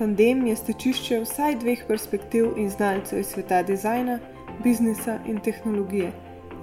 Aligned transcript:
Tandem 0.00 0.46
je 0.46 0.54
stečišče 0.56 1.16
vsaj 1.20 1.58
dveh 1.60 1.80
perspektiv 1.84 2.54
in 2.56 2.70
znalcev 2.72 3.18
iz 3.20 3.26
sveta 3.34 3.58
dizajna, 3.62 4.14
biznisa 4.64 5.18
in 5.28 5.36
tehnologije. 5.44 6.12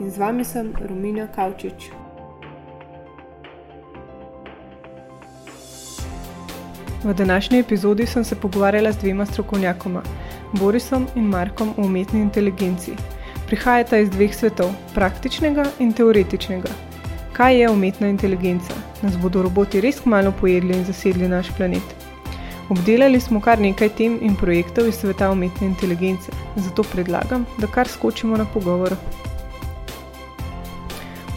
In 0.01 0.09
z 0.11 0.17
vami 0.17 0.45
sem 0.45 0.71
Romina 0.89 1.27
Kavčič. 1.35 1.91
V 7.03 7.13
današnji 7.13 7.59
epizodi 7.59 8.05
sem 8.05 8.23
se 8.23 8.35
pogovarjala 8.35 8.91
z 8.91 8.97
dvema 8.97 9.25
strokovnjakoma, 9.25 10.01
Borisom 10.53 11.05
in 11.15 11.29
Markom 11.29 11.69
o 11.77 11.85
umetni 11.85 12.21
inteligenci. 12.21 12.91
Prihajata 13.47 13.97
iz 13.97 14.09
dveh 14.09 14.35
svetov, 14.35 14.73
praktičnega 14.95 15.65
in 15.79 15.93
teoretičnega. 15.93 16.73
Kaj 17.33 17.61
je 17.61 17.69
umetna 17.69 18.07
inteligenca? 18.07 18.73
Nas 19.01 19.17
bodo 19.17 19.41
roboti 19.41 19.81
res 19.81 20.01
kmalo 20.01 20.33
pojedli 20.41 20.73
in 20.73 20.83
zasedli 20.85 21.29
naš 21.29 21.53
planet? 21.57 21.96
Obdelali 22.69 23.19
smo 23.19 23.39
kar 23.41 23.59
nekaj 23.59 23.89
tem 23.89 24.17
in 24.21 24.35
projektov 24.35 24.87
iz 24.87 24.95
sveta 24.99 25.31
umetne 25.31 25.67
inteligence, 25.67 26.31
zato 26.55 26.83
predlagam, 26.83 27.45
da 27.57 27.67
kar 27.67 27.87
skočimo 27.87 28.37
na 28.37 28.45
pogovor. 28.45 28.95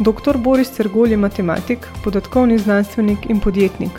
Dr. 0.00 0.38
Boris 0.38 0.70
Cergol 0.70 1.10
je 1.10 1.16
matematik, 1.16 1.86
podatkovni 2.04 2.58
znanstvenik 2.58 3.30
in 3.30 3.40
podjetnik. 3.40 3.90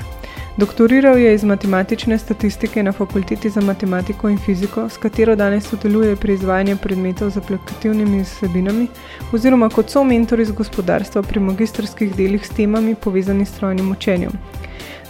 Doktoriral 0.57 1.17
je 1.17 1.33
iz 1.35 1.43
matematične 1.43 2.17
statistike 2.17 2.83
na 2.83 2.91
Fakulteti 2.91 3.49
za 3.49 3.61
matematiko 3.61 4.29
in 4.29 4.37
fiziko, 4.37 4.89
s 4.89 4.97
katero 4.97 5.35
danes 5.35 5.69
sodeluje 5.69 6.15
pri 6.15 6.33
izvajanju 6.33 6.77
predmetov 6.77 7.29
z 7.29 7.37
aplikativnimi 7.37 8.23
vsebinami, 8.23 8.87
oziroma 9.33 9.69
kot 9.69 9.89
so 9.89 10.03
mentor 10.03 10.39
iz 10.39 10.51
gospodarstva 10.51 11.21
pri 11.21 11.39
magistrskih 11.39 12.15
delih 12.15 12.45
s 12.45 12.49
temami 12.49 12.95
povezani 12.95 13.45
s 13.45 13.55
strojnim 13.55 13.91
učenjem. 13.91 14.31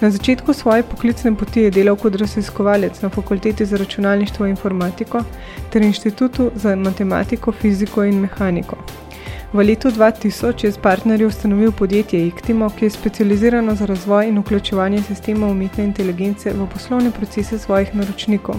Na 0.01 0.09
začetku 0.09 0.53
svoje 0.53 0.83
poklicne 0.83 1.35
poti 1.35 1.61
je 1.61 1.71
delal 1.71 1.95
kot 1.95 2.15
raziskovalec 2.15 3.01
na 3.01 3.09
Fakulteti 3.09 3.65
za 3.65 3.77
računalništvo 3.77 4.45
in 4.45 4.49
informatiko 4.49 5.23
ter 5.69 5.81
Inštitutu 5.81 6.51
za 6.55 6.75
matematiko, 6.75 7.51
fiziko 7.51 8.03
in 8.03 8.19
mehaniko. 8.19 8.77
V 9.53 9.63
letu 9.63 9.89
2000 9.89 10.65
je 10.65 10.71
z 10.71 10.77
partnerji 10.77 11.25
ustanovil 11.25 11.71
podjetje 11.71 12.27
Iktimo, 12.27 12.69
ki 12.69 12.85
je 12.85 12.89
specializirano 12.89 13.75
za 13.75 13.85
razvoj 13.85 14.27
in 14.27 14.39
vključevanje 14.39 15.01
sistema 15.01 15.47
umetne 15.47 15.83
inteligence 15.83 16.53
v 16.53 16.67
poslovne 16.73 17.11
procese 17.11 17.59
svojih 17.59 17.95
naročnikov. 17.95 18.55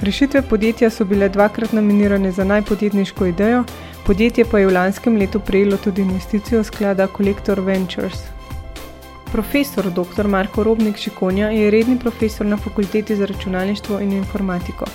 Rešitve 0.00 0.42
podjetja 0.42 0.90
so 0.90 1.04
bile 1.04 1.28
dvakrat 1.28 1.72
nominirane 1.72 2.32
za 2.32 2.44
najpodjetniško 2.44 3.26
idejo, 3.26 3.64
podjetje 4.06 4.44
pa 4.44 4.58
je 4.58 4.66
v 4.66 4.72
lanskem 4.72 5.16
letu 5.16 5.40
prejelo 5.40 5.76
tudi 5.76 6.02
investicijo 6.02 6.64
sklada 6.64 7.06
Collector 7.16 7.60
Ventures. 7.60 8.37
Profesor 9.32 9.90
dr. 9.90 10.26
Marko 10.26 10.62
Robnik 10.62 10.96
Šikonja 10.96 11.48
je 11.50 11.70
redni 11.70 11.98
profesor 11.98 12.46
na 12.46 12.56
Fakulteti 12.56 13.16
za 13.16 13.26
računalništvo 13.26 14.00
in 14.00 14.12
informatiko. 14.12 14.86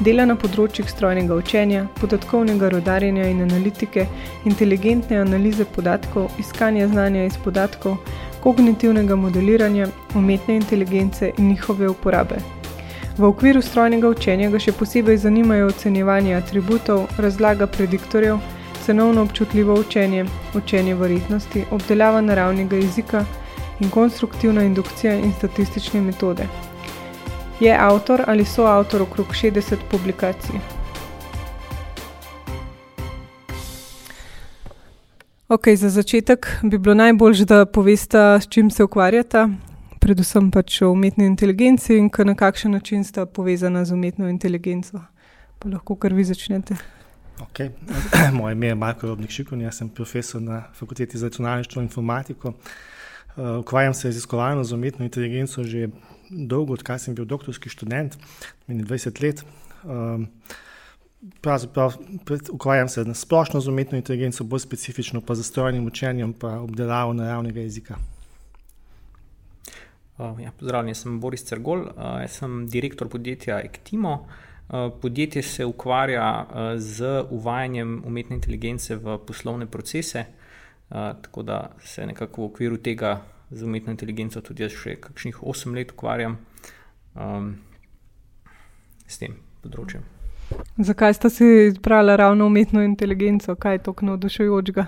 Dela 0.00 0.24
na 0.24 0.34
področjih 0.40 0.88
strojnega 0.88 1.36
učenja, 1.36 1.84
podatkovnega 2.00 2.70
rodarjenja 2.72 3.26
in 3.28 3.42
analitike, 3.44 4.06
inteligentne 4.48 5.20
analize 5.20 5.66
podatkov, 5.76 6.30
iskanja 6.40 6.88
znanja 6.88 7.26
iz 7.28 7.36
podatkov, 7.44 8.00
kognitivnega 8.40 9.16
modeliranja, 9.16 9.90
umetne 10.14 10.56
inteligence 10.56 11.30
in 11.38 11.52
njihove 11.52 11.88
uporabe. 11.88 12.40
V 13.18 13.28
okviru 13.28 13.62
strojnega 13.62 14.08
učenja 14.08 14.50
ga 14.50 14.58
še 14.58 14.72
posebej 14.72 15.20
zanimajo 15.28 15.68
ocenjevanje 15.76 16.34
atributov, 16.40 17.06
razlaga 17.18 17.66
prediktorjev, 17.66 18.40
cenovno 18.82 19.28
občutljivo 19.28 19.76
učenje, 19.80 20.24
učenje 20.56 20.94
verjetnosti, 20.94 21.68
obdelava 21.70 22.20
naravnega 22.20 22.80
jezika 22.80 23.26
in 23.80 23.90
konstruktivna 23.90 24.62
indukcija 24.62 25.14
in 25.14 25.32
statistične 25.38 26.00
metode. 26.00 26.46
Je 27.60 27.76
avtor 27.80 28.22
ali 28.26 28.44
soavtor 28.44 29.02
okrog 29.02 29.26
60 29.26 29.76
publikacij. 29.90 30.60
Ok, 35.48 35.68
za 35.76 35.88
začetek 35.88 36.46
bi 36.62 36.78
bilo 36.78 36.94
najbolj, 36.94 37.44
da 37.44 37.66
poveste, 37.66 38.18
s 38.40 38.48
čim 38.48 38.70
se 38.70 38.84
ukvarjate, 38.84 39.48
predvsem 40.00 40.50
pač 40.50 40.82
o 40.82 40.90
umetni 40.90 41.26
inteligenci 41.26 41.98
in 41.98 42.10
na 42.24 42.34
kakšen 42.34 42.72
način 42.72 43.04
sta 43.04 43.26
povezana 43.26 43.84
z 43.84 43.92
umetno 43.92 44.28
inteligenco. 44.28 45.00
Pa 45.58 45.68
lahko 45.68 45.96
kar 45.96 46.12
vi 46.12 46.24
začnete. 46.24 46.76
Okay. 47.40 47.70
Moje 48.38 48.52
ime 48.52 48.66
je 48.66 48.74
Marko 48.74 49.06
Robnik 49.06 49.30
Šikon, 49.30 49.60
jaz 49.60 49.78
sem 49.78 49.88
profesor 49.88 50.42
na 50.42 50.62
Fakulteti 50.74 51.18
za 51.18 51.26
računalništvo 51.26 51.80
in 51.80 51.86
informatiko. 51.86 52.52
Uh, 53.36 53.58
ukvarjam 53.60 53.94
se 53.94 54.08
raziskovalno 54.08 54.64
z 54.64 54.72
umetno 54.72 55.04
inteligenco 55.04 55.64
že 55.64 55.88
dolgo, 56.30 56.72
odkar 56.72 56.98
sem 56.98 57.14
bil 57.14 57.24
doktorski 57.24 57.68
študent, 57.68 58.14
meni 58.66 58.84
20 58.84 59.22
let. 59.22 59.44
Um, 59.84 60.28
Pravzaprav 61.40 61.94
ukvarjam 62.52 62.88
se 62.88 63.04
na 63.04 63.14
splošno 63.14 63.60
z 63.60 63.68
umetno 63.68 63.96
inteligenco, 63.96 64.44
bolj 64.44 64.60
specifično 64.60 65.20
pa 65.20 65.34
z 65.34 65.42
strojnim 65.42 65.86
učenjem 65.86 66.34
in 66.42 66.48
obdelavo 66.48 67.12
naravnega 67.12 67.60
jezika. 67.60 67.96
Uh, 70.18 70.40
ja, 70.40 70.52
pozdravljen, 70.58 70.94
sem 70.94 71.20
Boris 71.20 71.44
Cergol, 71.44 71.80
uh, 71.80 72.20
jaz 72.20 72.36
sem 72.38 72.66
direktor 72.68 73.08
podjetja 73.08 73.60
Ektimo. 73.64 74.26
Uh, 74.68 74.92
podjetje 75.02 75.42
se 75.42 75.64
ukvarja 75.64 76.46
z 76.76 77.24
uvajanjem 77.30 78.02
umetne 78.06 78.36
inteligence 78.36 78.96
v 78.96 79.18
poslovne 79.26 79.66
procese, 79.66 80.26
tako 80.94 81.42
da 81.42 81.70
se 81.84 82.06
nekako 82.06 82.42
v 82.42 82.44
okviru 82.44 82.76
tega 82.76 83.20
z 83.50 83.62
umetno 83.62 83.90
inteligenco 83.92 84.40
tudi 84.40 84.62
jaz 84.62 84.74
še 84.78 84.96
kakšnih 85.02 85.42
8 85.42 85.74
let 85.74 85.92
ukvarjam 85.92 86.36
um, 87.14 87.54
s 89.06 89.18
tem 89.18 89.34
področjem. 89.62 90.04
Zakaj 90.78 91.16
ste 91.18 91.30
si 91.30 91.48
izbrali 91.70 92.16
ravno 92.16 92.46
umetno 92.46 92.82
inteligenco, 92.84 93.56
kaj 93.56 93.78
je 93.78 93.82
tako 93.88 94.06
navdušujočega? 94.10 94.86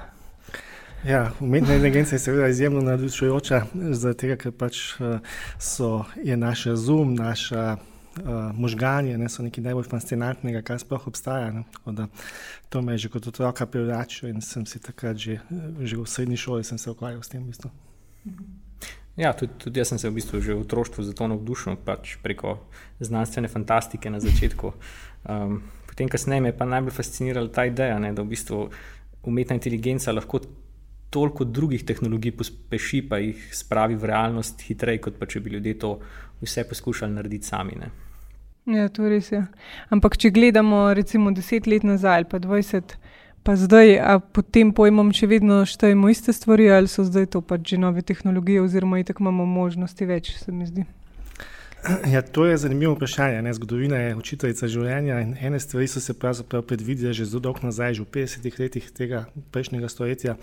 Ja, 1.07 1.33
umetna 1.41 1.75
inteligenca 1.75 2.15
je 2.15 2.23
seveda 2.23 2.49
izjemno 2.49 2.81
navdušujoča, 2.87 3.61
zato 3.93 4.37
ker 4.41 4.53
pač 4.53 4.81
uh, 4.99 5.19
so, 5.59 6.05
je 6.23 6.37
naš 6.37 6.65
razum, 6.73 7.15
naša 7.15 7.77
uh, 8.23 8.53
možganje, 8.55 9.19
ne, 9.19 9.29
so 9.29 9.45
nekaj 9.45 9.65
najbolj 9.65 9.89
fascinantnega, 9.91 10.63
kar 10.67 10.81
sploh 10.81 11.07
obstaja. 11.09 11.65
Da, 11.87 12.09
to 12.69 12.83
me 12.83 12.95
je 12.95 13.07
že 13.07 13.13
kot 13.15 13.27
otroka 13.27 13.67
privlačilo 13.67 14.31
in 14.31 14.41
sem 14.41 14.67
si 14.67 14.81
takrat 14.83 15.17
že, 15.17 15.41
že 15.81 15.97
v 15.97 16.07
srednji 16.07 16.37
šoli 16.37 16.65
se 16.65 16.91
ukvarjal 16.91 17.23
s 17.23 17.29
tem. 17.29 17.43
V 17.43 17.53
bistvu. 17.53 17.71
Ja, 19.17 19.33
tudi, 19.33 19.53
tudi 19.59 19.81
jaz 19.81 19.89
sem 19.89 19.99
se 19.99 20.11
v 20.11 20.19
bistvu 20.21 20.41
že 20.41 20.55
v 20.55 20.61
otroštvu 20.61 21.05
za 21.05 21.13
to 21.17 21.29
navdušil, 21.29 21.81
pač 21.81 22.17
preko 22.21 22.61
znanstvene 23.01 23.49
fantastike 23.49 24.11
na 24.11 24.21
začetku. 24.21 24.73
Um, 25.25 25.63
potem, 25.89 26.09
kasneje 26.09 26.45
me 26.45 26.53
je 26.53 26.59
pa 26.59 26.69
najbolj 26.69 26.93
fascinirala 26.93 27.49
ta 27.49 27.65
ideja, 27.65 27.97
ne, 27.99 28.13
da 28.13 28.23
v 28.23 28.37
bistvu 28.37 28.69
umetna 29.27 29.57
inteligenca 29.57 30.13
lahko 30.13 30.45
toliko 31.11 31.45
drugih 31.49 31.85
tehnologij 31.87 32.35
pospeši, 32.37 33.01
pa 33.09 33.19
jih 33.23 33.41
spravi 33.57 33.97
v 33.97 34.05
realnost 34.05 34.61
hitreje, 34.69 35.01
kot 35.01 35.17
pa 35.17 35.27
če 35.27 35.41
bi 35.41 35.55
ljudje 35.57 35.79
to 35.81 35.97
vse 36.43 36.67
poskušali 36.69 37.17
narediti 37.17 37.49
sami. 37.49 37.79
Ne. 37.81 37.89
Ja, 38.67 38.89
to 38.89 39.07
res 39.09 39.31
je. 39.31 39.45
Ampak, 39.95 40.17
če 40.19 40.33
gledamo 40.35 40.89
recimo 40.95 41.31
deset 41.31 41.69
let 41.71 41.87
nazaj 41.87 42.23
ali 42.23 42.31
pa 42.31 42.43
dvajset 42.43 42.97
let. 42.97 42.99
Pa 43.47 43.55
zdaj, 43.55 43.99
a 44.03 44.19
pod 44.19 44.49
tem 44.51 44.73
pojmom 44.75 45.13
še 45.15 45.29
vedno 45.31 45.61
štejemo 45.71 46.09
iste 46.11 46.33
stvari, 46.35 46.65
ali 46.75 46.91
so 46.91 47.05
zdaj 47.07 47.29
to 47.31 47.39
pač 47.47 47.69
že 47.71 47.77
nove 47.79 48.03
tehnologije, 48.03 48.59
oziroma 48.59 48.99
itak 48.99 49.21
imamo 49.23 49.47
možnosti 49.47 50.09
več, 50.09 50.33
se 50.35 50.51
mi 50.51 50.67
zdi. 50.67 50.83
Ja, 52.13 52.23
to 52.23 52.47
je 52.47 52.57
zanimivo 52.57 52.95
vprašanje. 52.95 53.43
Ne? 53.43 53.55
Zgodovina 53.55 53.97
je 53.97 54.17
učiteljica 54.17 54.69
življenja 54.69 55.21
in 55.21 55.35
ene 55.41 55.61
stvari 55.61 55.89
so 55.89 56.01
se 56.01 56.15
pravzaprav 56.15 56.63
predvidele 56.63 57.13
že 57.15 57.25
zelo 57.25 57.41
dolgo 57.41 57.63
nazaj, 57.63 57.95
že 57.95 58.03
v 58.03 58.11
50-ih 58.17 58.59
letih 58.61 58.91
tega 58.91 59.27
prejšnjega 59.55 59.89
stoletja, 59.89 60.37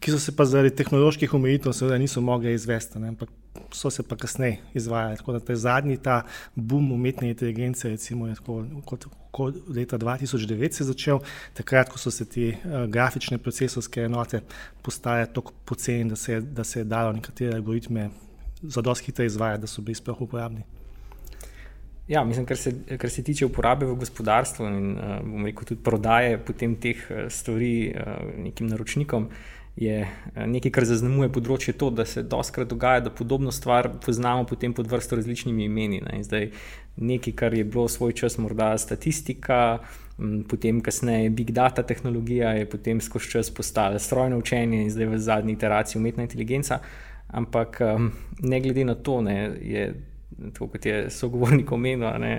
ki 0.00 0.14
so 0.14 0.20
se 0.22 0.36
pa 0.36 0.46
zaradi 0.48 0.76
tehnoloških 0.76 1.34
omejitev 1.34 1.72
seveda 1.76 1.98
niso 1.98 2.20
mogli 2.20 2.54
izvesti, 2.54 2.98
ne? 2.98 3.12
ampak 3.14 3.30
so 3.74 3.90
se 3.90 4.02
pa 4.02 4.16
kasneje 4.16 4.60
izvajali. 4.74 5.16
Tako 5.16 5.32
da 5.32 5.40
ta 5.40 5.56
zadnji 5.56 5.96
ta 5.96 6.22
boom 6.54 6.92
umetne 6.92 7.28
inteligence, 7.28 7.88
recimo 7.88 8.28
je 8.28 8.34
tako, 8.34 8.64
kot, 8.84 9.06
kot 9.30 9.54
leta 9.68 9.98
2009 9.98 10.72
se 10.72 10.84
začel, 10.84 11.20
takrat, 11.54 11.88
ko 11.92 11.98
so 11.98 12.10
se 12.10 12.24
ti 12.24 12.48
uh, 12.54 12.86
grafične 12.86 13.38
procesorske 13.38 14.06
enote 14.06 14.40
postale 14.82 15.26
tako 15.26 15.52
poceni, 15.64 16.08
da 16.10 16.16
se, 16.16 16.40
da 16.40 16.64
se 16.64 16.80
je 16.80 16.84
dalo 16.84 17.12
nekatere 17.12 17.56
algoritme 17.56 18.10
zadosti 18.62 19.06
hitro 19.06 19.24
izvajati, 19.24 19.60
da 19.60 19.66
so 19.66 19.82
bili 19.82 19.94
sploh 19.94 20.20
uporabni. 20.20 20.62
Ja, 22.08 22.24
mislim, 22.24 22.46
kar 22.46 22.56
se, 22.56 22.72
kar 22.98 23.10
se 23.10 23.22
tiče 23.22 23.46
uporabe 23.46 23.86
v 23.86 23.94
gospodarstvu 24.00 24.66
in 24.66 24.92
uh, 24.96 25.44
rekel, 25.44 25.64
tudi 25.68 25.82
prodaje 25.84 26.38
potem 26.40 26.76
teh 26.80 27.02
eh, 27.10 27.26
stvari 27.30 27.92
uh, 27.92 28.22
nekim 28.44 28.66
naročnikom, 28.66 29.28
je 29.78 30.08
nekaj, 30.34 30.72
kar 30.74 30.86
zaznamuje 30.88 31.30
področje 31.30 31.76
to, 31.78 31.92
da 31.94 32.02
se 32.08 32.24
doskrat 32.26 32.66
dogaja, 32.70 33.04
da 33.06 33.12
podobno 33.14 33.52
stvar 33.54 33.90
poznamo 34.02 34.46
potem 34.48 34.72
pod 34.74 34.88
vrsto 34.90 35.18
različnimi 35.20 35.68
imeni. 35.68 36.00
Ne. 36.02 36.18
Zdaj, 36.26 36.48
nekaj, 36.96 37.34
kar 37.38 37.54
je 37.54 37.62
bilo 37.64 37.86
svoj 37.88 38.16
čas 38.18 38.40
morda 38.42 38.72
statistika, 38.78 39.78
m, 40.18 40.42
potem 40.50 40.80
kasneje 40.82 41.30
big 41.30 41.52
data 41.54 41.84
tehnologija, 41.86 42.56
je 42.58 42.66
potem 42.66 43.00
skozi 43.04 43.30
čas 43.36 43.52
postala 43.54 44.02
strojno 44.02 44.40
učenje 44.42 44.82
in 44.82 44.90
zdaj 44.90 45.12
v 45.12 45.22
zadnji 45.28 45.54
iteraciji 45.54 46.00
umetna 46.00 46.26
inteligenca. 46.26 46.80
Ampak 47.28 47.78
um, 47.84 48.10
ne 48.40 48.60
glede 48.64 48.88
na 48.88 48.96
to, 48.96 49.20
ne, 49.22 49.36
je 49.62 49.92
tako 50.52 50.68
kot 50.72 50.86
je 50.86 51.10
sogovornik 51.10 51.72
omenil, 51.72 52.06
ne, 52.22 52.32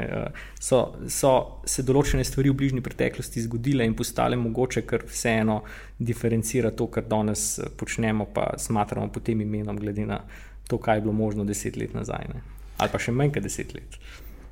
so, 0.60 0.81
so 1.12 1.34
se 1.68 1.84
določene 1.84 2.24
stvari 2.24 2.51
v 2.54 2.57
bližnji 2.62 2.84
preteklosti 2.86 3.44
zgodile 3.46 3.88
in 3.88 3.96
postale 3.98 4.40
mogoče, 4.40 4.86
ker 4.88 5.04
vseeno 5.10 5.60
diferencira 5.98 6.72
to, 6.72 6.88
kar 6.88 7.07
danes 7.10 7.60
počnemo, 7.80 8.30
pa 8.34 8.54
smatramo 8.57 9.12
pod 9.12 9.28
tem 9.28 9.42
imenom, 9.44 9.80
glede 9.80 10.07
na 10.07 10.22
to, 10.69 10.80
kaj 10.80 11.00
je 11.00 11.06
bilo 11.07 11.18
možno 11.18 11.46
deset 11.46 11.78
let 11.78 11.94
nazaj, 11.98 12.31
ne. 12.34 12.44
ali 12.80 12.92
pa 12.94 13.01
še 13.01 13.12
manj 13.12 13.36
kot 13.36 13.44
deset 13.44 13.75
let. 13.75 14.00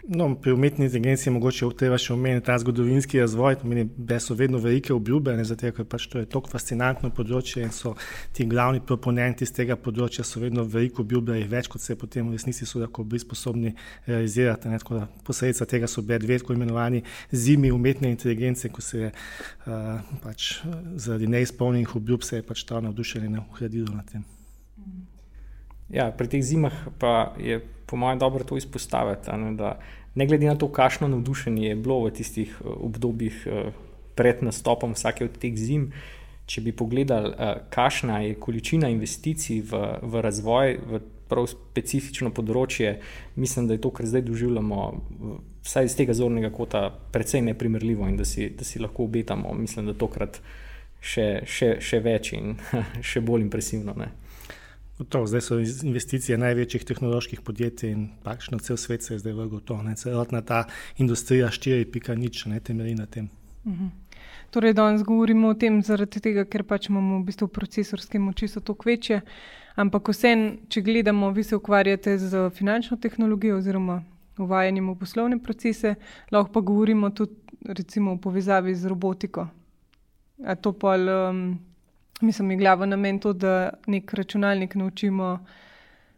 No, 0.10 0.36
pri 0.36 0.52
umetni 0.52 0.86
inteligenci 0.86 1.28
je 1.28 1.32
mogoče 1.36 1.68
treba 1.76 1.98
še 2.00 2.14
omeniti 2.14 2.46
ta 2.48 2.56
zgodovinski 2.60 3.20
razvoj, 3.20 3.58
pomeni, 3.60 3.90
da 3.98 4.22
so 4.24 4.38
vedno 4.40 4.60
velike 4.64 4.94
obljube, 4.96 5.34
ne, 5.36 5.44
zato 5.44 5.68
ker 5.76 5.84
pač 5.84 6.06
to 6.08 6.22
je 6.22 6.30
tako 6.32 6.48
fascinantno 6.54 7.10
področje 7.12 7.66
in 7.66 7.74
so 7.76 7.92
ti 8.32 8.46
glavni 8.48 8.80
proponenti 8.80 9.44
z 9.44 9.58
tega 9.60 9.76
področja 9.76 10.24
so 10.24 10.40
vedno 10.40 10.64
veliko 10.64 11.04
obljube 11.04 11.36
več, 11.52 11.68
kot 11.68 11.84
se 11.84 11.98
potem 12.00 12.30
v 12.30 12.38
resnici 12.38 12.64
so 12.64 12.80
lahko 12.80 13.04
bili 13.04 13.20
sposobni 13.20 13.76
realizirati. 14.08 14.72
Ne, 14.72 14.80
tako 14.80 15.02
da 15.02 15.06
posledica 15.28 15.68
tega 15.68 15.92
so 15.92 16.06
bile 16.08 16.24
dve 16.24 16.40
tako 16.40 16.56
imenovani 16.56 17.04
zimi 17.36 17.76
umetne 17.76 18.08
inteligence, 18.16 18.72
ko 18.72 18.82
se 18.82 19.02
je 19.02 19.12
uh, 19.12 20.12
pač 20.24 20.54
zaradi 20.96 21.28
neizpolnjenih 21.36 22.00
obljub 22.00 22.24
se 22.24 22.40
je 22.40 22.48
pač 22.48 22.64
ta 22.64 22.80
navdušenje 22.80 23.44
uhradilo 23.44 23.92
na 23.92 24.08
tem. 24.08 24.24
Ja, 25.92 26.14
pri 26.16 26.32
teh 26.32 26.44
zimah 26.44 26.86
pa 26.96 27.34
je 27.44 27.60
po 27.88 27.96
mojem 27.96 28.20
dobro 28.20 28.44
to 28.44 28.58
izpostaviti. 28.58 29.32
Ne, 29.32 29.74
ne 30.16 30.28
glede 30.28 30.48
na 30.48 30.56
to, 30.56 30.72
kakšno 30.72 31.08
navdušenje 31.08 31.68
je 31.68 31.76
bilo 31.76 32.04
v 32.04 32.12
tistih 32.12 32.56
eh, 32.60 32.68
obdobjih 32.68 33.44
eh, 33.48 33.72
pred 34.16 34.44
nastopom 34.44 34.94
vsake 34.94 35.26
od 35.26 35.38
teh 35.40 35.56
zim, 35.56 35.92
če 36.46 36.62
bi 36.62 36.72
pogledali, 36.72 37.34
eh, 37.34 37.54
kakšna 37.70 38.20
je 38.26 38.40
količina 38.40 38.90
investicij 38.90 39.62
v, 39.72 39.84
v 40.02 40.22
razvoj, 40.22 40.80
v 40.90 41.02
prav 41.28 41.48
specifično 41.52 42.32
področje, 42.32 43.00
mislim, 43.36 43.68
da 43.68 43.76
je 43.76 43.84
to, 43.84 43.92
kar 43.92 44.08
zdaj 44.08 44.24
doživljamo, 44.30 44.84
vsaj 45.68 45.90
iz 45.90 45.96
tega 46.00 46.16
zornega 46.16 46.52
kota, 46.56 46.88
precej 47.12 47.44
neprimerljivo 47.50 48.08
in 48.08 48.16
da 48.16 48.26
si, 48.26 48.48
da 48.56 48.64
si 48.64 48.80
lahko 48.80 49.04
obetamo, 49.10 49.52
mislim, 49.54 49.90
da 49.92 49.98
tokrat 49.98 50.40
še, 51.04 51.28
še, 51.44 51.74
še 51.84 52.00
več 52.00 52.32
in 52.38 52.56
še 53.10 53.22
bolj 53.22 53.44
impresivno. 53.48 53.96
Ne. 54.00 54.12
To, 54.98 55.28
zdaj 55.30 55.42
so 55.42 55.60
investicije 55.62 56.38
največjih 56.42 56.86
tehnoloških 56.86 57.42
podjetij 57.46 57.92
in 57.92 58.08
praktično 58.24 58.58
cel 58.60 58.78
svet 58.78 59.04
se 59.04 59.14
je 59.14 59.20
zdaj 59.20 59.34
vrgel 59.34 59.60
to. 59.60 59.78
Celotna 59.96 60.42
ta 60.42 60.64
industrija 60.98 61.48
4.0 61.48 62.48
ne 62.48 62.60
temelji 62.60 62.96
na 62.96 63.06
tem. 63.06 63.30
Mhm. 63.66 63.86
Torej, 64.52 64.74
danes 64.74 65.04
govorimo 65.04 65.48
o 65.48 65.54
tem 65.54 65.82
zaradi 65.84 66.20
tega, 66.24 66.46
ker 66.46 66.64
pač 66.64 66.88
imamo 66.90 67.20
v 67.20 67.28
bistvu 67.28 67.48
procesorske 67.48 68.20
moči 68.20 68.48
so 68.48 68.62
toliko 68.64 68.90
večje, 68.90 69.22
ampak 69.76 70.10
vsem, 70.10 70.46
če 70.70 70.82
gledamo, 70.82 71.32
vi 71.36 71.44
se 71.44 71.56
ukvarjate 71.56 72.18
z 72.18 72.50
finančno 72.56 72.98
tehnologijo 72.98 73.58
oziroma 73.58 74.02
uvajanjem 74.40 74.90
v 74.90 74.96
poslovne 74.96 75.40
procese, 75.44 75.96
lahko 76.32 76.52
pa 76.54 76.62
govorimo 76.62 77.10
tudi 77.10 77.36
recimo 77.66 78.16
v 78.16 78.22
povezavi 78.24 78.76
z 78.76 78.88
robotiko. 78.88 79.48
A 80.46 80.56
to 80.56 80.72
pa 80.74 80.96
um, 80.96 81.58
mislim, 82.22 82.52
je 82.52 82.58
glava 82.58 82.86
namen 82.86 83.20
to, 83.20 83.34
da 83.34 83.70
nek 83.88 84.14
računalnik 84.14 84.76
naučimo 84.76 85.46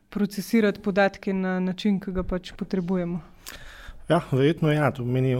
procesirati 0.10 0.82
podatke 0.82 1.34
na 1.34 1.60
način, 1.60 2.00
ki 2.00 2.12
ga 2.12 2.24
pač 2.24 2.52
potrebujemo. 2.58 3.22
Ja, 4.10 4.22
verjetno 4.32 4.72
je. 4.72 4.76
Ja. 4.76 4.94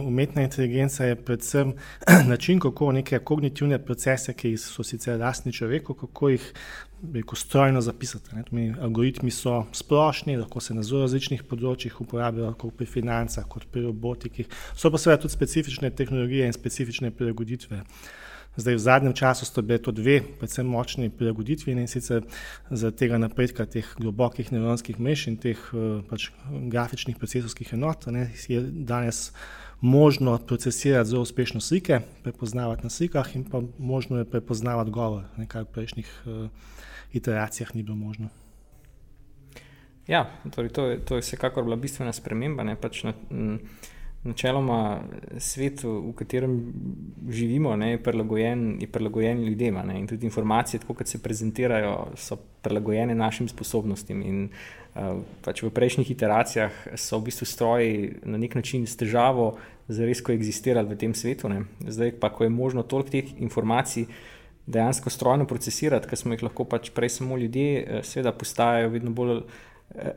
Umetna 0.06 0.42
inteligenca 0.42 1.04
je 1.04 1.16
predvsem 1.16 1.72
način, 2.32 2.60
kako 2.60 2.92
neke 2.92 3.18
kognitivne 3.18 3.78
procese, 3.84 4.32
ki 4.32 4.56
so 4.56 4.84
sicer 4.86 5.18
lastni 5.18 5.52
človeku, 5.52 5.94
kako 5.94 6.28
jih 6.28 6.52
rekel, 7.14 7.34
strojno 7.34 7.80
zapisati. 7.80 8.30
Meni, 8.50 8.74
algoritmi 8.80 9.30
so 9.30 9.64
splošni, 9.72 10.36
lahko 10.36 10.60
se 10.60 10.74
na 10.74 10.86
zelo 10.86 11.02
različnih 11.02 11.42
področjih 11.50 11.98
uporabljajo, 12.00 12.54
kot 12.62 12.78
pri 12.78 12.86
financah, 12.86 13.48
kot 13.48 13.66
pri 13.72 13.88
robotiki. 13.88 14.46
So 14.76 14.90
pa 14.90 15.02
seveda 15.02 15.24
tudi 15.24 15.34
specifične 15.34 15.90
tehnologije 15.90 16.46
in 16.46 16.54
specifične 16.54 17.10
prilagoditve. 17.10 17.82
Zdaj, 18.60 18.74
v 18.76 18.78
zadnjem 18.78 19.14
času 19.16 19.46
sta 19.48 19.62
bili 19.62 19.80
to 19.80 19.92
dve, 19.92 20.20
predvsem 20.38 20.66
močni 20.68 21.08
prilagoditvi 21.08 21.72
in 21.72 21.88
sicer 21.88 22.26
za 22.70 22.90
tega 22.90 23.16
napredka 23.18 23.64
teh 23.64 23.86
globokih 23.96 24.52
nevronskih 24.52 25.00
mrež 25.00 25.26
in 25.32 25.38
teh 25.40 25.56
eh, 25.56 26.02
pač, 26.10 26.28
grafičnih 26.68 27.16
procesorskih 27.16 27.72
enot, 27.72 28.10
ne, 28.12 28.28
je 28.48 28.60
danes 28.60 29.30
možno 29.80 30.38
procesirati 30.38 31.08
zelo 31.08 31.22
uspešno 31.22 31.60
slike, 31.60 32.00
prepoznavati 32.22 32.84
na 32.84 32.90
slikah 32.90 33.36
in 33.36 33.44
pa 33.44 33.62
možno 33.78 34.18
je 34.18 34.28
prepoznavati 34.30 34.90
govor, 34.90 35.24
kar 35.48 35.64
v 35.64 35.72
prejšnjih 35.72 36.10
uh, 36.26 36.48
iteracijah 37.12 37.74
ni 37.74 37.82
bilo 37.82 37.96
možno. 37.96 38.28
Ja, 40.06 40.26
torej 40.50 40.68
to, 40.68 40.86
je, 40.86 41.00
to 41.00 41.16
je 41.16 41.24
vsekakor 41.24 41.64
bila 41.64 41.76
bistvena 41.76 42.12
sprememba. 42.12 42.64
Ne, 42.64 42.76
pač 42.76 43.04
na, 43.08 43.14
m, 43.30 43.60
načeloma 44.24 45.00
svet, 45.38 45.82
v 45.84 46.12
katerem 46.16 46.58
živimo, 47.28 47.72
ne, 47.76 47.94
je, 47.94 48.02
prilagojen, 48.02 48.76
je 48.80 48.86
prilagojen 48.86 49.44
ljudem. 49.44 49.78
Ne, 49.86 49.98
in 50.00 50.06
tudi 50.06 50.26
informacije, 50.26 50.80
tako 50.80 50.94
kot 50.94 51.08
se 51.08 51.22
prezentirajo, 51.22 52.12
so 52.16 52.36
prilagojene 52.62 53.14
našim 53.14 53.48
sposobnostim. 53.48 54.22
In, 54.22 54.42
uh, 54.94 55.22
pač 55.44 55.62
v 55.64 55.72
prejšnjih 55.72 56.10
iteracijah 56.12 56.82
so 57.00 57.18
v 57.18 57.30
bistvu 57.30 57.48
stroji 57.48 57.94
na 58.22 58.38
nek 58.38 58.54
način 58.60 58.86
s 58.86 58.96
težavo 59.00 59.54
zares 59.88 60.20
koegzistirali 60.20 60.92
v 60.92 60.98
tem 61.00 61.14
svetu. 61.14 61.48
Ne. 61.48 61.64
Zdaj 61.88 62.18
pa, 62.20 62.28
ko 62.28 62.44
je 62.44 62.52
možno 62.52 62.82
toliko 62.82 63.16
teh 63.16 63.32
informacij. 63.40 64.06
Dejansko 64.70 65.10
strojno 65.10 65.48
procesirati, 65.50 66.06
ker 66.06 66.18
smo 66.20 66.36
jih 66.36 66.44
lahko 66.44 66.62
pač 66.68 66.92
prej 66.94 67.08
samo 67.16 67.38
ljudje, 67.40 67.80
eh, 67.80 68.02
seveda 68.06 68.30
postajajo 68.36 68.92
vedno 68.92 69.10
bolj 69.10 69.40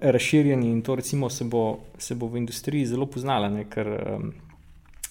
razširjeni 0.01 0.71
in 0.71 0.81
to 0.81 0.95
recimo 0.95 1.29
se 1.29 1.43
bo, 1.43 1.79
se 1.97 2.15
bo 2.15 2.27
v 2.27 2.37
industriji 2.37 2.85
zelo 2.85 3.05
poznala, 3.05 3.49
ne, 3.49 3.65
ker 3.69 3.87
um, 3.87 4.31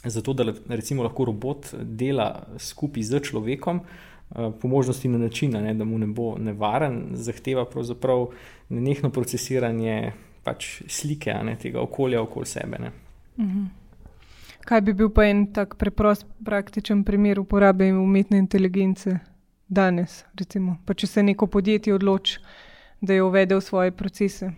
zato, 0.05 0.32
da 0.32 0.53
recimo 0.69 1.03
lahko 1.03 1.25
robot 1.25 1.75
dela 1.82 2.47
skupaj 2.59 3.03
z 3.03 3.20
človekom, 3.20 3.81
uh, 3.81 4.53
po 4.61 4.69
možnosti 4.69 5.09
na 5.09 5.19
način, 5.19 5.50
ne, 5.50 5.75
da 5.75 5.85
mu 5.85 5.99
ne 5.99 6.06
bo 6.06 6.37
nevaren, 6.38 7.03
zahteva 7.12 7.64
pravzaprav 7.64 8.26
nenehno 8.69 9.11
procesiranje 9.11 10.12
pač 10.44 10.82
slike 10.88 11.35
ne, 11.44 11.56
tega 11.59 11.81
okolja 11.81 12.23
okoli 12.23 12.47
sebe. 12.47 12.79
Ne. 12.79 12.93
Mhm. 13.38 13.64
Kaj 14.62 14.81
bi 14.81 14.93
bil 14.94 15.09
pa 15.11 15.25
en 15.26 15.47
tak 15.53 15.75
preprost, 15.75 16.26
praktičen 16.44 17.03
primer 17.05 17.41
uporabe 17.41 17.91
umetne 17.93 18.38
inteligence 18.38 19.19
danes? 19.69 20.25
Recimo, 20.38 20.76
če 20.94 21.06
se 21.06 21.23
neko 21.23 21.47
podjetje 21.47 21.94
odloči, 21.94 22.38
da 23.02 23.12
je 23.12 23.23
uvedel 23.23 23.61
svoje 23.61 23.90
procese? 23.90 24.50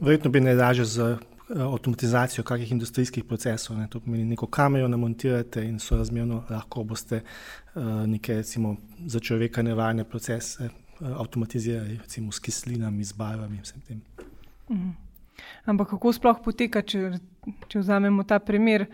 Verjetno 0.00 0.30
bi 0.30 0.40
najlažje 0.40 0.84
z 0.84 1.00
eh, 1.00 1.16
avtomatizacijo 1.60 2.44
kakih 2.44 2.72
industrijskih 2.72 3.24
procesov. 3.24 3.78
Ne. 3.78 3.88
To 3.88 4.00
pomeni, 4.00 4.24
neko 4.24 4.46
kamero 4.46 4.88
namontirate 4.88 5.64
in 5.64 5.78
so 5.78 5.96
razmerno 5.96 6.42
lahko 6.50 6.84
boste 6.84 7.20
uh, 7.74 7.82
neke 8.06 8.34
recimo, 8.34 8.76
za 9.06 9.20
človeka 9.20 9.62
nevarne 9.62 10.04
procese 10.04 10.64
uh, 10.64 11.20
avtomatizirali, 11.20 11.98
recimo 12.02 12.32
s 12.32 12.40
kislinami, 12.40 13.04
z 13.04 13.12
barvami 13.12 13.56
in 13.56 13.62
vsem 13.62 13.80
tem. 13.80 14.02
Mhm. 14.70 14.90
Ampak 15.64 15.88
kako 15.88 16.12
sploh 16.12 16.40
poteka, 16.44 16.82
če, 16.82 17.18
če 17.68 17.78
vzamemo 17.78 18.24
ta 18.24 18.38
primer? 18.38 18.86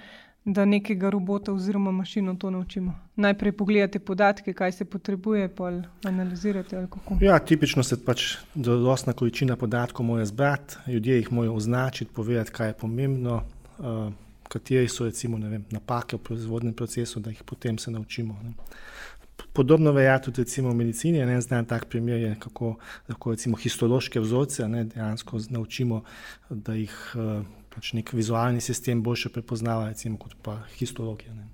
Da 0.45 0.65
nekega 0.65 1.11
robota 1.11 1.53
oziroma 1.53 1.91
mašino 1.93 2.35
to 2.35 2.51
naučimo. 2.51 2.95
Najprej 3.17 3.53
pogledate 3.53 3.99
podatke, 3.99 4.53
kaj 4.53 4.73
se 4.73 4.85
potrebuje, 4.85 5.49
pa 5.55 5.73
analizirate. 6.05 6.87
Ja, 7.21 7.39
tipično 7.39 7.85
se 7.85 7.99
pač 8.05 8.39
določena 8.55 9.13
količina 9.13 9.57
podatkov 9.61 10.07
mora 10.07 10.25
zbrati, 10.25 10.81
ljudje 10.89 11.19
jih 11.21 11.33
morajo 11.33 11.59
označiti, 11.61 12.15
povedati, 12.15 12.55
kaj 12.57 12.73
je 12.73 12.79
pomembno, 12.81 13.43
uh, 13.79 14.09
kateri 14.49 14.89
so 14.89 15.05
recimo, 15.05 15.39
vem, 15.39 15.65
napake 15.71 16.17
v 16.17 16.25
proizvodnem 16.31 16.75
procesu, 16.75 17.21
da 17.21 17.31
jih 17.31 17.45
potem 17.45 17.79
se 17.79 17.91
naučimo. 17.91 18.39
Ne. 18.43 18.57
Podobno 19.53 19.93
velja 19.93 20.19
tudi 20.23 20.45
v 20.45 20.75
medicini. 20.75 21.19
En 21.19 21.41
znan 21.43 21.67
tak 21.67 21.89
primer 21.89 22.21
je, 22.21 22.35
kako 22.41 22.77
lahko 23.09 23.31
recimo 23.31 23.57
histološke 23.57 24.21
vzorce 24.21 24.69
ne, 24.69 24.85
dejansko 24.85 25.41
naučimo, 25.51 26.03
da 26.51 26.75
jih 26.75 26.97
uh, 27.15 27.45
pač 27.75 27.93
nek 27.97 28.13
vizualni 28.13 28.61
sistem 28.61 29.03
boljše 29.03 29.33
prepoznava, 29.35 29.89
recimo, 29.89 30.19
kot 30.19 30.37
pa 30.43 30.61
histologija. 30.79 31.35
Ne. 31.35 31.49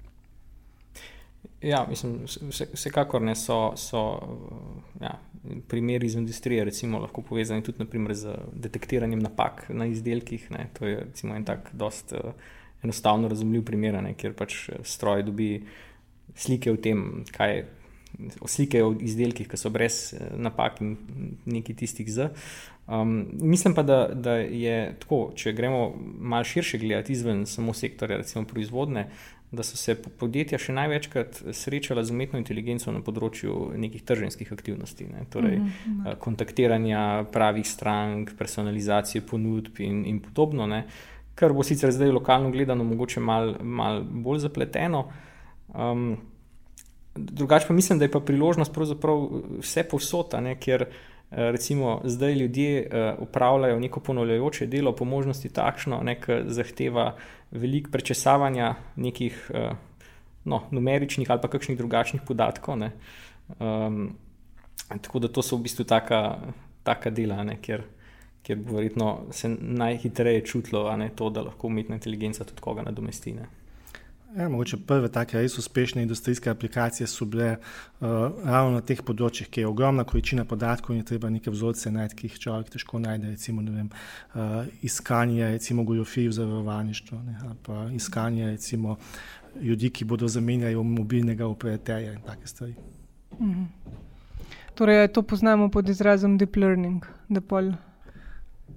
Ja, 1.62 1.86
mislim, 1.88 2.18
vse, 2.26 2.68
vsekakor 2.74 3.22
ne 3.22 3.34
so, 3.38 3.72
so 3.80 4.02
ja, 5.00 5.14
primeri 5.68 6.06
iz 6.06 6.14
industrije, 6.14 6.64
recimo, 6.64 7.00
lahko 7.02 7.22
povezani 7.22 7.64
tudi 7.64 7.82
naprimer, 7.84 8.14
z 8.14 8.34
detektiranjem 8.52 9.22
napak 9.22 9.66
na 9.68 9.86
izdelkih. 9.86 10.50
Ne. 10.50 10.68
To 10.78 10.86
je 10.86 11.00
recimo, 11.04 11.36
en 11.36 11.44
tak 11.44 11.70
dost 11.72 12.12
uh, 12.12 12.32
enostavno 12.82 13.28
razumljiv 13.28 13.64
primer, 13.64 13.98
ne, 14.02 14.14
kjer 14.14 14.34
pač 14.36 14.68
eh, 14.68 14.84
stroj 14.84 15.26
dobi 15.26 15.50
slike 16.36 16.72
o 16.72 16.76
tem, 16.76 17.24
kaj 17.36 17.56
je. 17.56 17.66
Slike 18.46 18.82
o 18.84 18.94
izdelkih, 19.00 19.48
ki 19.48 19.58
so 19.60 19.70
brez 19.70 20.14
eh, 20.14 20.32
napak 20.36 20.80
in 20.80 20.96
nekaj 21.44 21.76
tistih 21.82 22.08
z. 22.12 22.30
Um, 22.86 23.26
mislim 23.42 23.74
pa, 23.74 23.82
da, 23.82 24.08
da 24.14 24.36
je 24.38 24.94
tako, 25.00 25.32
če 25.34 25.52
gremo 25.52 25.88
malo 26.18 26.44
širše 26.44 26.78
gledati 26.78 27.12
izven 27.12 27.46
samo 27.46 27.74
sektorja, 27.74 28.20
recimo 28.22 28.44
proizvodne, 28.46 29.08
da 29.50 29.62
so 29.62 29.78
se 29.78 29.94
podjetja 29.94 30.58
še 30.58 30.74
največkrat 30.74 31.40
srečala 31.54 32.04
z 32.04 32.14
umetno 32.14 32.38
inteligenco 32.38 32.92
na 32.92 33.02
področju 33.02 33.72
nekih 33.78 34.02
trženskih 34.06 34.52
aktivnosti, 34.52 35.06
ne? 35.06 35.26
torej 35.30 35.58
uh 35.58 35.66
-huh. 35.66 36.16
kontaktiranja 36.18 37.26
pravih 37.32 37.66
strank, 37.66 38.34
personalizacije 38.38 39.22
ponudb 39.26 39.80
in, 39.80 40.04
in 40.06 40.20
podobno, 40.20 40.66
ne? 40.66 40.84
kar 41.34 41.52
bo 41.52 41.62
sicer 41.62 41.92
zdaj 41.92 42.10
lokalno 42.10 42.50
gledano 42.50 42.84
mogoče 42.84 43.20
malo 43.20 43.54
mal 43.62 44.02
bolj 44.02 44.38
zapleteno. 44.38 45.08
Um, 45.74 46.16
drugače 47.16 47.66
pa 47.68 47.74
mislim, 47.74 47.98
da 47.98 48.04
je 48.04 48.10
pa 48.10 48.20
priložnost 48.20 48.72
pravzaprav 48.72 49.28
vse 49.60 49.84
posota, 49.88 50.40
ne? 50.40 50.56
ker 50.60 50.86
recimo 51.30 52.00
zdaj 52.04 52.34
ljudje 52.34 52.90
upravljajo 53.18 53.80
neko 53.80 54.00
ponavljajoče 54.00 54.66
delo, 54.66 54.92
po 54.96 55.04
možnosti 55.04 55.48
takšno, 55.48 56.02
ki 56.22 56.38
zahteva 56.46 57.16
veliko 57.50 57.90
prečesavanja 57.90 58.74
nekih 58.96 59.50
no, 60.44 60.62
numeričnih 60.70 61.30
ali 61.30 61.40
pa 61.42 61.48
kakšnih 61.48 61.78
drugačnih 61.78 62.22
podatkov. 62.26 62.78
Um, 63.58 64.16
tako 64.88 65.18
da 65.18 65.28
to 65.28 65.42
so 65.42 65.56
v 65.56 65.66
bistvu 65.66 65.84
taka, 65.84 66.38
taka 66.82 67.10
dela, 67.10 67.42
ne, 67.44 67.58
kjer, 67.62 67.82
kjer 68.46 68.58
bo 68.62 68.78
verjetno 68.78 69.10
se 69.30 69.50
najhitreje 69.50 70.44
čutilo, 70.46 70.86
ne, 70.96 71.10
to, 71.16 71.30
da 71.30 71.42
lahko 71.42 71.66
umetna 71.66 71.98
inteligenca 71.98 72.44
tudi 72.44 72.62
koga 72.62 72.86
nadomesti. 72.86 73.34
Ne. 73.34 73.48
Ja, 74.34 74.48
mogoče 74.48 74.76
prve 74.86 75.08
take 75.08 75.38
res 75.38 75.58
uspešne 75.58 76.02
industrijske 76.02 76.50
aplikacije 76.50 77.06
so 77.06 77.24
bile 77.24 77.56
uh, 77.56 78.08
ravno 78.44 78.70
na 78.74 78.80
teh 78.80 79.00
področjih, 79.02 79.48
kjer 79.48 79.64
je 79.64 79.68
ogromna 79.70 80.04
količina 80.04 80.44
podatkov 80.44 80.92
in 80.92 81.00
je 81.00 81.06
treba 81.12 81.30
neke 81.30 81.50
vzorce 81.50 81.90
najti, 81.90 82.16
ki 82.18 82.26
jih 82.26 82.38
človek 82.42 82.72
težko 82.74 82.98
najde. 82.98 83.30
Recimo, 83.36 83.62
vem, 83.62 83.88
uh, 84.34 84.66
iskanje 84.82 85.58
goljofij 85.84 86.28
v 86.28 86.32
zavarovanju, 86.32 86.94
ali 87.44 87.56
pa 87.62 87.86
iskanje 87.94 88.50
recimo, 88.50 88.96
ljudi, 89.62 89.90
ki 89.90 90.04
bodo 90.04 90.28
zamenjali 90.28 90.74
mobilnega 90.74 91.46
operaterja 91.46 92.12
in 92.12 92.20
take 92.26 92.46
stvari. 92.46 92.74
Mhm. 93.40 93.64
Torej, 94.74 95.08
to 95.08 95.22
poznamo 95.22 95.70
pod 95.70 95.88
izrazom 95.88 96.38
deep 96.38 96.56
learning. 96.56 97.06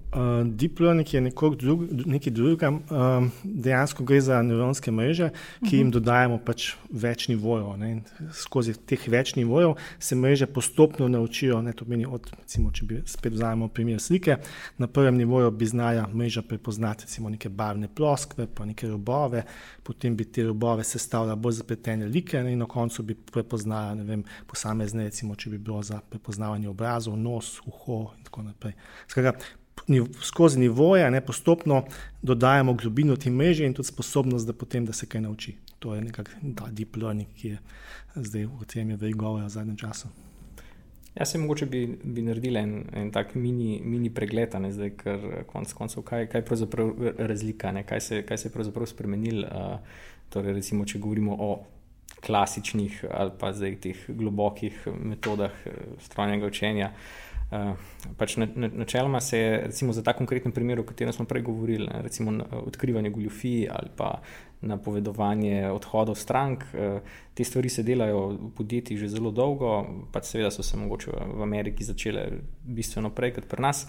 Uh, 0.09 0.41
deep 0.43 0.79
learning 0.79 1.13
je 1.13 1.21
drug, 1.57 1.83
nekaj 2.05 2.33
drugega. 2.33 2.69
Uh, 2.69 3.27
dejansko 3.43 4.03
gre 4.03 4.21
za 4.21 4.41
nevronske 4.41 4.91
mreže, 4.91 5.29
ki 5.61 5.77
jim 5.77 5.87
mhm. 5.87 5.93
dodajemo 5.93 6.39
pač 6.45 6.71
več 6.89 7.27
nivojev. 7.29 7.75
Ne. 7.77 7.91
Skozi 8.33 8.73
teh 8.89 9.05
več 9.11 9.35
nivojev 9.37 9.75
se 9.99 10.17
mreže 10.17 10.47
postopno 10.49 11.07
naučijo. 11.07 11.61
Ne, 11.61 11.75
meni, 11.85 12.07
od, 12.09 12.25
recimo, 12.39 12.71
če 12.73 12.87
bi 12.89 13.01
spet 13.05 13.35
vzamemo 13.37 13.67
primer 13.69 14.01
slike, 14.01 14.39
na 14.81 14.87
prvem 14.87 15.17
nivoju 15.21 15.51
bi 15.51 15.69
znala 15.69 16.07
mreža 16.09 16.41
prepoznati 16.41 17.05
recimo, 17.05 17.29
neke 17.29 17.49
barvne 17.49 17.87
ploskve, 17.87 18.47
pa 18.55 18.65
neke 18.65 18.89
robove, 18.89 19.43
potem 19.83 20.17
bi 20.17 20.25
te 20.25 20.43
robove 20.47 20.83
sestavljala 20.83 21.37
bolj 21.37 21.59
zapletene 21.61 22.09
like 22.09 22.43
ne, 22.43 22.53
in 22.53 22.65
na 22.65 22.65
koncu 22.65 23.05
bi 23.05 23.13
prepoznala 23.13 23.93
vem, 24.09 24.25
posamezne, 24.49 25.05
recimo, 25.11 25.37
če 25.37 25.53
bi 25.53 25.61
bilo 25.61 25.83
za 25.85 26.01
prepoznavanje 26.09 26.69
obrazov, 26.69 27.17
nos, 27.17 27.59
uho 27.69 28.01
in 28.17 28.25
tako 28.25 28.49
naprej. 28.49 28.73
Skratka, 29.07 29.37
skozi 30.21 30.59
nivoje, 30.59 31.11
ne, 31.11 31.21
postopno 31.21 31.83
dodajamo 32.21 32.73
globino 32.73 33.15
te 33.15 33.29
mreže 33.29 33.65
in 33.65 33.73
tudi 33.73 33.87
sposobnost, 33.87 34.47
da, 34.47 34.53
potem, 34.53 34.85
da 34.85 34.93
se 34.93 35.05
kaj 35.05 35.21
nauči. 35.21 35.55
To 35.79 35.95
je 35.95 36.01
nekakšen 36.01 36.55
deep 36.71 36.97
learning, 36.97 37.29
ki 37.35 37.47
je 37.47 37.59
zdaj 38.15 38.45
v 38.45 38.67
tem 38.67 38.91
veliko 38.95 39.19
govora 39.19 39.45
v 39.45 39.53
zadnjem 39.53 39.77
času. 39.77 40.09
Jaz 41.15 41.31
se 41.31 41.39
mogoče 41.41 41.65
bi, 41.65 41.81
bi 42.03 42.21
naredil 42.21 42.57
en, 42.57 42.73
en 42.93 43.09
tak 43.11 43.33
mini, 43.35 43.79
mini 43.83 44.11
pregled, 44.13 44.53
ne, 44.61 44.71
zdaj, 44.71 44.91
ker 44.99 45.25
konec 45.49 45.73
koncev, 45.73 46.03
kaj, 46.07 46.27
kaj 46.29 46.43
je 46.43 46.45
pravzaprav 46.45 46.91
razlika, 47.17 47.71
ne, 47.71 47.83
kaj, 47.83 48.01
se, 48.01 48.21
kaj 48.27 48.37
se 48.37 48.47
je 48.47 48.53
pravzaprav 48.53 48.87
spremenil. 48.87 49.43
Uh, 49.47 50.05
torej, 50.29 50.53
recimo, 50.59 50.85
če 50.85 51.01
govorimo 51.01 51.35
o 51.39 51.49
klasičnih 52.19 53.05
ali 53.15 53.31
pa 53.39 53.53
zdaj 53.55 53.75
teh 53.79 53.99
globokih 54.11 54.75
metodah 54.99 55.55
strojnega 56.03 56.49
učenja. 56.51 56.91
Uh, 56.91 57.28
pač 58.17 58.35
na, 58.37 58.47
na, 58.55 58.69
načeloma 58.73 59.19
se 59.21 59.37
je 59.37 59.61
recimo, 59.65 59.93
za 59.93 60.03
ta 60.03 60.13
konkreten 60.13 60.51
primer, 60.51 60.79
o 60.79 60.83
katerem 60.83 61.13
smo 61.13 61.25
prej 61.25 61.41
govorili, 61.41 61.87
ne, 61.87 62.01
recimo 62.01 62.33
odkrivanje 62.51 63.09
goljufij 63.09 63.67
ali 63.71 63.89
pa 63.95 64.21
napovedovanje 64.61 65.71
odhodov 65.71 66.15
strank, 66.15 66.63
uh, 66.73 67.01
te 67.33 67.43
stvari 67.43 67.69
se 67.69 67.83
delajo 67.83 68.27
v 68.27 68.51
podjetjih 68.57 68.99
že 68.99 69.09
zelo 69.15 69.31
dolgo, 69.31 69.81
pač 70.11 70.33
seveda 70.33 70.51
so 70.51 70.63
se 70.63 70.77
mogoče 70.77 71.11
v 71.11 71.41
Ameriki 71.41 71.83
začele 71.83 72.27
bistveno 72.63 73.09
prej 73.09 73.33
kot 73.39 73.49
pri 73.49 73.61
nas. 73.61 73.85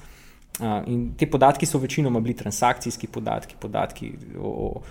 Uh, 0.60 0.80
in 0.86 1.12
te 1.16 1.28
podatki 1.30 1.66
so 1.66 1.78
večinoma 1.78 2.20
bili 2.20 2.34
transakcijski 2.36 3.06
podatki, 3.06 3.54
podatki 3.60 4.12
o, 4.38 4.50
o 4.50 4.82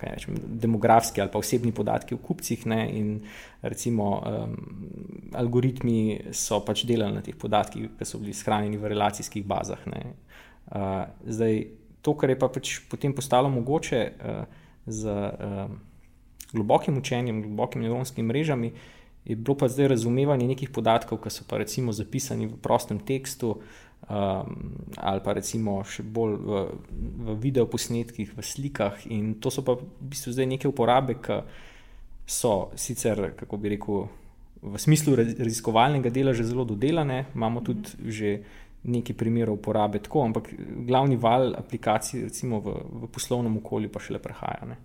rečem, 0.00 0.36
demografski 0.60 1.20
ali 1.20 1.30
pa 1.32 1.38
osebni 1.38 1.72
podatki 1.72 2.14
o 2.14 2.18
kupcih. 2.18 2.66
Ne, 2.66 2.80
in 2.98 3.20
recimo 3.62 4.10
um, 4.20 4.56
algoritmi 5.34 6.32
so 6.32 6.60
pač 6.64 6.84
delali 6.88 7.14
na 7.16 7.24
teh 7.24 7.36
podatkih, 7.38 7.96
ki 7.98 8.08
so 8.08 8.20
bili 8.22 8.34
shranjeni 8.34 8.80
v 8.80 8.92
relacijskih 8.94 9.46
bazah. 9.46 9.82
Uh, 9.86 11.06
zdaj, 11.26 11.64
to, 12.02 12.14
kar 12.14 12.30
je 12.30 12.38
pa 12.38 12.48
pač 12.52 12.78
potem 12.90 13.14
postalo 13.14 13.50
mogoče 13.50 14.02
uh, 14.06 14.44
z 14.86 15.10
uh, 15.10 15.66
globokim 16.52 16.98
učenjem, 16.98 17.42
globokimi 17.42 17.86
nevronskimi 17.88 18.28
mrežami, 18.28 18.72
je 19.26 19.36
bilo 19.36 19.56
pa 19.58 19.68
zdaj 19.68 19.88
razumevanje 19.88 20.46
nekih 20.46 20.70
podatkov, 20.70 21.18
ki 21.22 21.30
so 21.34 21.44
pa 21.48 21.58
recimo 21.58 21.92
zapisani 21.92 22.46
v 22.46 22.58
prostem 22.62 23.00
tekstu 23.02 23.56
um, 24.08 24.58
ali 24.96 25.20
pa 25.24 25.34
recimo 25.34 25.80
še 25.84 26.02
bolj 26.02 26.36
v, 26.38 26.60
v 27.26 27.38
videoposnetkih, 27.42 28.36
v 28.36 28.44
slikah. 28.44 29.06
In 29.10 29.36
to 29.42 29.50
so 29.50 29.66
pa 29.66 29.74
v 29.74 29.88
bistvu 30.00 30.36
zdaj 30.36 30.46
neke 30.46 30.70
uporabe, 30.70 31.18
ki 31.18 31.40
so 32.26 32.70
sicer, 32.78 33.32
kako 33.38 33.58
bi 33.58 33.74
rekel, 33.74 34.06
v 34.66 34.78
smislu 34.80 35.14
raziskovalnega 35.18 36.10
dela 36.10 36.32
že 36.34 36.46
zelo 36.46 36.64
dodelane, 36.64 37.26
imamo 37.34 37.60
tudi 37.62 38.10
že 38.10 38.30
nekaj 38.86 39.16
primerov 39.18 39.58
uporabe 39.58 39.98
tako, 39.98 40.22
ampak 40.30 40.52
glavni 40.86 41.18
val 41.18 41.54
aplikacij, 41.58 42.30
recimo 42.30 42.62
v, 42.62 42.78
v 43.02 43.10
poslovnem 43.10 43.58
okolju, 43.58 43.90
pa 43.90 43.98
šele 44.02 44.22
prehaja. 44.22 44.70
Ne. 44.70 44.78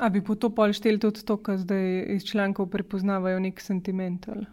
A 0.00 0.08
bi 0.08 0.22
po 0.24 0.34
to 0.34 0.48
pol 0.48 0.72
šteli 0.72 0.96
tudi 0.96 1.20
to, 1.28 1.36
kar 1.36 1.58
zdaj 1.60 2.16
iz 2.16 2.24
člankov 2.24 2.70
prepoznavajo 2.72 3.40
nek 3.44 3.60
sentiment? 3.60 4.28
Ali? 4.32 4.46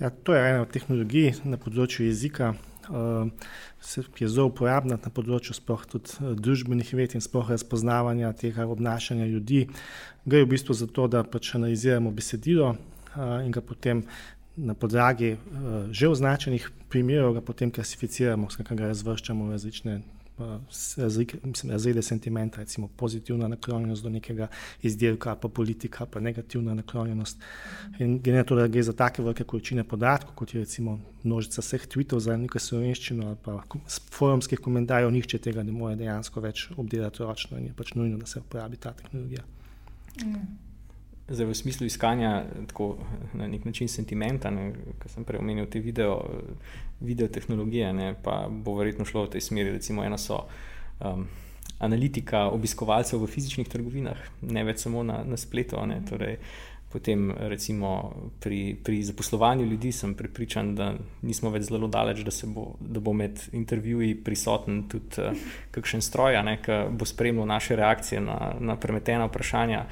Ja, 0.00 0.10
to 0.10 0.32
je 0.34 0.40
ena 0.40 0.62
od 0.64 0.72
tehnologij 0.72 1.34
na 1.44 1.58
področju 1.60 2.06
jezika, 2.06 2.54
uh, 2.88 3.28
ki 4.16 4.24
je 4.24 4.30
zelo 4.32 4.48
uporabna 4.48 4.96
na 4.96 5.12
področju 5.12 5.56
tudi, 5.92 6.16
uh, 6.20 6.32
družbenih 6.32 6.94
ved 6.96 7.16
in 7.16 7.24
sploh 7.24 7.52
razpoznavanja 7.52 8.32
tega 8.32 8.64
obnašanja 8.64 9.28
ljudi. 9.28 9.66
Gre 10.24 10.44
v 10.44 10.52
bistvu 10.56 10.72
za 10.72 10.88
to, 10.88 11.04
da 11.08 11.20
pač 11.24 11.52
analiziramo 11.54 12.10
besedilo 12.10 12.72
uh, 12.72 13.44
in 13.44 13.52
ga 13.52 13.60
potem 13.60 14.06
na 14.56 14.72
podlagi 14.72 15.36
že 15.92 16.08
označenih 16.08 16.70
primerov 16.88 17.36
klasificiramo, 17.44 18.48
skratka 18.48 18.74
ga 18.74 18.88
razvrščamo 18.88 19.44
v 19.44 19.52
različne 19.52 20.00
razrede 21.68 22.02
sentimenta, 22.02 22.60
recimo 22.60 22.88
pozitivna 22.88 23.48
naklonjenost 23.48 24.02
do 24.02 24.10
nekega 24.10 24.48
izdelka, 24.82 25.36
pa 25.36 25.48
politika, 25.48 26.06
pa 26.06 26.20
negativna 26.20 26.74
naklonjenost. 26.74 27.40
In 27.98 28.18
glede 28.18 28.38
na 28.38 28.44
to, 28.44 28.56
da 28.56 28.66
gre 28.66 28.82
za 28.82 28.92
take 28.92 29.22
velike 29.22 29.44
količine 29.44 29.84
podatkov, 29.84 30.34
kot 30.34 30.54
je 30.54 30.60
recimo 30.60 30.98
množica 31.22 31.62
vseh 31.62 31.88
tweetov 31.88 32.20
za 32.20 32.36
neko 32.36 32.58
slovenščino 32.58 33.26
ali 33.26 33.36
pa 33.44 33.62
forumskih 34.10 34.60
komentarjev, 34.60 35.10
nihče 35.10 35.38
tega 35.38 35.62
ne 35.62 35.72
more 35.72 35.96
dejansko 35.96 36.40
več 36.40 36.68
obdelati 36.76 37.22
ročno 37.22 37.58
in 37.58 37.70
je 37.70 37.74
pač 37.76 37.94
nujno, 37.94 38.18
da 38.18 38.26
se 38.26 38.40
uporabi 38.40 38.76
ta 38.76 38.92
tehnologija. 38.92 39.44
Mm. 40.24 40.65
Zdaj, 41.28 41.46
v 41.46 41.54
smislu 41.54 41.86
iskanja 41.86 42.44
tako, 42.66 42.98
na 43.34 43.48
nek 43.48 43.64
način 43.64 43.88
sentimenta, 43.88 44.52
ki 45.02 45.08
sem 45.10 45.24
prej 45.26 45.40
omenil 45.42 45.66
te 45.66 45.80
video, 45.82 46.20
video 47.00 47.26
tehnologije, 47.28 47.92
ne, 47.92 48.14
pa 48.22 48.46
bo 48.50 48.76
verjetno 48.78 49.04
šlo 49.04 49.24
v 49.24 49.32
tej 49.34 49.40
smeri. 49.40 49.72
Recimo, 49.74 50.04
ena 50.06 50.18
so 50.22 50.44
um, 51.02 51.26
analitika 51.82 52.46
obiskovalcev 52.54 53.18
v 53.18 53.26
fizičnih 53.26 53.68
trgovinah, 53.68 54.22
ne 54.46 54.64
več 54.64 54.86
samo 54.86 55.02
na, 55.02 55.24
na 55.26 55.36
spletu. 55.36 55.82
Ne, 55.82 55.98
torej, 56.06 56.38
potem, 56.94 57.32
recimo, 57.50 58.12
pri, 58.40 58.76
pri 58.78 59.02
zaposlovanju 59.02 59.66
ljudi 59.66 59.90
sem 59.92 60.14
pripričan, 60.14 60.76
da 60.78 60.92
nismo 61.26 61.50
več 61.50 61.66
zelo 61.66 61.90
daleč, 61.90 62.22
da, 62.22 62.30
bo, 62.46 62.68
da 62.78 63.02
bo 63.02 63.12
med 63.12 63.48
intervjuji 63.50 64.14
prisoten 64.22 64.84
tudi 64.86 65.26
uh, 65.26 65.48
kakšen 65.74 66.06
stroj, 66.06 66.38
ki 66.62 66.84
bo 66.94 67.08
spremljal 67.08 67.50
naše 67.50 67.76
reakcije 67.82 68.22
na, 68.22 68.54
na 68.60 68.78
premetena 68.78 69.26
vprašanja. 69.26 69.88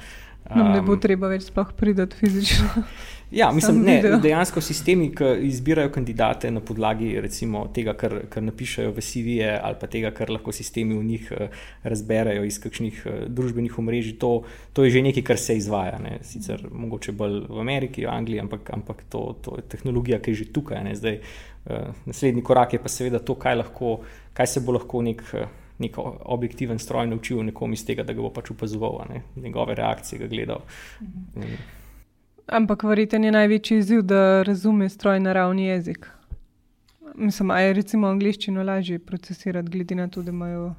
Nam 0.49 0.71
ne 0.71 0.81
bo 0.85 0.93
um, 0.93 1.01
treba 1.01 1.29
več 1.31 1.49
sploh 1.49 1.73
priti 1.77 2.05
fizično. 2.19 2.69
Ja, 3.31 3.47
mislim, 3.51 3.79
ne, 3.81 3.95
dejansko 4.21 4.61
sistemi, 4.61 5.07
ki 5.15 5.31
izbirajo 5.47 5.89
kandidate 5.91 6.51
na 6.53 6.61
podlagi 6.61 7.07
recimo, 7.19 7.63
tega, 7.73 7.95
kar, 7.97 8.13
kar 8.29 8.43
napišajo 8.45 8.91
v 8.93 9.01
CV-je, 9.01 9.49
ali 9.57 9.79
pa 9.81 9.89
tega, 9.91 10.11
kar 10.15 10.29
lahko 10.29 10.53
sistemi 10.53 10.93
v 10.93 11.03
njih 11.03 11.31
uh, 11.33 11.57
razberejo 11.83 12.45
iz 12.45 12.59
kakšnih 12.61 13.01
uh, 13.01 13.17
družbenih 13.25 13.79
omrežij, 13.81 14.19
to, 14.21 14.31
to 14.77 14.85
je 14.85 14.93
že 14.93 15.03
nekaj, 15.09 15.25
kar 15.25 15.41
se 15.41 15.57
izvaja. 15.57 15.97
Ne. 16.05 16.19
Sicer 16.23 16.67
mogoče 16.69 17.17
bolj 17.17 17.41
v 17.49 17.59
Ameriki, 17.65 18.05
v 18.05 18.13
Angliji, 18.13 18.45
ampak, 18.45 18.69
ampak 18.77 19.03
to, 19.09 19.25
to 19.41 19.57
je 19.57 19.67
tehnologija, 19.73 20.21
ki 20.21 20.35
je 20.35 20.43
že 20.43 20.49
tukaj. 20.53 20.85
Zdaj, 21.01 21.19
uh, 21.65 21.91
naslednji 22.05 22.45
korak 22.45 22.77
je 22.77 22.83
pa 22.85 22.93
seveda 22.93 23.19
to, 23.19 23.35
kaj, 23.41 23.57
lahko, 23.65 23.99
kaj 24.37 24.53
se 24.53 24.61
bo 24.61 24.77
lahko 24.77 25.01
nek. 25.01 25.25
Nek 25.79 25.97
objektiven 26.25 26.79
stroj 26.79 27.07
naučil 27.07 27.43
nekom 27.43 27.73
iz 27.73 27.85
tega, 27.85 28.03
da 28.03 28.13
ga 28.13 28.21
bo 28.23 28.29
pač 28.31 28.51
opazoval, 28.51 29.01
ne? 29.09 29.21
njegove 29.35 29.75
reakcije 29.75 30.19
ga 30.19 30.27
gledal. 30.27 30.61
Mhm. 31.01 31.55
Ampak 32.47 32.83
verjeten 32.83 33.23
je 33.23 33.31
največji 33.31 33.77
izziv, 33.77 34.01
da 34.01 34.43
razume 34.43 34.89
stroj 34.89 35.19
naravni 35.19 35.65
jezik. 35.65 36.07
Mislim, 37.15 37.47
da 37.47 37.59
je 37.59 37.73
recimo 37.73 38.07
angliščino 38.07 38.63
lažje 38.63 38.99
procesirati, 38.99 39.69
glede 39.69 39.95
na 39.95 40.07
to, 40.07 40.21
da 40.21 40.29
imajo. 40.29 40.75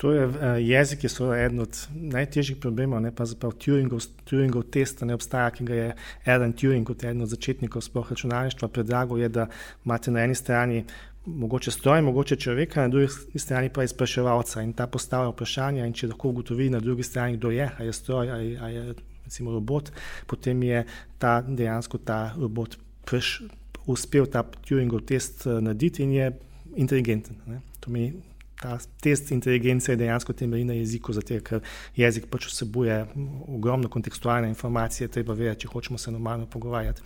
To 0.00 0.12
je 0.12 0.26
uh, 0.26 0.34
jezik, 0.60 1.00
ki 1.00 1.06
je 1.06 1.44
eden 1.44 1.60
od 1.60 1.78
najtežjih 1.90 2.56
problemov, 2.62 3.00
ne 3.02 3.10
pa 3.14 3.24
zapravo 3.26 3.52
Turingov, 3.52 4.04
Turingov 4.24 4.68
test, 4.70 5.02
ne 5.02 5.14
obstaja, 5.14 5.50
ki 5.50 5.64
ga 5.64 5.74
je 5.74 5.88
Aaron 6.24 6.52
Turing 6.52 6.86
kot 6.86 7.02
eden 7.04 7.22
od 7.22 7.32
začetnikov 7.32 7.82
sploh 7.82 8.10
računalništva 8.10 8.68
predlagal, 8.68 9.18
je, 9.18 9.28
da 9.28 9.48
imate 9.84 10.14
na 10.14 10.22
eni 10.22 10.34
strani 10.34 10.84
mogoče 11.28 11.70
stroj, 11.70 12.02
mogoče 12.02 12.36
človeka, 12.36 12.82
na 12.82 12.88
drugi 12.88 13.08
strani 13.38 13.68
pa 13.68 13.84
izpraševalca 13.84 14.62
in 14.62 14.72
ta 14.72 14.86
postavlja 14.86 15.32
vprašanja 15.32 15.86
in 15.86 15.92
če 15.92 16.10
lahko 16.12 16.32
ugotovi 16.32 16.70
na 16.70 16.80
drugi 16.80 17.02
strani, 17.02 17.36
kdo 17.36 17.50
je, 17.50 17.70
a 17.78 17.84
je 17.84 17.92
stroj, 17.92 18.30
a 18.30 18.36
je, 18.36 18.58
a 18.60 18.68
je 18.68 18.94
recimo 19.24 19.52
robot, 19.52 19.92
potem 20.26 20.62
je 20.62 20.84
ta 21.18 21.40
dejansko 21.42 21.98
ta 21.98 22.34
robot 22.38 22.78
preš, 23.04 23.42
uspel 23.86 24.26
ta 24.26 24.42
Turingov 24.68 25.04
test 25.08 25.46
uh, 25.46 25.60
narediti 25.60 26.02
in 26.02 26.12
je 26.12 26.32
inteligenten. 26.76 27.36
Ne. 27.46 27.60
To 27.80 27.90
mi 27.90 28.12
ta 28.62 28.78
test 29.02 29.30
inteligence 29.30 29.96
dejansko 29.96 30.32
temelji 30.32 30.64
na 30.64 30.78
jeziku, 30.78 31.12
zato 31.12 31.38
ker 31.44 31.60
jezik 31.96 32.26
pač 32.30 32.48
vsebuje 32.50 33.04
ogromno 33.46 33.88
kontekstualne 33.88 34.48
informacije, 34.50 35.08
treba 35.14 35.36
vedeti, 35.38 35.66
če 35.66 35.72
hočemo 35.72 35.98
se 35.98 36.14
normalno 36.14 36.46
pogovarjati. 36.50 37.02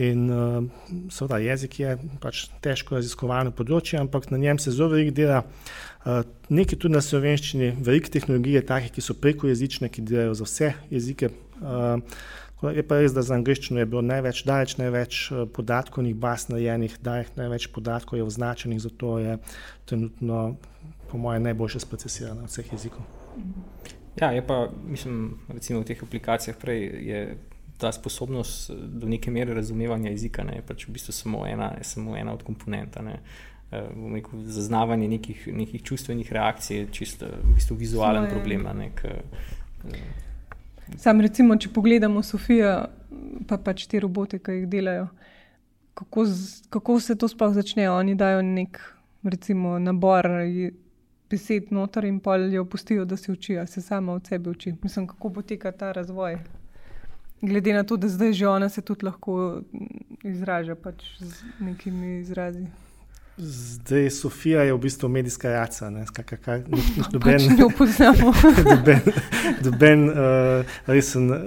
In 0.00 0.30
uh, 0.30 0.64
seveda 1.10 1.40
jezik 1.42 1.80
je 1.80 1.96
pač 2.22 2.44
težko 2.62 2.96
raziskovano 2.96 3.50
področje, 3.52 3.98
ampak 4.00 4.30
na 4.30 4.38
njem 4.38 4.60
se 4.62 4.72
zelo 4.72 4.92
veliko 4.94 5.16
dela. 5.16 5.42
Uh, 6.06 6.22
nekaj 6.48 6.78
tudi 6.78 6.94
na 6.94 7.02
slovenščini, 7.04 7.74
veliko 7.84 8.12
tehnologije, 8.14 8.62
takih, 8.70 8.94
ki 8.94 9.04
so 9.04 9.18
preko 9.18 9.50
jezične, 9.50 9.90
ki 9.92 10.06
delajo 10.06 10.38
za 10.38 10.46
vse 10.46 10.70
jezike. 10.94 11.32
Uh, 11.60 11.98
Je 12.62 12.82
pa 12.84 12.98
res, 13.00 13.14
da 13.16 13.22
za 13.24 13.34
angliščino 13.38 13.80
je 13.80 13.88
bilo 13.88 14.02
največ, 14.04 14.42
daleč 14.44 14.76
največ 14.76 15.20
podatkovnih 15.56 16.16
baz 16.20 16.50
narejenih, 16.52 16.98
daleč 17.00 17.32
največ 17.38 17.70
podatkov 17.72 18.20
je 18.20 18.26
označenih, 18.26 18.80
zato 18.80 19.18
je 19.18 19.38
trenutno, 19.88 20.56
po 21.08 21.18
mojem, 21.18 21.42
najboljše 21.48 21.80
sprocesirano 21.80 22.44
od 22.44 22.52
vseh 22.52 22.72
jezikov. 22.72 23.06
Ja, 24.20 24.30
je 24.36 24.42
pa, 24.46 24.68
mislim, 24.84 25.38
recimo 25.48 25.80
v 25.80 25.88
teh 25.88 26.02
aplikacijah 26.02 26.58
prej 26.60 26.84
je 27.08 27.22
ta 27.80 27.92
sposobnost 27.92 28.70
do 28.70 29.08
neke 29.08 29.30
mere 29.30 29.54
razumevanja 29.54 30.10
jezika, 30.10 30.44
ne, 30.44 30.58
je 30.60 30.66
pač 30.66 30.84
v 30.84 30.92
bistvu 30.98 31.16
samo 31.16 31.46
ena, 31.48 31.72
samo 31.82 32.16
ena 32.16 32.34
od 32.36 32.44
komponenta. 32.44 33.00
Ne. 33.02 33.16
Rekel, 33.70 34.44
zaznavanje 34.44 35.08
nekih, 35.08 35.46
nekih 35.54 35.82
čustvenih 35.82 36.32
reakcij 36.32 36.76
je 36.76 36.86
čisto 36.92 37.26
v 37.26 37.54
bistvu 37.54 37.78
vizualen 37.80 38.26
Svoje. 38.26 38.34
problem. 38.36 38.66
Ne, 38.76 38.90
k, 38.94 39.14
Sam, 40.96 41.20
recimo, 41.20 41.56
če 41.56 41.68
pogledamo 41.74 42.22
Sofijo, 42.22 42.74
pa 43.48 43.58
pač 43.58 43.86
te 43.86 44.00
robote, 44.00 44.38
ki 44.38 44.62
jih 44.62 44.68
delajo, 44.70 45.08
kako, 45.94 46.24
z, 46.26 46.68
kako 46.70 47.00
se 47.00 47.16
to 47.18 47.28
sploh 47.28 47.54
začne? 47.54 47.90
Oni 47.90 48.14
dajo 48.14 48.42
nek 48.42 48.80
recimo, 49.22 49.78
nabor 49.78 50.28
besed 51.30 51.70
noter 51.70 52.04
in 52.04 52.18
pa 52.20 52.36
jo 52.36 52.64
pustijo, 52.64 53.04
da 53.04 53.16
se 53.16 53.32
učijo, 53.32 53.66
se 53.66 53.80
sama 53.80 54.12
od 54.12 54.26
sebe 54.26 54.50
uči. 54.50 54.74
Mislim, 54.82 55.06
kako 55.06 55.30
poteka 55.30 55.72
ta 55.72 55.92
razvoj. 55.92 56.38
Glede 57.42 57.72
na 57.72 57.84
to, 57.84 57.96
da 57.96 58.08
zdaj 58.08 58.32
že 58.32 58.48
ona 58.48 58.68
se 58.68 58.82
tudi 58.82 59.06
lahko 59.06 59.62
izraža 60.22 60.74
pač 60.74 61.04
z 61.18 61.44
nekimi 61.60 62.18
izrazi. 62.20 62.66
Zdaj, 63.36 64.10
Sofija 64.10 64.62
je 64.62 64.74
v 64.74 64.78
bistvu 64.78 65.08
medijska 65.08 65.50
jaca, 65.50 65.90
ne 65.90 66.04
pač 67.24 67.42
jo 67.58 67.70
poznamo. 67.78 68.32
Doben 69.64 70.08
uh, 70.08 70.16
resen 70.86 71.30
uh, 71.30 71.38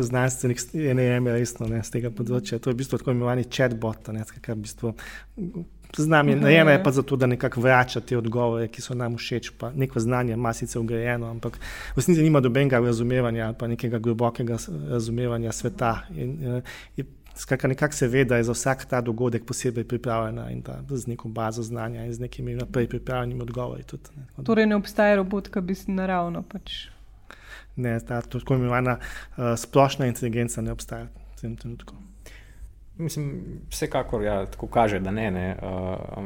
znanstvenik, 0.00 0.60
ne 0.74 1.06
eme 1.16 1.32
resno 1.32 1.68
ne, 1.70 1.82
z 1.84 1.96
tega 1.96 2.10
področja. 2.10 2.58
To 2.58 2.70
je 2.70 2.76
v 2.76 2.82
bistvu 2.82 3.00
tako 3.00 3.14
imenovani 3.14 3.46
chatbot, 3.48 4.12
ne, 4.12 4.26
v 4.26 4.58
bistvu, 4.60 4.94
z 5.96 6.06
nami 6.10 6.34
ne 6.34 6.52
eme 6.58 6.76
pa 6.82 6.90
zato, 6.92 7.16
da 7.16 7.26
nekako 7.30 7.60
vrača 7.60 8.00
te 8.00 8.18
odgovore, 8.18 8.68
ki 8.68 8.82
so 8.82 8.96
nam 8.98 9.16
všeč, 9.16 9.52
pa 9.58 9.70
neko 9.72 10.00
znanje 10.00 10.34
ima 10.34 10.52
sicer 10.52 10.82
ugrajeno, 10.82 11.30
ampak 11.30 11.58
v 11.94 12.02
resnici 12.02 12.22
nima 12.22 12.42
dobenega 12.44 12.82
razumevanja 12.82 13.46
ali 13.46 13.58
pa 13.58 13.68
nekega 13.70 13.98
globokega 13.98 14.58
razumevanja 14.90 15.52
sveta. 15.52 16.00
In, 16.16 16.38
uh, 16.58 17.20
Skratka, 17.36 17.68
nekako 17.68 17.94
se 17.94 18.08
ve, 18.08 18.24
da 18.24 18.36
je 18.36 18.44
za 18.44 18.52
vsak 18.52 18.84
ta 18.84 19.00
dogodek 19.00 19.44
posebej 19.46 19.84
pripravljena 19.84 20.50
in 20.50 20.60
da 20.62 20.82
z 20.88 21.06
neko 21.06 21.28
bazo 21.28 21.62
znanja 21.62 22.04
in 22.04 22.12
z 22.12 22.20
nekimi 22.20 22.54
naprej 22.54 22.88
pripravljenimi 22.88 23.42
odgovori. 23.42 23.82
Tudi, 23.82 24.10
ne. 24.16 24.44
Torej, 24.44 24.66
ne 24.66 24.76
obstaja 24.76 25.16
robot, 25.16 25.48
ki 25.48 25.60
bi 25.60 25.74
se 25.74 25.92
naravno 25.92 26.42
pač. 26.42 26.72
Ne, 27.76 28.00
ta 28.00 28.20
tako 28.22 28.54
imenovana 28.54 28.98
uh, 28.98 29.44
splošna 29.56 30.06
inteligenca 30.06 30.62
ne 30.62 30.72
obstaja 30.72 31.04
v 31.04 31.40
tem 31.40 31.56
trenutku. 31.56 31.94
Mislim, 32.96 33.42
vsekakor 33.70 34.22
ja, 34.22 34.46
tako 34.46 34.66
kaže, 34.66 35.00
da 35.00 35.10
ne. 35.10 35.30
ne. 35.30 35.56
Uh, 35.62 36.24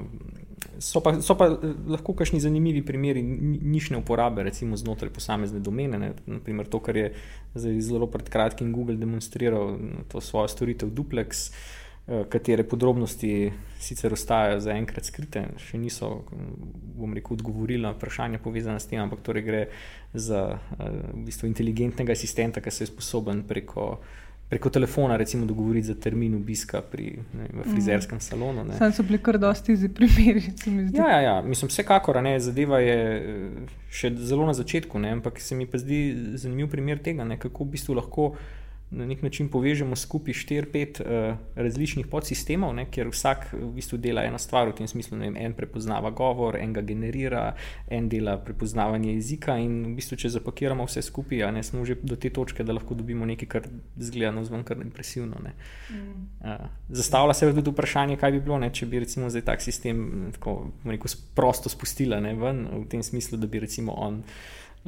so, 0.78 1.00
pa, 1.00 1.20
so 1.20 1.34
pa 1.38 1.48
eh, 1.52 1.74
lahko 1.88 2.14
kakšni 2.16 2.40
zanimivi 2.40 2.82
primeri 2.86 3.22
nišne 3.22 3.98
uporabe, 3.98 4.42
recimo 4.46 4.76
znotraj 4.76 5.12
posamezne 5.14 5.60
domene. 5.60 5.98
Ne. 5.98 6.12
Naprimer, 6.26 6.68
to, 6.70 6.80
kar 6.80 6.96
je 6.96 7.12
zelo 7.54 8.06
pred 8.10 8.28
kratkim 8.28 8.72
Google 8.72 8.96
demonstriral, 8.96 9.76
to 10.08 10.20
svojo 10.20 10.48
storitev 10.48 10.90
Duplex, 10.94 11.48
uh, 11.50 12.24
katere 12.30 12.64
podrobnosti 12.68 13.32
sicer 13.80 14.12
ostajajo 14.14 14.60
zaenkrat 14.64 15.08
skrite, 15.08 15.44
še 15.62 15.78
niso, 15.78 16.12
bom 16.98 17.14
rekel, 17.14 17.38
odgovorili 17.38 17.84
na 17.84 17.94
vprašanja 17.96 18.40
povezana 18.42 18.80
s 18.82 18.90
tem, 18.90 19.02
ampak 19.02 19.22
torej 19.26 19.46
gre 19.46 19.66
za 20.14 20.44
uh, 20.56 20.86
v 21.12 21.26
bistvu 21.28 21.50
inteligentnega 21.50 22.16
asistenta, 22.16 22.64
ki 22.64 22.74
se 22.74 22.86
je 22.86 22.92
sposoben 22.92 23.44
preko 23.48 23.98
preko 24.48 24.70
telefona, 24.70 25.16
recimo, 25.16 25.46
dogovoriti 25.46 25.86
za 25.86 25.94
termin 25.94 26.34
obiska 26.34 26.80
pri 26.80 27.18
ne, 27.34 27.48
frizerskem 27.72 28.20
salonu. 28.20 28.64
Sam 28.78 28.92
so 28.92 29.02
bili 29.02 29.18
kar 29.22 29.38
dosti 29.38 29.76
za 29.76 29.88
primeri. 29.88 30.42
Ja, 30.94 31.10
ja, 31.10 31.20
ja. 31.20 31.42
mislim, 31.42 31.68
vsekakor, 31.68 32.22
ne, 32.22 32.40
zadeva 32.40 32.80
je 32.80 32.96
eh, 33.16 33.74
še 33.90 34.14
zelo 34.16 34.46
na 34.46 34.54
začetku, 34.56 34.98
ne, 34.98 35.12
ampak 35.18 35.40
se 35.40 35.54
mi 35.54 35.66
pa 35.66 35.78
zdi 35.78 36.00
zanimiv 36.40 36.70
primer 36.72 37.02
tega, 37.04 37.24
ne, 37.28 37.36
kako 37.38 37.64
v 37.64 37.76
bistvu 37.76 37.98
lahko 38.00 38.30
na 38.90 39.06
nek 39.06 39.22
način 39.22 39.48
povežemo 39.48 39.96
skupaj 39.96 40.34
4-5 40.34 41.00
uh, 41.00 41.36
različnih 41.54 42.06
podsistemov, 42.06 42.72
ne, 42.74 42.86
kjer 42.90 43.10
vsak 43.12 43.50
v 43.52 43.68
bistvu 43.76 43.98
dela 44.00 44.24
eno 44.24 44.38
stvar, 44.38 44.68
v 44.68 44.78
tem 44.80 44.88
smislu, 44.88 45.18
da 45.18 45.28
en 45.28 45.52
prepoznava 45.52 46.10
govor, 46.10 46.56
en 46.56 46.72
ga 46.72 46.80
generira, 46.80 47.42
en 47.90 48.08
dela 48.08 48.38
prepoznavanje 48.44 49.12
jezika. 49.12 49.58
In 49.60 49.82
v 49.90 49.94
bistvu, 49.98 50.16
če 50.16 50.32
zapakiramo 50.38 50.86
vse 50.88 51.02
skupaj, 51.04 51.44
ne, 51.52 51.62
smo 51.62 51.84
že 51.84 51.98
do 52.02 52.16
te 52.16 52.30
točke, 52.32 52.64
da 52.64 52.72
lahko 52.72 52.96
dobimo 52.96 53.28
nekaj, 53.28 53.48
kar 53.48 53.68
zgleda 53.96 54.32
na 54.32 54.44
zven 54.48 54.64
kar 54.64 54.80
impresivno. 54.80 55.36
Mm. 55.38 56.28
Uh, 56.40 56.68
zastavlja 56.88 57.34
se 57.34 57.52
tudi 57.54 57.70
vprašanje, 57.70 58.16
kaj 58.16 58.32
bi 58.32 58.40
bilo, 58.40 58.58
ne, 58.58 58.72
če 58.72 58.88
bi 58.88 59.04
recimo 59.04 59.28
zdaj 59.28 59.44
tak 59.44 59.64
sistem 59.64 60.30
tako, 60.38 60.70
rekel, 60.88 61.12
prosto 61.36 61.68
spustila 61.68 62.22
ne, 62.24 62.32
ven, 62.40 62.64
v 62.72 62.86
tem 62.88 63.04
smislu, 63.04 63.36
da 63.36 63.46
bi 63.46 63.60
recimo 63.60 63.92
on 63.92 64.22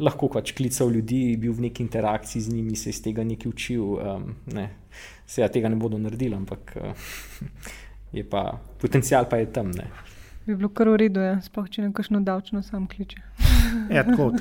lahko 0.01 0.29
pač 0.33 0.55
klical 0.57 0.91
ljudi, 0.91 1.37
bil 1.41 1.53
v 1.57 1.69
neki 1.69 1.85
interakciji 1.85 2.43
z 2.43 2.55
njimi, 2.55 2.77
se 2.77 2.91
iz 2.91 3.03
tega 3.05 3.25
nekaj 3.25 3.51
učil. 3.51 3.85
Um, 4.01 4.31
ne. 4.55 4.71
Se 5.27 5.45
ja 5.45 5.49
tega 5.49 5.69
ne 5.71 5.77
bodo 5.79 5.99
naredili, 5.99 6.35
ampak 6.35 6.75
uh, 6.81 7.11
je 8.17 8.25
pa 8.27 8.59
potencial 8.81 9.29
pa 9.31 9.39
je 9.39 9.53
tam. 9.53 9.71
Ne 9.77 9.91
bi 10.51 10.57
bilo 10.57 10.69
kar 10.69 10.89
v 10.89 10.97
redu, 10.97 11.23
ja. 11.23 11.39
sploh 11.45 11.69
če 11.71 11.87
nekakšno 11.89 12.23
davčno 12.27 12.63
sam 12.67 12.89
kliče. 12.91 13.23
ja, 13.97 14.05
tako, 14.05 14.33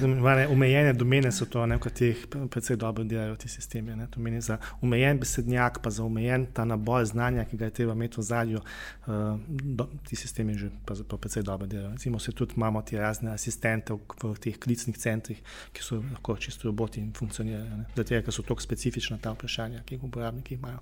omejene 0.52 0.94
domene 0.94 1.32
so 1.32 1.46
to, 1.46 1.64
v 1.66 1.80
katerih 1.80 2.26
predvsej 2.30 2.78
dobro 2.78 3.04
delajo 3.04 3.36
ti 3.36 3.50
sistemi. 3.50 3.96
Ne. 3.96 4.08
To 4.08 4.20
meni 4.20 4.42
za 4.42 4.58
omejen 4.82 5.20
besednjak, 5.20 5.80
pa 5.84 5.90
za 5.90 6.04
omejen 6.04 6.46
ta 6.54 6.66
nabor 6.66 7.06
znanja, 7.06 7.46
ki 7.46 7.58
ga 7.58 7.66
je 7.66 7.72
treba 7.72 7.94
imeti 7.94 8.20
v 8.20 8.24
zadju, 8.24 8.62
uh, 9.08 9.86
ti 10.08 10.16
sistemi 10.16 10.54
že 10.54 10.70
predvsej 10.86 11.44
dobro 11.44 11.68
delajo. 11.68 11.92
Recimo 11.92 12.20
se 12.20 12.32
tudi 12.32 12.54
imamo 12.58 12.82
ti 12.82 12.98
razne 12.98 13.32
asistente 13.32 13.94
v, 13.94 14.00
v 14.24 14.36
teh 14.40 14.60
klicnih 14.60 14.98
centrih, 14.98 15.42
ki 15.74 15.84
so 15.84 16.04
lahko 16.12 16.38
čisto 16.38 16.68
roboti 16.68 17.00
in 17.00 17.14
funkcionirajo. 17.14 17.84
Zato, 17.96 18.22
ker 18.22 18.34
so 18.34 18.44
tako 18.44 18.62
specifična 18.62 19.18
ta 19.18 19.32
vprašanja, 19.32 19.84
ki 19.86 19.96
jih 19.96 20.04
uporabniki 20.04 20.54
imajo. 20.54 20.80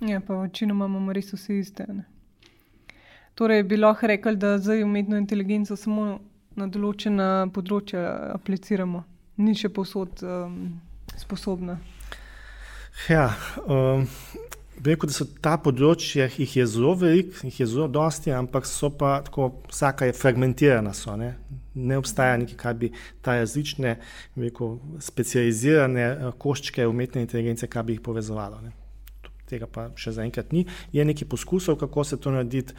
Ja, 0.00 0.20
pa 0.20 0.34
večinoma 0.34 0.86
imamo 0.86 1.12
res 1.12 1.32
vse 1.32 1.58
iste. 1.58 1.86
Ne? 1.88 2.04
Torej, 3.34 3.62
bi 3.62 3.76
lahko 3.76 4.06
rekli, 4.06 4.36
da 4.36 4.58
zdaj 4.58 4.82
umetno 4.84 5.16
inteligenco 5.16 5.76
samo 5.76 6.20
na 6.58 6.68
določena 6.70 7.28
področja 7.54 8.02
apliciramo, 8.34 9.04
ni 9.42 9.54
še 9.58 9.70
posod 9.74 10.22
um, 10.22 10.58
sposobna. 11.18 11.78
Ja, 13.10 13.26
um, 13.66 14.06
rekel, 14.78 15.10
da 15.10 15.16
so 15.16 15.26
ta 15.42 15.56
področja, 15.62 16.28
jih 16.30 16.54
je 16.60 16.66
zelo 16.70 16.94
veliko, 17.00 17.42
jih 17.48 17.58
je 17.64 17.66
zelo 17.72 17.88
dosti, 17.90 18.30
ampak 18.34 18.68
so 18.70 18.92
pa 18.94 19.16
tako, 19.26 19.50
vsaka 19.72 20.10
je 20.10 20.14
fragmentirana. 20.18 20.94
So, 20.94 21.16
ne? 21.18 21.34
ne 21.74 21.98
obstaja 21.98 22.38
nekaj, 22.38 22.58
kar 22.60 22.78
bi 22.78 22.92
ta 23.24 23.40
različne, 23.40 23.96
rekel, 24.38 24.78
specializirane 25.02 26.08
uh, 26.12 26.32
koščke 26.38 26.86
umetne 26.86 27.26
inteligence, 27.26 27.70
kar 27.70 27.86
bi 27.86 27.98
jih 27.98 28.06
povezovalo. 28.06 28.62
Ne? 28.62 28.78
tega 29.48 29.68
pa 29.70 29.88
še 29.98 30.14
zaenkrat 30.18 30.52
ni. 30.56 30.64
Je 30.94 31.04
nekaj 31.04 31.28
poskusov, 31.30 31.78
kako 31.80 32.04
se 32.04 32.20
to 32.20 32.32
narediti. 32.34 32.76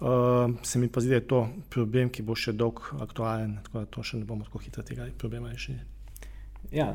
Uh, 0.00 0.54
se 0.62 0.78
mi 0.78 0.88
pa 0.88 1.00
zdi, 1.00 1.08
da 1.08 1.14
je 1.14 1.28
to 1.28 1.48
problem, 1.72 2.10
ki 2.12 2.22
bo 2.22 2.34
še 2.36 2.52
dolg 2.52 2.82
aktualen, 3.00 3.58
tako 3.64 3.78
da 3.78 3.90
to 3.90 4.02
še 4.04 4.20
ne 4.20 4.28
bomo 4.28 4.44
tako 4.44 4.60
hitro 4.60 4.84
tega 4.84 5.08
problema 5.18 5.48
rešili. 5.48 5.78
Ja, 6.72 6.90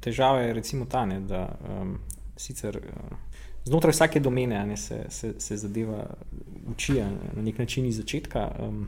težava 0.00 0.40
je 0.42 0.54
recimo 0.56 0.88
ta, 0.90 1.04
ne, 1.06 1.20
da 1.20 1.46
um, 1.68 1.98
sicer 2.36 2.80
uh, 2.80 3.42
znotraj 3.68 3.94
vsake 3.94 4.20
domene 4.20 4.64
ne, 4.66 4.76
se, 4.76 5.04
se, 5.08 5.34
se 5.38 5.56
zadeva 5.56 6.02
uči 6.72 6.98
na 6.98 7.42
nek 7.42 7.58
način 7.62 7.86
iz 7.86 8.00
začetka. 8.02 8.48
Um, 8.58 8.86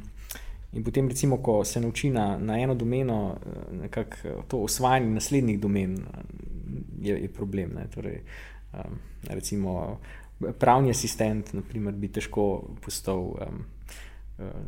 In 0.72 0.84
potem, 0.84 1.08
recimo, 1.08 1.38
ko 1.40 1.64
se 1.64 1.80
nauči 1.80 2.10
na, 2.12 2.36
na 2.36 2.58
eno 2.60 2.74
domeno, 2.74 3.38
nekako 3.72 4.42
to 4.48 4.58
osvajanje 4.58 5.14
naslednjih 5.14 5.60
domen, 5.60 5.96
je, 7.00 7.16
je 7.22 7.28
problem. 7.32 7.78
Torej, 7.94 8.20
um, 8.72 8.98
recimo, 9.28 9.98
pravni 10.58 10.90
asistent, 10.90 11.52
naprimer, 11.56 11.96
bi 11.98 12.10
težko 12.12 12.44
postal 12.84 13.24
um, 13.34 13.64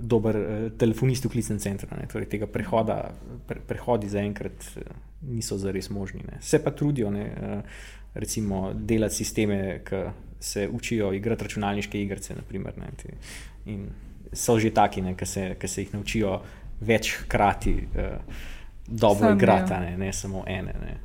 dober 0.01 0.37
uh, 0.37 0.65
telefonist 0.79 1.29
v 1.29 1.33
klicnem 1.37 1.61
centru. 1.63 1.89
Torej, 2.11 2.29
tega 2.33 2.49
prehoda, 2.51 3.03
pre, 3.47 3.63
prehodi 3.67 4.11
zaenkrat 4.11 4.69
uh, 4.81 4.93
niso 5.31 5.59
zares 5.61 5.91
možni. 5.91 6.25
Ne. 6.27 6.41
Se 6.43 6.63
pa 6.63 6.73
trudijo, 6.75 7.11
ne, 7.15 7.27
recimo, 8.15 8.71
delati 8.75 9.21
sisteme, 9.21 9.81
ki 9.87 10.05
se 10.41 10.69
učijo 10.73 11.13
igrati 11.13 11.45
računalniške 11.45 12.01
igrice. 12.03 12.35
Naprimer, 12.35 12.79
ne, 12.81 12.95
ti, 12.97 13.13
in 13.71 13.91
so 14.33 14.59
že 14.59 14.71
taki, 14.75 15.03
ki 15.17 15.27
se, 15.27 15.57
se 15.67 15.83
jih 15.83 15.95
naučijo 15.95 16.41
večkrati. 16.81 17.77
Uh, 17.95 18.49
Dobro 18.91 19.29
je 19.29 19.35
igrati, 19.35 19.73
ne, 19.73 19.97
ne 19.99 20.13
samo 20.13 20.45
ene. 20.47 20.75
Ne. 20.83 20.97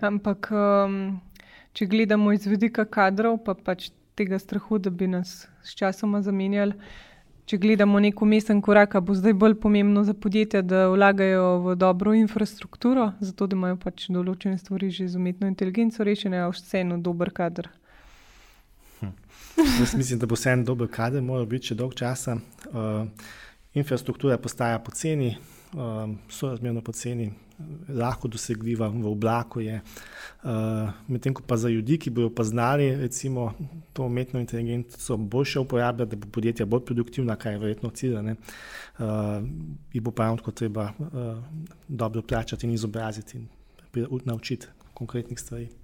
Ampak 0.00 0.48
um, 0.52 1.20
če 1.72 1.86
gledamo 1.86 2.32
iz 2.32 2.46
vidika 2.46 2.84
kadrov, 2.84 3.38
pa 3.44 3.54
pač 3.54 3.90
tega 4.18 4.38
strahu, 4.38 4.78
da 4.78 4.90
bi 4.90 5.08
nas 5.08 5.46
s 5.64 5.76
časoma 5.78 6.22
zamenjali. 6.22 6.74
Če 7.50 7.58
gledamo 7.58 7.98
neko 7.98 8.24
umestni 8.26 8.60
korak, 8.62 8.94
bo 9.02 9.14
zdaj 9.16 9.34
bolj 9.34 9.56
pomembno 9.62 10.04
za 10.06 10.14
podjetja, 10.14 10.62
da 10.62 10.84
vlagajo 10.92 11.46
v 11.64 11.74
dobro 11.74 12.14
infrastrukturo, 12.14 13.08
zato 13.20 13.48
da 13.50 13.58
imajo 13.58 13.78
pač 13.82 14.06
določene 14.14 14.58
stvari 14.60 14.90
že 14.94 15.08
z 15.10 15.18
umetno 15.18 15.50
inteligenco 15.50 16.06
rešene, 16.06 16.44
a 16.44 16.50
vseeno 16.52 17.00
dober 17.02 17.32
kader. 17.34 17.70
Hm. 19.00 19.14
Jaz 19.80 19.96
mislim, 19.98 20.22
da 20.22 20.30
bo 20.30 20.38
vseeno 20.38 20.68
dober 20.68 20.90
kader, 20.92 21.24
mora 21.26 21.48
biti 21.48 21.72
še 21.72 21.80
dolg 21.80 21.96
časa. 21.98 22.38
Uh, 22.70 23.08
infrastruktura 23.74 24.38
postaja 24.38 24.78
poceni, 24.78 25.32
uh, 25.74 26.06
sorazmerno 26.30 26.84
poceni, 26.86 27.32
lahko 27.88 28.28
dosegljiva 28.28 28.88
v 28.88 29.06
oblaku. 29.06 29.60
Je. 29.60 29.80
Uh, 30.42 30.50
Medtem 31.08 31.34
ko 31.34 31.42
pa 31.46 31.56
za 31.56 31.68
ljudi, 31.68 31.98
ki 31.98 32.10
bodo 32.10 32.30
pa 32.34 32.44
znali 32.44 32.96
recimo, 32.96 33.52
to 33.92 34.06
umetno 34.06 34.40
inteligenco 34.40 35.16
boljše 35.16 35.60
uporabljati, 35.60 36.16
da 36.16 36.16
bo 36.16 36.30
podjetja 36.32 36.66
bolj 36.66 36.84
produktivna, 36.84 37.36
kar 37.36 37.52
je 37.52 37.58
verjetno 37.58 37.90
cilj, 37.90 38.14
uh, 38.14 38.24
jih 39.92 40.02
bo 40.02 40.10
pa 40.10 40.22
ravno 40.22 40.36
tako 40.36 40.50
treba 40.50 40.92
uh, 40.98 41.36
dobro 41.88 42.22
plačati 42.22 42.66
in 42.66 42.72
izobraziti 42.72 43.38
in 43.38 43.48
naučiti 44.24 44.66
konkretnih 44.94 45.40
stvari. 45.40 45.79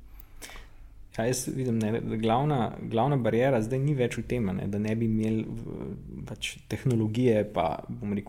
Ja, 1.18 1.24
jaz 1.24 1.46
vidim, 1.48 1.78
ne, 1.78 2.00
glavna, 2.20 2.72
glavna 2.82 3.16
barijera 3.16 3.62
zdaj 3.64 3.78
ni 3.80 3.94
več 3.96 4.18
v 4.18 4.24
tem, 4.28 4.50
ne, 4.52 4.66
da 4.68 4.78
ne 4.78 4.92
bi 4.98 5.06
imeli 5.08 5.46
pač, 6.28 6.56
tehnologije 6.68 7.46
in 7.46 8.20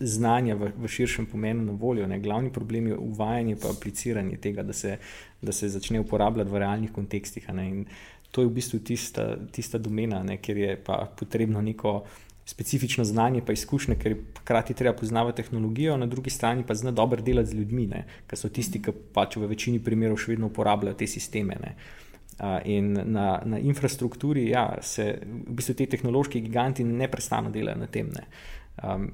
znanja 0.00 0.56
v, 0.58 0.72
v 0.74 0.90
širšem 0.90 1.28
pomenu 1.30 1.62
na 1.68 1.76
voljo. 1.78 2.08
Ne. 2.10 2.18
Glavni 2.20 2.50
problem 2.50 2.90
je 2.90 2.98
uvajanje 2.98 3.54
in 3.54 3.68
apliciranje 3.70 4.40
tega, 4.42 4.66
da 4.66 4.74
se, 4.74 4.98
da 5.42 5.54
se 5.54 5.70
začne 5.70 6.02
uporabljati 6.02 6.50
v 6.50 6.64
realnih 6.64 6.92
kontekstih. 6.92 7.46
To 8.32 8.42
je 8.42 8.48
v 8.48 8.54
bistvu 8.58 8.80
tista, 8.80 9.36
tista 9.52 9.78
domena, 9.78 10.22
ne, 10.26 10.40
kjer 10.42 10.58
je 10.58 10.76
potrebno 10.82 11.62
neko 11.62 12.00
specifično 12.44 13.04
znanje, 13.04 13.44
pa 13.46 13.52
izkušnje, 13.52 13.94
ker 14.02 14.16
hkrati 14.40 14.74
treba 14.74 14.96
poznavati 14.98 15.36
tehnologijo, 15.36 15.96
na 15.96 16.06
drugi 16.06 16.30
strani 16.30 16.64
pa 16.66 16.74
znati 16.74 16.96
dobro 16.96 17.22
delati 17.22 17.50
z 17.50 17.54
ljudmi, 17.54 17.88
ki 18.26 18.36
so 18.36 18.48
tisti, 18.48 18.82
ki 18.82 18.92
pač 19.14 19.36
v 19.36 19.46
večini 19.46 19.78
primerov 19.78 20.18
še 20.18 20.34
vedno 20.34 20.50
uporabljajo 20.50 20.98
te 20.98 21.06
sisteme. 21.06 21.60
Ne. 21.62 21.76
In 22.64 22.92
na, 22.92 23.42
na 23.44 23.58
infrastrukturi 23.58 24.48
ja, 24.50 24.64
se 24.82 25.04
v 25.22 25.54
bistvu 25.54 25.74
ti 25.78 25.86
tehnološki 25.86 26.40
giganti 26.42 26.84
neprestano 26.84 27.52
delajo 27.54 27.78
na 27.78 27.86
tem. 27.86 28.08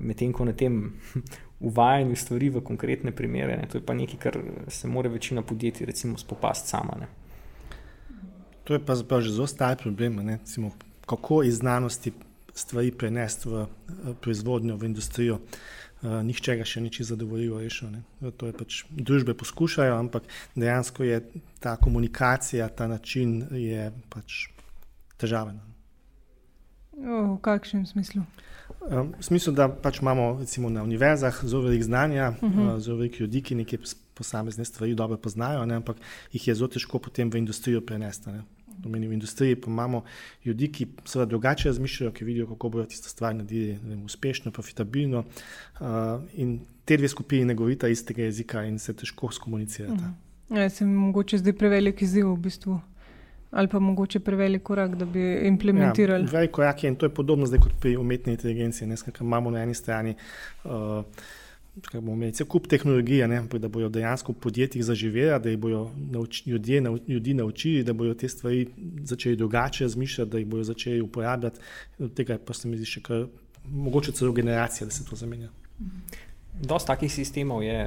Medtem 0.00 0.32
ko 0.32 0.46
na 0.48 0.54
tem 0.56 0.78
uvajanju 1.68 2.16
stvari 2.16 2.48
v 2.54 2.62
konkretne 2.64 3.12
primere, 3.12 3.56
ne, 3.60 3.66
to 3.68 3.78
je 3.78 3.84
pa 3.84 3.94
nekaj, 3.94 4.20
kar 4.22 4.38
se 4.72 4.88
mora 4.88 5.10
večina 5.12 5.42
podjetij 5.42 5.86
recimo 5.86 6.18
spopasti 6.18 6.68
sama. 6.68 6.96
Ne. 7.00 7.08
To 8.64 8.74
je 8.74 8.80
pa 8.80 9.20
že 9.20 9.32
zelo 9.32 9.46
star 9.46 9.76
problem, 9.76 10.22
ne, 10.24 10.38
recimo, 10.40 10.70
kako 11.06 11.42
iz 11.42 11.60
znanosti 11.60 12.12
stvari 12.54 12.92
prenesti 12.92 13.48
v 13.48 13.66
proizvodnjo, 14.20 14.76
v 14.76 14.84
industrijo. 14.84 15.34
Uh, 15.34 15.77
nihče 16.02 16.56
ga 16.60 16.64
še 16.68 16.80
ni 16.80 16.90
čisto 16.94 17.14
zadovoljil, 17.14 17.58
rešil. 17.58 17.94
To 18.38 18.46
je 18.46 18.54
pač 18.54 18.82
družbe 18.90 19.34
poskušajo, 19.34 19.96
ampak 19.98 20.28
dejansko 20.54 21.04
je 21.04 21.22
ta 21.60 21.76
komunikacija, 21.76 22.68
ta 22.68 22.86
način 22.86 23.42
je 23.50 23.90
pač 24.12 24.48
težaven. 25.18 25.58
V 26.98 27.38
kakšnem 27.42 27.86
smislu? 27.86 28.22
Um, 28.88 29.14
v 29.18 29.24
smislu, 29.24 29.52
da 29.54 29.68
pač 29.68 30.00
imamo 30.02 30.38
recimo, 30.40 30.70
na 30.70 30.82
univerzah 30.86 31.40
zelo 31.42 31.66
veliko 31.66 31.84
znanja, 31.84 32.34
uh 32.36 32.42
-huh. 32.42 32.74
uh, 32.74 32.80
zelo 32.82 32.96
veliko 32.98 33.24
ljudi, 33.24 33.42
ki 33.42 33.54
nekaj 33.54 33.78
posamezne 34.14 34.64
stvari 34.64 34.94
dobro 34.94 35.16
poznajo, 35.16 35.66
ne, 35.66 35.74
ampak 35.74 35.96
jih 36.32 36.48
je 36.48 36.54
zelo 36.54 36.68
težko 36.68 36.98
potem 36.98 37.30
v 37.30 37.38
industrijo 37.38 37.80
prenesti 37.80 38.30
domeni 38.30 38.57
v 38.84 39.12
industriji, 39.12 39.56
pa 39.56 39.70
imamo 39.70 40.02
ljudi, 40.44 40.72
ki 40.72 40.86
seveda 41.04 41.28
drugače 41.28 41.68
razmišljajo, 41.68 42.12
ki 42.12 42.24
vidijo, 42.24 42.46
kako 42.46 42.68
bodo 42.68 42.84
tisto 42.84 43.08
stvar 43.08 43.34
naredili 43.34 43.78
vem, 43.82 44.04
uspešno, 44.04 44.52
profitabilno. 44.52 45.24
Uh, 45.80 45.86
in 46.34 46.60
te 46.84 46.96
dve 46.96 47.08
skupini 47.08 47.44
ne 47.44 47.54
govorita 47.54 47.88
istega 47.88 48.22
jezika 48.22 48.64
in 48.64 48.78
se 48.78 48.92
težko 48.92 49.32
skomunicirata. 49.32 49.94
Mhm. 49.94 50.14
-huh. 50.50 50.58
ja, 50.58 50.68
se 50.70 50.84
mi 50.84 50.94
mogoče 50.96 51.38
zdaj 51.38 51.52
prevelik 51.52 52.02
izziv 52.02 52.32
v 52.32 52.36
bistvu. 52.36 52.80
Ali 53.50 53.68
pa 53.68 53.78
mogoče 53.78 54.20
prevelik 54.20 54.62
korak, 54.62 54.96
da 54.96 55.04
bi 55.04 55.40
implementirali. 55.48 56.24
Ja, 56.24 56.30
velik 56.32 56.50
korak 56.50 56.84
je 56.84 56.88
in 56.88 56.96
to 56.96 57.06
je 57.06 57.14
podobno 57.14 57.46
zdaj 57.46 57.58
kot 57.58 57.72
pri 57.80 57.96
umetni 57.96 58.32
inteligenci. 58.32 58.86
Ne, 58.86 58.96
skakaj, 58.96 59.24
imamo 59.24 59.50
na 59.50 59.62
eni 59.62 59.74
strani 59.74 60.14
uh, 60.64 60.70
kako 61.82 62.00
bomo 62.00 62.16
imeli, 62.16 62.44
kup 62.48 62.66
tehnologije, 62.66 63.28
ne, 63.28 63.42
da 63.58 63.68
bodo 63.68 63.88
dejansko 63.88 64.32
v 64.32 64.40
podjetjih 64.40 64.84
zaživeli, 64.84 65.42
da 65.42 65.50
jih 65.50 65.58
bodo 65.58 65.90
nauč, 66.10 66.46
ljudje, 66.46 66.80
nau, 66.80 66.98
ljudi 67.08 67.34
naučili, 67.34 67.84
da 67.84 67.92
bodo 67.92 68.14
te 68.14 68.28
stvari 68.28 68.66
začeli 69.04 69.36
drugače 69.36 69.84
razmišljati, 69.84 70.30
da 70.30 70.38
jih 70.38 70.46
bodo 70.46 70.64
začeli 70.64 71.00
uporabljati. 71.00 71.60
Od 71.98 72.14
tega 72.14 72.38
pa 72.38 72.54
se 72.54 72.68
mi 72.68 72.76
zdi 72.76 72.86
še 72.86 73.02
kar 73.02 73.26
mogoče 73.64 74.12
celo 74.12 74.32
generacija, 74.32 74.86
da 74.86 74.92
se 74.92 75.04
to 75.04 75.16
zamenja. 75.16 75.50
Dost 76.52 76.88
takih 76.90 77.10
sistemov 77.12 77.62
je, 77.62 77.86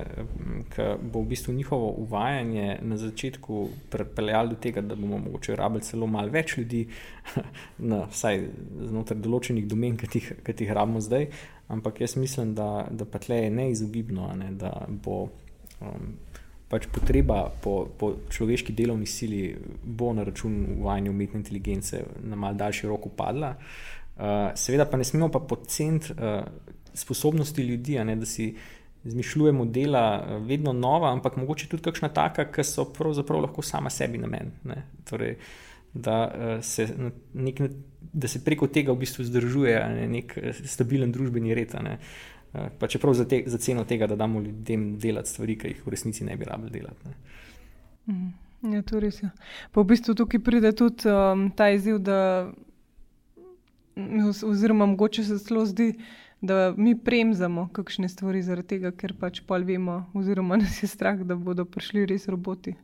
ki 0.72 0.84
bo 1.04 1.20
v 1.20 1.34
bistvu 1.34 1.54
njihovo 1.54 1.90
uvajanje 2.06 2.78
na 2.82 2.98
začetku 2.98 3.68
pripeljalo 3.92 4.54
do 4.54 4.56
tega, 4.56 4.82
da 4.82 4.96
bomo 4.96 5.18
morda 5.18 5.56
rabili 5.60 5.84
celo 5.84 6.08
malo 6.08 6.32
več 6.32 6.56
ljudi, 6.58 6.86
na, 7.92 8.06
vsaj 8.08 8.46
znotraj 8.88 9.20
določenih 9.20 9.68
domen, 9.68 10.00
ki 10.00 10.22
jih 10.22 10.72
rabimo 10.72 11.04
zdaj. 11.04 11.28
Ampak 11.72 12.02
jaz 12.02 12.16
mislim, 12.16 12.56
da, 12.56 12.88
da 12.92 13.06
pa 13.06 13.20
tle 13.20 13.44
je 13.44 13.52
neizogibno, 13.52 14.32
ne, 14.40 14.52
da 14.56 14.72
bo 14.88 15.26
um, 15.82 16.16
pač 16.72 16.88
potreba 16.88 17.50
po, 17.64 17.90
po 18.00 18.14
človeški 18.32 18.72
delovni 18.76 19.08
sili 19.08 19.52
bo 19.84 20.14
na 20.16 20.24
račun 20.24 20.78
uvajanja 20.78 21.12
umetne 21.12 21.42
inteligence 21.44 22.04
na 22.24 22.40
mal 22.40 22.56
daljši 22.56 22.88
rok 22.88 23.12
upadla. 23.12 23.56
Uh, 24.16 24.52
seveda 24.56 24.86
pa 24.88 25.00
ne 25.00 25.08
smemo 25.08 25.28
pa 25.32 25.40
podceniti 25.44 26.14
uh, 26.14 26.46
sposobnosti 26.94 27.62
ljudi, 27.62 28.00
ne, 28.04 28.16
da 28.16 28.26
si 28.26 28.56
izmišljujemo 29.04 29.66
dela 29.66 30.06
uh, 30.22 30.48
vedno 30.48 30.74
nova, 30.74 31.12
ampak 31.12 31.38
mogoče 31.38 31.68
tudi 31.68 31.84
kakšna 31.84 32.10
taka, 32.10 32.46
ki 32.52 32.64
so 32.64 32.86
pravzaprav 32.94 33.42
lahko 33.42 33.62
sama 33.62 33.90
sebi 33.90 34.18
namen. 34.22 34.52
Torej, 35.10 35.38
da, 35.94 36.18
uh, 36.28 36.64
se 36.64 36.88
nek, 37.34 37.62
da 38.14 38.28
se 38.28 38.44
preko 38.44 38.68
tega 38.68 38.92
v 38.92 39.02
bistvu 39.06 39.24
zdržuje 39.24 39.80
ne, 39.96 40.08
nek 40.08 40.38
eh, 40.38 40.54
stabilen 40.54 41.12
družbeni 41.12 41.56
red. 41.56 41.74
Ne. 41.84 41.98
Eh, 42.54 42.70
pa 42.80 42.88
čeprav 42.88 43.14
za, 43.14 43.26
te, 43.28 43.44
za 43.48 43.58
ceno 43.58 43.86
tega, 43.86 44.08
da 44.08 44.16
damo 44.16 44.42
ljudem 44.42 44.98
delati 45.00 45.30
stvari, 45.30 45.58
ki 45.58 45.74
jih 45.74 45.86
v 45.86 45.94
resnici 45.96 46.28
ne 46.28 46.36
bi 46.38 46.46
rabili 46.46 46.72
delati. 46.72 47.08
Ne. 47.08 47.16
Mhm. 48.14 48.30
Ja, 48.74 48.82
to 48.86 49.00
res 49.02 49.24
je. 49.24 49.30
Pa 49.74 49.82
v 49.82 49.90
bistvu 49.90 50.14
tukaj 50.14 50.40
pride 50.46 50.70
tudi 50.78 51.10
um, 51.10 51.48
ta 51.58 51.72
izziv, 51.74 51.98
da, 51.98 52.52
oziroma 54.46 54.86
mogoče 54.86 55.24
se 55.26 55.40
celo 55.42 55.66
zdi, 55.66 55.96
da 55.96 56.21
mi 56.78 56.96
premzamo 56.98 57.70
kakšne 57.74 58.10
stvari 58.10 58.42
zaradi 58.42 58.68
tega, 58.68 58.92
ker 58.92 59.14
pač 59.14 59.42
pol 59.46 59.66
vemo, 59.66 60.06
oziroma 60.18 60.58
nas 60.58 60.82
je 60.84 60.90
strah, 60.90 61.20
da 61.22 61.36
bodo 61.36 61.66
prišli 61.66 62.06
res 62.10 62.28
roboti. 62.28 62.76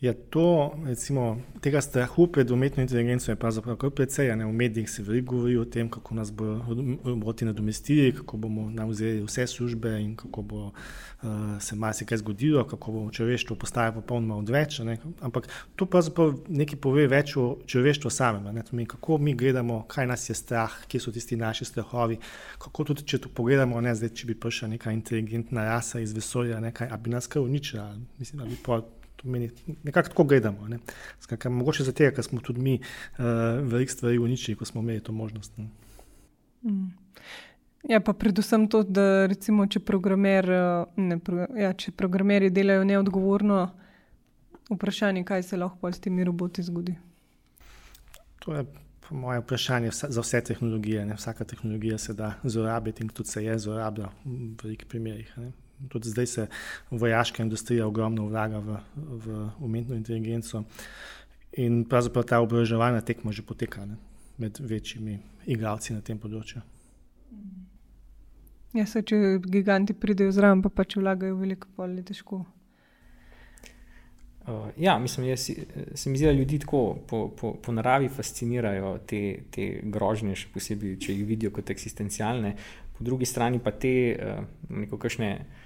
Ja, 0.00 0.12
to, 0.30 0.78
recimo, 0.86 1.40
tega 1.60 1.80
strahu 1.80 2.28
pred 2.30 2.50
umetno 2.50 2.82
inteligenco 2.82 3.32
je 3.32 3.36
pravzaprav 3.36 3.76
kar 3.76 3.90
precej. 3.90 4.30
Ne? 4.36 4.46
V 4.46 4.52
medijih 4.52 4.90
se 4.90 5.02
veliko 5.02 5.34
govori 5.34 5.56
o 5.58 5.64
tem, 5.64 5.88
kako 5.90 6.14
nas 6.14 6.30
bo 6.32 6.60
roboti 7.04 7.44
nadomestili, 7.44 8.12
kako 8.14 8.36
bomo 8.36 8.70
nam 8.70 8.88
vzeli 8.88 9.24
vse 9.26 9.46
službe 9.46 9.96
in 10.00 10.14
kako 10.16 10.42
bo 10.42 10.60
uh, 10.66 10.72
se 11.60 11.76
marsikaj 11.76 12.18
zgodilo, 12.18 12.64
kako 12.64 12.92
bo 12.92 13.10
človeštvo 13.10 13.56
postalo 13.56 13.92
popolnoma 13.92 14.36
odveč. 14.36 14.78
Ne? 14.78 14.98
Ampak 15.20 15.48
to 15.76 15.86
pravzaprav 15.86 16.34
nekaj 16.48 16.78
pove 16.78 17.06
več 17.06 17.34
o 17.36 17.56
človeštvu 17.66 18.10
samem. 18.10 18.62
Mi, 18.72 18.86
kako 18.86 19.18
mi 19.18 19.34
gledamo, 19.34 19.82
kaj 19.88 20.06
nas 20.06 20.28
je 20.30 20.34
strah, 20.34 20.78
kje 20.86 21.00
so 21.00 21.12
tisti 21.12 21.36
naši 21.36 21.64
strahovi. 21.64 22.20
Kako 22.58 22.84
tudi, 22.84 23.02
če 23.02 23.18
to 23.18 23.34
pogledamo, 23.34 23.80
ne? 23.80 23.96
Zdaj, 23.98 24.14
če 24.14 24.30
bi 24.30 24.38
prišla 24.38 24.68
neka 24.76 24.94
inteligentna 24.94 25.66
rasa 25.72 25.98
iz 26.00 26.14
vesolja, 26.14 26.60
nekaj, 26.60 26.86
a 26.86 26.96
bi 26.96 27.10
nas 27.10 27.26
kar 27.26 27.42
uničila. 27.42 27.96
Mislim, 28.18 28.44
da 28.44 28.46
bi 28.46 28.54
pa 28.62 28.78
to 29.18 29.28
meni 29.28 29.50
nekako 29.82 30.08
tako 30.08 30.24
gledamo. 30.24 30.68
Ne. 30.68 30.78
Skakaj, 31.20 31.50
mogoče 31.50 31.84
zato, 31.84 32.10
ker 32.14 32.24
smo 32.24 32.40
tudi 32.40 32.62
mi 32.62 32.78
uh, 32.78 33.24
veliko 33.66 33.92
stvari 33.92 34.18
uničili, 34.18 34.56
ko 34.56 34.64
smo 34.64 34.80
imeli 34.80 35.02
to 35.02 35.12
možnost. 35.12 35.58
Ne. 35.58 35.68
Mm. 36.62 36.88
Ja, 37.88 38.00
pa 38.00 38.12
predvsem 38.12 38.66
to, 38.68 38.82
da 38.82 39.26
recimo, 39.30 39.66
če, 39.66 39.80
programer, 39.80 40.50
eh, 40.50 41.00
ne, 41.00 41.18
ja, 41.56 41.70
če 41.72 41.92
programeri 41.94 42.50
delajo 42.50 42.82
neodgovorno, 42.84 43.60
vprašanje, 44.68 45.22
kaj 45.24 45.46
se 45.46 45.56
lahko 45.56 45.92
s 45.92 46.02
temi 46.02 46.26
roboti 46.26 46.62
zgodi. 46.62 46.96
To 48.44 48.54
je 48.54 48.64
moje 49.10 49.40
vprašanje 49.40 49.90
za 49.92 50.20
vse 50.20 50.40
tehnologije. 50.50 51.06
Ne. 51.06 51.16
Vsaka 51.16 51.44
tehnologija 51.44 51.98
se 51.98 52.14
da 52.14 52.34
zlorabiti 52.44 53.02
in 53.02 53.08
tudi 53.08 53.28
se 53.28 53.44
je 53.44 53.58
zlorabila 53.58 54.10
v 54.24 54.50
velikih 54.62 54.88
primerih. 54.88 55.32
Ne. 55.38 55.52
Tudi 55.88 56.10
zdaj 56.10 56.26
se 56.26 56.46
vojaška 56.90 57.42
industrija 57.42 57.86
ogromno 57.86 58.26
vlaga 58.26 58.58
v, 58.58 58.78
v 58.96 59.50
umetno 59.62 59.94
inteligenco 59.94 60.64
in 61.52 61.84
pravzaprav 61.84 62.24
ta 62.24 62.40
oboroževalna 62.40 63.00
tekma 63.00 63.32
že 63.32 63.42
poteka 63.42 63.86
ne, 63.86 63.96
med 64.38 64.58
večjimi 64.60 65.18
igralci 65.46 65.94
na 65.94 66.00
tem 66.00 66.18
področju. 66.18 66.60
Ja, 68.76 68.84
se, 68.86 69.02
če 69.02 69.38
giganti 69.46 69.94
pridejo 69.96 70.32
zraven, 70.34 70.60
pa 70.62 70.68
pač 70.68 70.98
vlagajo 70.98 71.38
veliko 71.38 71.70
bolj 71.76 72.02
težko. 72.10 72.42
Uh, 74.48 74.68
ja, 74.80 74.98
mislim, 74.98 75.26
da 75.28 75.36
se 75.36 76.10
mi 76.10 76.18
zdi, 76.18 76.26
da 76.26 76.32
ljudi 76.32 76.58
tako 76.58 76.98
po, 77.08 77.28
po, 77.36 77.54
po 77.62 77.72
naravi 77.72 78.08
fascinirajo 78.08 78.94
te, 79.08 79.22
te 79.52 79.66
grožnje, 79.84 80.36
še 80.40 80.52
posebej, 80.52 80.98
če 81.04 81.16
jih 81.16 81.24
vidijo 81.28 81.52
kot 81.56 81.72
eksistencialne, 81.72 82.54
po 82.96 83.04
drugi 83.04 83.28
strani 83.28 83.60
pa 83.60 83.72
te 83.76 83.94
uh, 84.14 84.44
neko 84.68 85.00
kakšne. 85.00 85.32
Eh, 85.32 85.64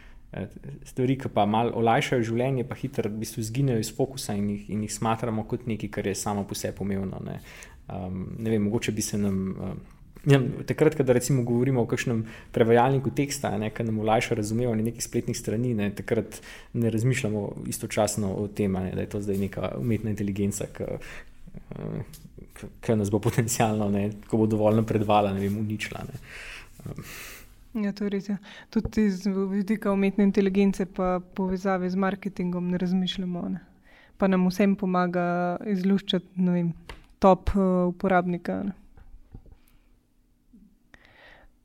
stvari, 0.85 1.18
ki 1.21 1.31
pa 1.35 1.45
malo 1.47 1.75
olajšajo 1.81 2.25
življenje, 2.25 2.64
pa 2.68 2.77
hitro 2.79 3.11
v 3.11 3.23
bistvu 3.23 3.45
zginejo 3.45 3.83
iz 3.83 3.92
fokusa 3.95 4.37
in 4.38 4.49
jih, 4.55 4.68
in 4.73 4.85
jih 4.87 4.92
smatramo 4.95 5.45
kot 5.49 5.66
nekaj, 5.68 5.90
kar 5.92 6.09
je 6.09 6.14
samo 6.16 6.45
po 6.49 6.57
sebi 6.59 6.77
pomembno. 6.79 7.21
Ne. 7.27 7.40
Um, 7.92 8.31
ne 8.38 8.55
vem, 8.55 8.62
mogoče 8.68 8.95
bi 8.97 9.05
se 9.05 9.21
nam. 9.21 9.42
Uh, 9.59 9.99
Ja, 10.23 10.38
takrat, 10.66 10.95
ko 10.95 11.03
govorimo 11.42 11.83
o 11.83 11.87
kakšnem 11.90 12.21
prevajalniku 12.55 13.11
teksta, 13.11 13.51
ki 13.75 13.87
nam 13.88 13.99
olajša 14.05 14.37
razumevanje 14.38 14.85
nekih 14.87 15.03
spletnih 15.03 15.35
strani, 15.35 15.73
ne, 15.75 15.88
takrat 15.90 16.38
ne 16.79 16.90
razmišljamo 16.95 17.40
istočasno 17.66 18.31
o 18.31 18.47
tem, 18.47 18.71
ne, 18.73 18.92
da 18.95 19.03
je 19.03 19.11
to 19.11 19.21
zdaj 19.21 19.40
neka 19.40 19.73
umetna 19.81 20.14
inteligenca, 20.14 20.68
ki 22.87 22.97
nas 22.97 23.11
bo 23.11 23.18
potencialno, 23.27 23.90
ne, 23.90 24.12
ko 24.31 24.45
bo 24.45 24.47
dovolj 24.47 24.79
napredvala, 24.79 25.35
ne 25.35 25.42
vem, 25.42 25.59
uničila. 25.59 26.07
Ne. 26.07 27.03
Ja, 27.75 27.93
to 27.93 28.05
je 28.05 28.11
res. 28.11 28.29
Ja. 28.29 28.37
Tudi 28.71 29.07
iz 29.09 29.25
vidika 29.27 29.93
umetne 29.93 30.25
inteligence, 30.25 30.87
pa 30.87 31.21
povezave 31.35 31.91
z 31.91 31.97
marketingom, 31.97 32.69
ne 32.71 32.79
razmišljamo. 32.79 33.49
Ne. 33.49 33.61
Pa 34.21 34.29
nam 34.29 34.45
vsem 34.51 34.77
pomaga 34.77 35.57
izluščiti 35.67 36.45
vem, 36.53 36.73
top 37.19 37.55
uh, 37.57 37.89
uporabnika. 37.89 38.63
Ne. 38.69 38.77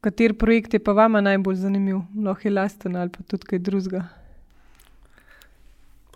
Kateri 0.01 0.33
projekt 0.37 0.73
je 0.73 0.79
pa 0.79 0.93
vama 0.95 1.19
najbolj 1.21 1.57
zanimiv, 1.59 2.05
lahko 2.15 2.47
je 2.47 2.53
lasten 2.53 2.95
ali 2.95 3.11
pa 3.11 3.25
tudi 3.27 3.49
kaj 3.49 3.59
drugega? 3.59 4.05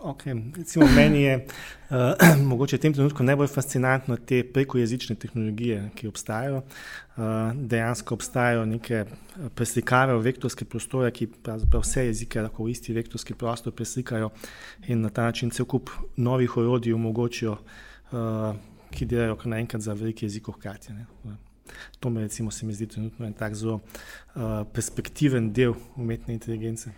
Okay. 0.03 0.33
Recimo, 0.57 0.85
meni 0.95 1.21
je 1.21 1.45
uh, 1.89 1.97
mogoče 2.49 2.77
v 2.77 2.81
tem 2.81 2.93
trenutku 2.93 3.23
najbolj 3.23 3.47
fascinantno 3.53 4.15
te 4.17 4.39
prekojezične 4.53 5.15
tehnologije, 5.15 5.91
ki 5.95 6.07
obstajajo. 6.09 6.63
Uh, 6.63 7.51
dejansko 7.53 8.15
obstajajo 8.17 8.63
neke 8.65 9.03
eh, 9.03 9.11
preslikave 9.55 10.15
v 10.17 10.23
vektorske 10.25 10.65
prostore, 10.65 11.11
ki 11.13 11.27
vse 11.75 12.07
jezike 12.07 12.41
lahko 12.41 12.65
v 12.65 12.73
isti 12.73 12.95
vektorski 12.97 13.37
prostor 13.37 13.75
preslikajo 13.77 14.31
in 14.87 15.05
na 15.05 15.13
ta 15.13 15.27
način 15.29 15.53
cel 15.53 15.69
kup 15.69 15.93
novih 16.17 16.57
orodij 16.57 16.97
omogočijo, 16.97 17.59
uh, 17.59 18.57
ki 18.89 19.05
delajo 19.05 19.37
kar 19.37 19.53
naenkrat 19.53 19.85
za 19.85 19.93
velike 19.93 20.25
jezike 20.25 20.51
hkrati. 20.57 20.97
To 21.99 22.09
me 22.09 22.25
recimo, 22.25 22.51
se 22.51 22.65
mi 22.65 22.73
zdi 22.73 22.87
trenutno 22.87 23.25
en 23.25 23.37
tak 23.37 23.53
zelo 23.53 23.79
uh, 24.33 24.65
perspektiven 24.73 25.53
del 25.53 25.77
umetne 25.95 26.33
inteligence. 26.33 26.89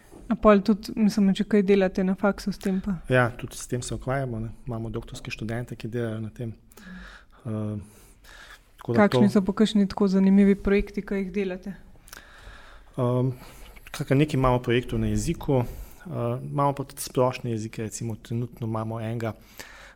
Pa 0.41 0.53
tudi, 0.59 0.93
mislim, 0.95 1.33
če 1.35 1.45
kaj 1.49 1.63
delate 1.67 2.03
na 2.03 2.15
faksu 2.19 2.51
s 2.51 2.61
tem? 2.61 2.79
Pa. 2.81 2.95
Ja, 3.11 3.27
tudi 3.37 3.57
s 3.59 3.67
tem 3.67 3.81
se 3.81 3.95
ukvarjamo. 3.95 4.39
Ne. 4.39 4.51
Imamo 4.67 4.89
doktorske 4.89 5.31
študente, 5.31 5.75
ki 5.75 5.91
delajo 5.91 6.21
na 6.23 6.31
tem. 6.33 6.53
Uh, 7.43 7.77
Kakšni 8.83 9.29
to... 9.29 9.33
so 9.37 9.41
pa 9.43 9.55
kakšni 9.55 9.87
tako 9.87 10.09
zanimivi 10.11 10.55
projekti, 10.59 11.03
ki 11.05 11.21
jih 11.21 11.29
delate? 11.35 11.75
Um, 12.99 13.33
nekaj 13.93 14.35
imamo 14.35 14.59
projektov 14.63 14.99
na 14.99 15.11
jeziku, 15.11 15.63
uh, 15.63 16.39
imamo 16.43 16.73
pa 16.75 16.83
tudi 16.83 17.01
splošne 17.01 17.51
jezike. 17.51 17.87
Recimo, 17.87 18.15
trenutno 18.15 18.67
imamo 18.67 18.99
enega 19.01 19.33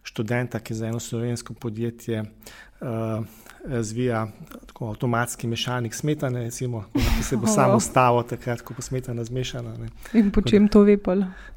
študenta, 0.07 0.59
ki 0.59 0.73
za 0.73 0.87
eno 0.87 0.99
slovensko 0.99 1.53
podjetje 1.53 2.21
uh, 2.21 3.25
razvija 3.65 4.27
tako, 4.65 4.87
avtomatski 4.87 5.47
mešalnik 5.47 5.95
smetane, 5.95 6.43
recimo, 6.43 6.85
ki 6.93 7.23
se 7.23 7.37
bo 7.37 7.47
samo 7.57 7.79
stalo, 7.79 8.23
takrat, 8.23 8.61
ko 8.61 8.73
bo 8.73 8.81
smetana 8.81 9.23
zmešana. 9.23 9.73
Ne. 9.77 9.89
In 10.13 10.31
po 10.31 10.41
čem 10.41 10.67
to 10.67 10.81
ve? 10.81 10.97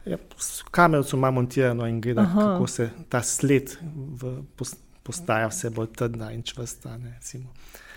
Ja, 0.04 0.16
s 0.38 0.62
kamerico 0.70 1.16
ima 1.16 1.30
montirano 1.30 1.86
in 1.86 2.00
gleda, 2.00 2.20
Aha. 2.20 2.40
kako 2.40 2.66
se 2.66 2.90
ta 3.08 3.22
sled 3.22 3.76
v, 3.94 4.42
postaja 5.02 5.46
vse 5.48 5.70
bolj 5.70 5.92
trdna 5.96 6.32
in 6.32 6.42
čvrsta. 6.42 6.96
Ne, 6.98 7.18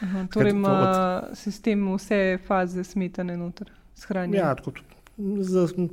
Aha, 0.02 0.28
torej 0.34 0.52
ima 0.52 0.78
od... 0.80 1.38
sistem 1.38 1.96
vse 1.96 2.38
faze 2.48 2.84
smetane 2.84 3.38
noter, 3.38 3.72
shranjene. 3.96 4.38
Ja, 4.38 4.56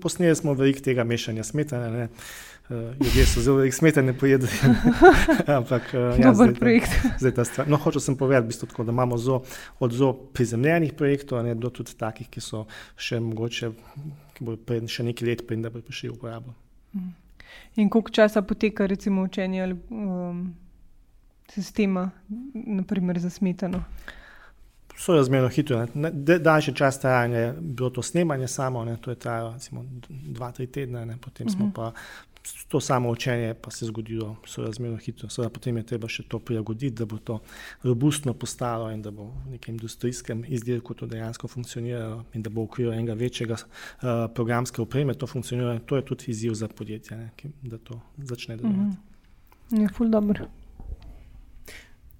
posneli 0.02 0.36
smo 0.36 0.54
veliko 0.54 0.80
tega 0.84 1.04
mešanja 1.04 1.44
smetane. 1.44 1.90
Ne. 1.90 2.08
Uh, 2.70 2.76
ljudje 2.76 3.26
so 3.26 3.40
zelo 3.40 3.70
smetani, 3.72 4.12
pojedajo. 4.18 4.52
Ampak, 5.58 5.82
uh, 5.94 6.20
ja, 6.20 6.34
zdaj, 6.34 6.54
projekt. 6.54 6.90
Zdaj 7.18 7.34
ta 7.34 7.44
stvar. 7.44 7.68
No, 7.68 7.76
hočel 7.76 8.00
sem 8.00 8.16
povedati, 8.16 8.46
bistvo, 8.46 8.68
tako, 8.68 8.84
da 8.84 8.92
imamo 8.92 9.18
zo, 9.18 9.40
od 9.78 9.92
zelo 9.92 10.12
prizemljenih 10.12 10.92
projektov, 10.92 11.42
ne, 11.44 11.54
do 11.54 11.70
tudi 11.70 11.96
takih, 11.98 12.28
ki 12.30 12.40
so 12.40 12.66
še 12.94 13.18
mogoče, 13.20 13.72
ki 14.36 14.46
bodo 14.46 14.62
pred, 14.62 14.86
še 14.86 15.02
nekaj 15.02 15.28
let, 15.28 15.42
preden 15.48 15.66
bodo 15.66 15.82
prišli 15.82 16.12
v 16.12 16.14
uporabo. 16.14 16.54
Mm. 16.94 17.10
In 17.82 17.90
koliko 17.90 18.10
časa 18.10 18.42
poteka 18.42 18.86
recimo 18.86 19.22
učenje 19.26 19.66
um, 19.90 20.54
sistema, 21.50 22.10
naprimer 22.54 23.18
za 23.18 23.30
smetano? 23.30 23.82
So 25.00 25.14
razmerno 25.14 25.48
hitro. 25.48 25.86
Daljši 26.38 26.74
čas 26.74 27.00
trajanja 27.00 27.38
je 27.38 27.52
bilo 27.60 27.90
to 27.90 28.02
snemanje 28.02 28.48
samo, 28.48 28.84
ne, 28.84 28.96
to 28.96 29.10
je 29.10 29.16
trajalo 29.16 29.54
dva, 30.08 30.52
tri 30.52 30.66
tedne, 30.66 31.06
ne, 31.06 31.16
potem 31.16 31.46
uh 31.46 31.52
-huh. 31.52 31.56
smo 31.56 31.66
mhm. 31.66 31.74
pa 31.74 31.92
to 32.68 32.80
samo 32.80 33.10
učenje 33.10 33.54
pa 33.54 33.70
se 33.70 33.84
je 33.84 33.86
zgodilo 33.86 34.36
sorazmerno 34.46 34.96
hitro. 34.96 35.28
Seveda 35.28 35.50
potem 35.50 35.76
je 35.76 35.82
treba 35.86 36.08
še 36.08 36.22
to 36.28 36.38
prilagoditi, 36.38 36.94
da 36.96 37.04
bo 37.04 37.18
to 37.18 37.38
robustno 37.82 38.34
postalo 38.34 38.90
in 38.90 39.02
da 39.02 39.10
bo 39.10 39.24
v 39.24 39.56
nekem 39.56 39.74
industrijskem 39.74 40.44
izdelku 40.48 40.94
to 40.94 41.06
dejansko 41.06 41.48
funkcioniralo 41.48 42.24
in 42.34 42.42
da 42.42 42.50
bo 42.50 42.62
v 42.62 42.70
okviru 42.70 42.92
enega 42.92 43.14
večjega 43.14 43.58
uh, 43.58 44.08
programske 44.34 44.82
opreme 44.82 45.14
to 45.14 45.26
funkcioniralo. 45.26 45.78
To 45.86 45.96
je 45.96 46.04
tudi 46.04 46.30
izziv 46.30 46.54
za 46.54 46.68
podjetje, 46.68 47.16
ne, 47.16 47.30
ki, 47.36 47.52
da 47.62 47.78
to 47.78 48.00
začne 48.16 48.56
delovati. 48.56 48.80
Mm 48.80 48.90
-hmm. 48.90 49.82
Je 49.82 49.88
ful 49.88 50.08
dobro. 50.08 50.46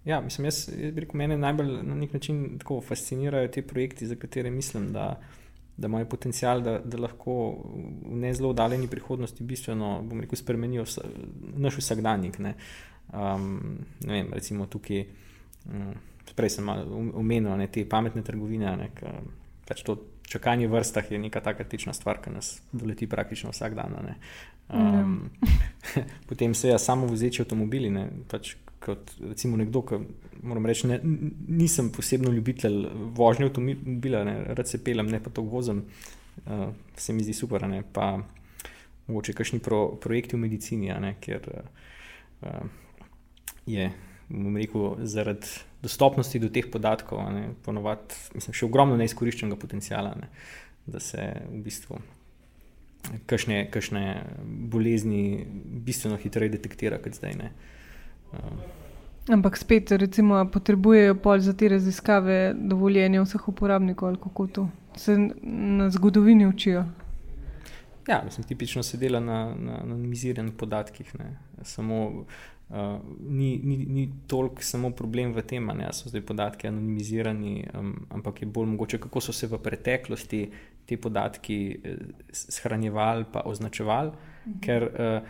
Ja, 0.05 0.21
mislim, 0.21 0.45
jaz, 0.45 0.69
jaz 0.79 0.95
bi 0.95 1.01
rekel, 1.01 1.19
mene 1.19 1.37
najbolj 1.39 1.73
na 1.83 1.95
nek 1.95 2.13
način 2.13 2.59
tako 2.59 2.81
fascinirajo 2.81 3.49
ti 3.49 3.63
projekti, 3.63 4.07
za 4.07 4.17
katere 4.17 4.51
mislim, 4.51 4.93
da 4.93 5.21
da 5.81 5.89
imajo 5.89 6.05
potencial, 6.05 6.61
da, 6.61 6.79
da 6.85 6.99
lahko 7.01 7.35
v 8.05 8.17
ne 8.21 8.35
zelo 8.35 8.53
daljni 8.53 8.89
prihodnosti 8.89 9.45
bistveno 9.45 10.05
rekel, 10.21 10.37
spremenijo 10.37 10.85
vsa, 10.85 11.07
naš 11.57 11.79
vsakdanjik. 11.81 12.39
Ne. 12.39 12.55
Um, 13.13 13.79
ne 14.05 14.13
vem, 14.13 14.29
recimo 14.37 14.67
tukaj, 14.67 15.07
um, 15.73 15.95
prej 16.37 16.53
sem 16.59 16.69
omenil 16.69 17.57
ne, 17.57 17.67
te 17.73 17.87
pametne 17.89 18.23
trgovine. 18.27 18.75
Ne, 18.77 18.91
ka, 18.95 19.15
pač 19.69 19.81
to 19.87 19.97
čakanje 20.29 20.69
v 20.69 20.77
vrstah 20.77 21.11
je 21.11 21.19
neka 21.19 21.41
taka 21.41 21.65
tična 21.65 21.97
stvar, 21.97 22.21
ki 22.21 22.35
nas 22.37 22.59
doleti 22.73 23.09
praktično 23.09 23.55
vsak 23.57 23.75
dan. 23.75 23.97
Um, 24.69 25.31
potem 26.29 26.55
se 26.55 26.69
ja 26.69 26.79
samo 26.79 27.09
vozeči 27.09 27.43
avtomobili. 27.43 27.91
Ne, 27.91 28.11
pač, 28.29 28.53
kot 28.85 29.17
recimo 29.25 29.57
nekdo, 29.57 29.83
ki 29.83 30.05
moram 30.43 30.67
reči, 30.67 30.87
ne, 30.87 31.01
nisem 31.49 31.91
posebno 31.93 32.31
ljubitelj 32.33 32.87
vožnje 33.17 33.49
avtomobila, 33.49 34.25
rad 34.57 34.69
se 34.69 34.83
pelem, 34.85 35.11
ne 35.13 35.23
pa 35.23 35.31
to 35.31 35.43
vozim, 35.43 35.85
uh, 36.47 36.69
se 36.97 37.13
mi 37.13 37.25
zdi 37.25 37.35
super. 37.35 37.67
Pa, 37.93 38.13
mogoče 39.07 39.35
kakšni 39.35 39.59
pro, 39.59 39.97
projekti 40.01 40.37
v 40.37 40.45
medicini, 40.45 40.93
ne, 41.01 41.15
ker 41.21 41.49
uh, 41.51 42.63
je, 43.67 43.91
bom 44.29 44.57
rekel, 44.57 44.95
zaradi 45.03 45.61
dostopnosti 45.83 46.39
do 46.39 46.49
teh 46.53 46.69
podatkov, 46.71 47.25
ne, 47.35 47.51
ponovadi, 47.65 48.17
mislim, 48.37 48.57
še 48.57 48.69
ogromno 48.69 48.97
neizkoriščenega 49.01 49.59
potencijala, 49.61 50.15
ne, 50.21 50.31
da 50.87 51.03
se 51.03 51.27
v 51.49 51.63
bistvu 51.65 52.01
kakšne, 53.27 53.65
kakšne 53.73 54.05
bolezni 54.71 55.47
bistveno 55.87 56.19
hitreje 56.21 56.55
detektira 56.57 57.01
kot 57.03 57.17
zdaj. 57.17 57.37
Ne. 57.41 57.51
Uh, 58.31 58.90
Ampak 59.29 59.57
spet, 59.57 59.91
recimo, 59.91 60.45
potrebujejo 60.53 61.15
pol 61.15 61.39
za 61.39 61.53
te 61.53 61.69
raziskave 61.69 62.55
dovoljenja 62.55 63.23
vseh 63.23 63.49
uporabnikov, 63.49 64.09
ali 64.09 64.19
kako 64.23 64.47
to 64.47 64.69
se 64.97 65.17
na 65.43 65.91
zgodovini 65.91 66.47
učijo. 66.47 66.85
Ja, 68.09 68.23
mislim, 68.25 68.47
tipično 68.47 68.83
se 68.83 68.97
dela 68.97 69.21
na, 69.21 69.55
na, 69.59 69.81
anonimiziranih 69.83 70.55
podatkih. 70.55 71.15
Samo, 71.63 72.25
uh, 72.69 72.77
ni 73.29 73.61
ni, 73.65 73.77
ni 73.77 74.13
toliko 74.27 74.63
samo 74.63 74.91
problem 74.91 75.33
v 75.33 75.43
tem, 75.43 75.69
da 75.79 75.93
so 75.93 76.09
zdaj 76.09 76.25
podatki 76.27 76.69
anonimizirani, 76.69 77.69
um, 77.79 77.95
ampak 78.11 78.43
je 78.43 78.47
bolj 78.47 78.67
mogoče, 78.67 78.99
kako 78.99 79.21
so 79.21 79.33
se 79.33 79.47
v 79.47 79.59
preteklosti 79.59 80.51
ti 80.87 80.97
podatki 80.97 81.81
eh, 81.85 81.97
shranjevali 82.33 83.21
in 83.21 83.41
označevali. 83.45 84.11
Mhm. 84.47 84.61
Ker 84.61 84.83
uh, 84.83 85.23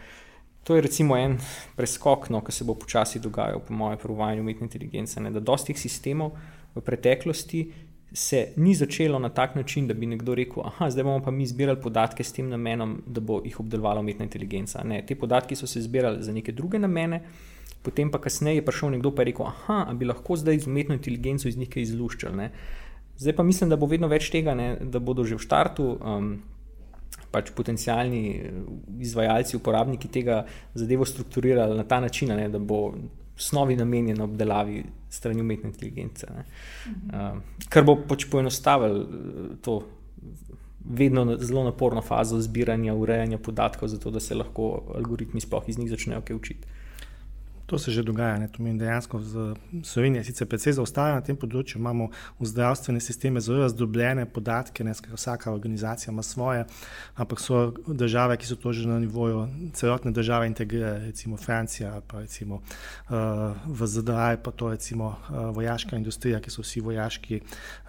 to 0.64 0.76
je 0.76 0.82
recimo 0.82 1.16
en 1.16 1.38
preskok, 1.76 2.28
no, 2.30 2.40
ki 2.44 2.52
se 2.52 2.64
bo 2.64 2.74
počasi 2.74 3.20
dogajal, 3.20 3.62
po 3.66 3.74
mojem, 3.74 3.98
pri 3.98 4.12
uvajanju 4.12 4.42
umetne 4.42 4.66
inteligence. 4.68 5.20
Ne, 5.20 5.30
da 5.30 5.40
dosti 5.40 5.74
sistemov 5.74 6.36
v 6.74 6.82
preteklosti 6.84 7.64
se 8.12 8.52
ni 8.56 8.74
začelo 8.74 9.18
na 9.18 9.28
tak 9.28 9.54
način, 9.54 9.86
da 9.88 9.94
bi 9.94 10.06
nekdo 10.06 10.34
rekel, 10.34 10.62
da 10.78 10.90
zdaj 10.90 11.04
bomo 11.04 11.22
pa 11.24 11.30
mi 11.30 11.46
zbirali 11.46 11.80
podatke 11.80 12.24
s 12.24 12.32
tem 12.32 12.48
namenom, 12.48 13.02
da 13.06 13.20
bo 13.20 13.40
jih 13.44 13.60
obdelovala 13.60 14.00
umetna 14.00 14.24
inteligenca. 14.24 14.82
Ne, 14.84 15.02
te 15.06 15.14
podatki 15.14 15.56
so 15.56 15.66
se 15.66 15.82
zbirali 15.82 16.22
za 16.22 16.32
neke 16.32 16.52
druge 16.52 16.78
namene, 16.78 17.22
potem 17.82 18.10
pa 18.10 18.20
kasneje 18.20 18.60
je 18.60 18.64
prišel 18.64 18.90
nekdo 18.90 19.14
in 19.16 19.24
rekel, 19.24 19.46
da 19.68 19.92
bi 19.94 20.04
lahko 20.04 20.36
zdaj 20.36 20.58
z 20.58 20.66
umetno 20.66 20.94
inteligenco 20.94 21.48
iz 21.48 21.56
njih 21.56 21.76
izluščali. 21.76 22.36
Ne. 22.36 22.50
Zdaj 23.16 23.36
pa 23.36 23.42
mislim, 23.42 23.70
da 23.70 23.76
bo 23.76 23.86
vedno 23.86 24.08
več 24.08 24.30
tega, 24.30 24.54
ne, 24.54 24.76
da 24.80 24.98
bodo 24.98 25.24
že 25.24 25.36
v 25.36 25.42
startu. 25.42 25.98
Um, 26.00 26.42
Pač 27.30 27.52
potencijalni 27.54 28.22
izvajalci, 28.98 29.56
uporabniki 29.56 30.08
tega 30.10 30.44
zadevo 30.74 31.06
strukturirali 31.06 31.76
na 31.78 31.84
ta 31.86 32.00
način, 32.00 32.32
ne, 32.34 32.48
da 32.48 32.58
bo 32.58 32.94
osnovi 33.40 33.76
namenjena 33.76 34.24
obdelavi 34.24 34.82
strani 35.10 35.40
umetne 35.40 35.70
inteligence. 35.70 36.26
Uh, 36.26 37.38
kar 37.68 37.86
bo 37.86 37.96
pač 38.08 38.26
poenostavilo 38.30 39.00
eh, 39.00 39.54
to 39.62 39.80
vedno 40.84 41.36
zelo 41.38 41.64
naporno 41.64 42.02
fazo 42.02 42.40
zbiranja, 42.40 42.94
urejanja 42.94 43.38
podatkov, 43.38 43.88
zato 43.88 44.10
da 44.10 44.20
se 44.20 44.34
lahko 44.34 44.70
algoritmi 44.96 45.40
sploh 45.40 45.68
iz 45.68 45.78
njih 45.78 45.90
začnejo 45.90 46.20
kaj 46.20 46.36
učiti. 46.36 46.68
To 47.70 47.78
se 47.78 47.90
že 47.94 48.02
dogaja. 48.02 48.38
Ne? 48.38 48.48
To 48.48 48.62
meni 48.62 48.78
dejansko 48.78 49.20
z 49.22 49.54
Slovenijo 49.86 50.24
sicer 50.26 50.48
precej 50.50 50.74
zaostaja 50.74 51.14
na 51.14 51.22
tem 51.22 51.36
področju. 51.38 51.78
Imamo 51.78 52.08
v 52.40 52.46
zdravstvene 52.50 52.98
sisteme 52.98 53.38
zelo 53.38 53.62
razdrobljene 53.62 54.24
podatke, 54.26 54.82
ne? 54.82 54.90
vsaka 54.90 55.52
organizacija 55.54 56.10
ima 56.10 56.24
svoje, 56.26 56.64
ampak 57.14 57.38
so 57.38 57.70
države, 57.86 58.40
ki 58.42 58.48
so 58.48 58.56
to 58.58 58.72
že 58.74 58.88
na 58.90 58.98
nivoju 58.98 59.44
celotne 59.78 60.10
države 60.10 60.48
integrirane, 60.50 61.12
recimo 61.12 61.38
Francija, 61.38 61.92
pa 62.10 62.24
recimo 62.24 62.58
uh, 62.58 63.54
v 63.66 63.86
ZDA, 63.86 64.34
pa 64.42 64.50
to 64.50 64.72
recimo 64.74 65.14
uh, 65.14 65.54
vojaška 65.54 65.94
industrija, 65.94 66.40
ki 66.42 66.50
so 66.50 66.66
vsi 66.66 66.82
vojaški, 66.82 67.38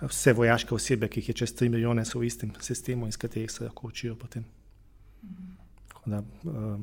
vse 0.05 0.35
vojaške 0.37 0.77
osebe, 0.77 1.09
ki 1.09 1.23
jih 1.23 1.33
je 1.33 1.37
čez 1.41 1.55
3 1.57 1.73
milijone, 1.73 2.05
so 2.05 2.21
v 2.21 2.29
istem 2.29 2.53
sistemu, 2.61 3.09
iz 3.09 3.17
katerih 3.17 3.49
se 3.49 3.65
lahko 3.65 3.89
učijo 3.89 4.13
potem. 4.13 4.45
Da, 6.05 6.21
uh, 6.45 6.77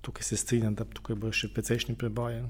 tukaj 0.00 0.22
se 0.22 0.36
strinjam, 0.36 0.74
da 0.74 0.84
tukaj 0.84 1.16
bo 1.16 1.32
še 1.32 1.50
precejšnji 1.54 1.96
preboj. 2.00 2.42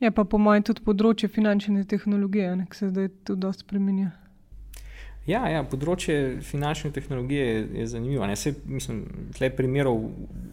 Ja, 0.00 0.10
pa 0.12 0.24
po 0.24 0.38
mojem 0.38 0.66
tudi 0.66 0.84
področje 0.84 1.28
finančne 1.32 1.84
tehnologije, 1.88 2.52
ki 2.70 2.78
se 2.78 2.92
zdaj 2.92 3.10
tudi 3.24 3.42
dosta 3.46 3.64
spremenja. 3.64 4.12
Ja, 5.26 5.40
ja, 5.50 5.64
področje 5.66 6.38
finančne 6.46 6.92
tehnologije 6.94 7.46
je, 7.46 7.62
je 7.80 7.86
zanimivo. 7.90 8.26
Vse, 8.30 8.52
mislim, 8.70 9.00
tle 9.34 9.48
primerov 9.50 10.04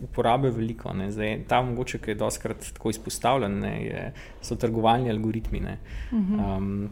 uporabe 0.08 0.50
je 0.50 0.56
veliko. 0.56 0.96
Zdaj, 1.14 1.44
ta 1.52 1.60
mogoče, 1.62 2.00
ki 2.02 2.14
je 2.14 2.20
doskrat 2.24 2.72
tako 2.74 2.90
izpostavljen, 2.90 3.60
ne, 3.62 3.74
je, 3.84 4.06
so 4.42 4.58
trgovalni 4.58 5.14
algoritmi. 5.14 5.62
Uh 5.62 6.18
-huh. 6.18 6.58
um, 6.58 6.90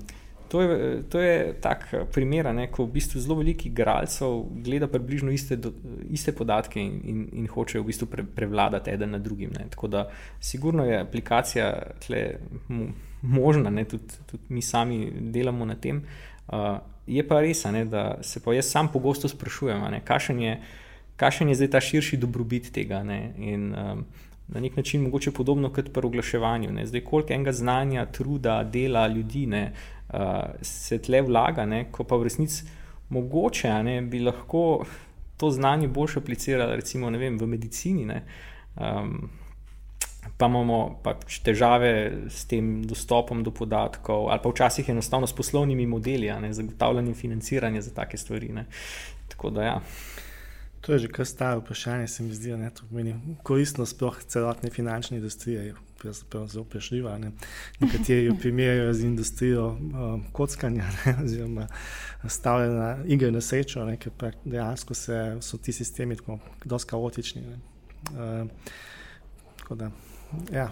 To 0.52 0.62
je, 0.62 1.04
to 1.10 1.20
je 1.20 1.54
tak 1.64 1.86
primer, 2.12 2.50
ne, 2.52 2.66
ko 2.68 2.84
v 2.84 2.98
bistvu 2.98 3.22
zelo 3.24 3.38
veliko 3.40 3.70
igralcev 3.70 4.42
gleda 4.66 4.90
približno 4.92 5.32
iste, 5.32 5.56
do, 5.56 5.72
iste 6.12 6.34
podatke 6.36 6.82
in, 6.82 6.98
in, 7.08 7.22
in 7.40 7.46
hoče 7.48 7.80
v 7.80 7.88
bistvu 7.88 8.10
pre, 8.12 8.26
prevladati 8.36 8.92
eden 8.92 9.16
nad 9.16 9.24
drugim. 9.24 9.54
Ne. 9.56 9.70
Tako 9.72 9.88
da, 9.88 10.02
sigurno 10.44 10.84
je 10.86 11.00
aplikacija 11.00 11.70
tle 12.04 12.26
možna, 13.22 13.72
ne, 13.72 13.86
tudi, 13.88 14.20
tudi 14.28 14.44
mi 14.50 14.62
sami 14.62 15.08
delamo 15.32 15.66
na 15.66 15.78
tem. 15.80 16.04
Uh, 16.52 16.82
je 17.08 17.24
pa 17.28 17.40
res, 17.40 17.64
ne, 17.72 17.86
da 17.86 18.18
se 18.22 18.44
pa 18.44 18.52
jaz 18.54 18.68
sam 18.68 18.92
pogosto 18.92 19.32
sprašujem, 19.32 20.02
kakšen 20.04 20.42
je, 20.44 20.58
je 21.48 21.56
zdaj 21.56 21.72
ta 21.72 21.80
širši 21.80 22.20
dobrobit 22.20 22.74
tega. 22.76 23.04
Ne, 23.08 23.22
in, 23.40 23.72
um, 23.72 24.04
Na 24.52 24.60
nek 24.60 24.76
način 24.78 25.02
mogoče 25.02 25.32
podobno 25.32 25.70
kot 25.72 25.94
pri 25.94 26.06
oglaševanju. 26.06 26.72
Ne. 26.72 26.86
Zdaj, 26.86 27.02
koliko 27.08 27.34
enega 27.34 27.52
znanja, 27.52 28.06
truda, 28.06 28.64
dela 28.64 29.08
ljudi 29.08 29.46
ne, 29.48 29.72
uh, 30.14 30.54
se 30.62 31.00
tle 31.02 31.22
vlaga, 31.22 31.66
ne, 31.66 31.86
ko 31.92 32.04
pa 32.04 32.20
v 32.20 32.30
resnici 32.30 32.64
mogoče 33.12 33.72
ne, 33.84 34.02
bi 34.02 34.20
lahko 34.24 34.86
to 35.38 35.50
znanje 35.52 35.88
boljše 35.88 36.20
aplicirali, 36.20 36.76
recimo 36.76 37.10
vem, 37.10 37.38
v 37.38 37.48
medicini. 37.48 38.06
Ne, 38.06 38.24
um, 38.76 39.30
Pa 40.38 40.46
imamo 40.50 41.02
pač 41.02 41.40
težave 41.42 41.90
s 42.30 42.46
tem 42.50 42.84
dostopom 42.86 43.42
do 43.46 43.52
podatkov, 43.54 44.28
ali 44.30 44.42
pa 44.42 44.50
včasih 44.50 44.90
enostavno 44.94 45.28
s 45.28 45.34
poslovnimi 45.38 45.86
modeli, 45.90 46.30
ne, 46.42 46.52
zagotavljanjem 46.54 47.16
financiranja 47.18 47.82
za 47.82 47.94
take 47.94 48.18
stvari. 48.18 48.50
Ne. 48.54 48.66
Tako 49.34 49.50
da, 49.50 49.64
ja. 49.64 49.76
To 50.82 50.94
je 50.94 51.00
že 51.00 51.12
kar 51.14 51.26
staro 51.26 51.62
vprašanje, 51.62 52.08
se 52.08 52.24
mi 52.24 52.34
zdi, 52.34 52.54
da 52.54 52.64
je 52.64 52.74
to 52.74 52.86
koristno 53.44 53.86
sploh 53.86 54.18
celotne 54.24 54.70
finančne 54.70 55.18
industrije 55.18 55.74
zelo 56.48 56.66
prešljiva. 56.66 57.18
Ne. 57.18 57.32
Nekateri 57.80 58.26
jo 58.26 58.36
primerjajo 58.40 58.94
z 58.94 59.04
industrijo 59.06 59.68
um, 59.68 60.24
kockanja, 60.32 60.84
ne, 61.06 61.16
oziroma 61.24 61.68
stavljanja 62.28 62.98
igre 63.06 63.32
na 63.32 63.42
srečo, 63.42 63.86
ne, 63.86 63.98
ker 63.98 64.34
dejansko 64.46 64.94
se, 64.94 65.38
so 65.42 65.58
ti 65.58 65.74
sistemi 65.74 66.16
tako 66.16 66.40
dosti 66.66 66.90
kaotični. 66.90 67.44
Uh, 68.12 68.48
da, 69.76 69.92
ja, 70.52 70.72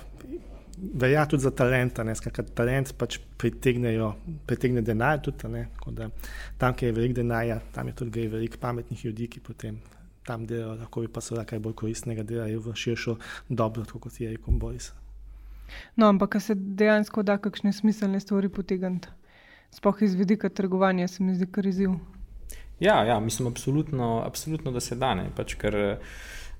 Verja 0.93 1.25
tudi 1.25 1.43
za 1.43 1.51
talenta, 1.51 2.05
ker 2.31 2.45
talent 2.55 2.93
pač 2.95 3.17
pritegne 3.37 4.81
denar. 4.81 5.19
Tudi, 5.19 5.49
ne, 5.51 5.65
da, 5.91 6.07
tam, 6.57 6.73
kjer 6.73 6.89
je 6.89 6.95
veliko 6.95 7.17
denarja, 7.17 7.59
tam 7.75 7.87
je 7.91 7.95
tudi 7.99 8.27
veliko 8.31 8.61
pametnih 8.61 9.05
ljudi, 9.05 9.27
ki 9.27 9.43
potem 9.43 9.81
tam 10.23 10.45
delajo, 10.47 10.77
lahko 10.79 11.01
bi 11.01 11.11
pa 11.11 11.21
se 11.21 11.35
lahko 11.35 11.49
kaj 11.49 11.59
bolj 11.65 11.75
koristnega 11.83 12.23
delajo 12.23 12.61
v 12.63 12.75
širšo 12.75 13.17
dobro, 13.49 13.85
kot 13.99 14.21
je 14.21 14.31
rekel 14.31 14.59
Boris. 14.61 14.91
No, 15.95 16.08
ampak 16.08 16.39
se 16.41 16.55
dejansko 16.55 17.23
da 17.23 17.38
kakšne 17.38 17.73
smiselne 17.73 18.19
stvari 18.19 18.49
potegniti, 18.49 19.08
sploh 19.71 20.01
iz 20.01 20.15
vidika 20.15 20.49
trgovanja, 20.49 21.08
se 21.08 21.23
mi 21.23 21.36
zdi 21.36 21.47
kar 21.51 21.67
izziv. 21.67 21.97
Ja, 22.79 23.03
ja, 23.03 23.19
mislim, 23.19 23.47
absolutno, 23.47 24.21
absolutno, 24.25 24.71
da 24.71 24.79
se 24.79 24.95
da. 24.95 25.13
Ne, 25.15 25.27
pač, 25.36 25.55
ker, 25.60 25.75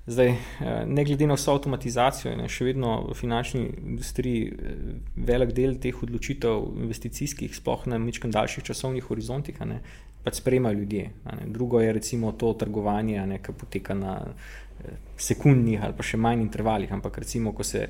zdaj, 0.06 0.28
eh, 0.28 0.82
ne 0.86 1.04
glede 1.04 1.26
na 1.26 1.36
vso 1.38 1.54
avtomatizacijo, 1.56 2.34
je 2.34 2.48
še 2.48 2.66
vedno 2.68 2.92
v 3.08 3.16
finančni 3.16 3.62
industriji 3.78 4.50
eh, 4.50 4.84
velik 5.16 5.54
del 5.56 5.78
teh 5.80 6.02
odločitev, 6.04 6.66
investicijskih, 6.84 7.56
sploh 7.56 7.86
na 7.88 7.98
nekaj 7.98 8.36
daljših 8.36 8.68
časovnih 8.68 9.08
horizontih, 9.08 9.60
ne, 9.64 9.80
pač 10.24 10.42
sprejemajo 10.42 10.76
ljudje. 10.82 11.10
Ne. 11.24 11.48
Drugo 11.48 11.80
je 11.80 11.92
recimo 11.96 12.32
to 12.32 12.52
trgovanje, 12.60 13.40
ki 13.40 13.56
poteka 13.56 13.96
na 13.96 14.18
eh, 14.20 15.00
sekundnih 15.16 15.80
ali 15.84 15.96
pa 15.96 16.04
še 16.04 16.20
manj 16.20 16.44
intervalih, 16.44 16.92
ampak 16.92 17.22
recimo, 17.24 17.56
ko 17.56 17.64
se 17.64 17.86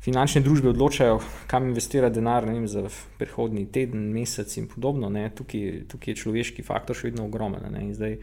finančne 0.00 0.42
družbe 0.42 0.70
odločajo, 0.70 1.20
kam 1.50 1.68
investirati 1.68 2.14
denar 2.14 2.46
vem, 2.46 2.68
za 2.68 2.84
prihodni 3.18 3.66
teden, 3.72 4.10
mesec 4.14 4.56
in 4.56 4.68
podobno, 4.70 5.10
tukaj, 5.34 5.88
tukaj 5.90 6.12
je 6.12 6.20
človeški 6.22 6.62
faktor 6.62 6.96
še 6.96 7.10
vedno 7.10 7.26
ogromen. 7.26 7.66
Zdaj, 7.94 8.18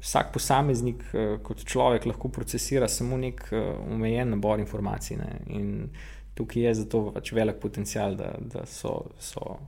vsak 0.00 0.32
posameznik 0.32 1.02
eh, 1.12 1.34
kot 1.44 1.64
človek 1.64 2.06
lahko 2.08 2.30
procesira 2.32 2.88
samo 2.88 3.18
nek 3.20 3.44
eh, 3.52 3.66
omejen 3.92 4.32
nabor 4.32 4.60
informacij. 4.60 5.18
Ne? 5.20 5.34
In 5.56 5.90
tukaj 6.34 6.62
je 6.62 6.78
zato 6.84 7.10
pač 7.14 7.34
velik 7.36 7.60
potencial, 7.60 8.16
da, 8.16 8.32
da 8.40 8.66
so. 8.66 9.02
so 9.18 9.58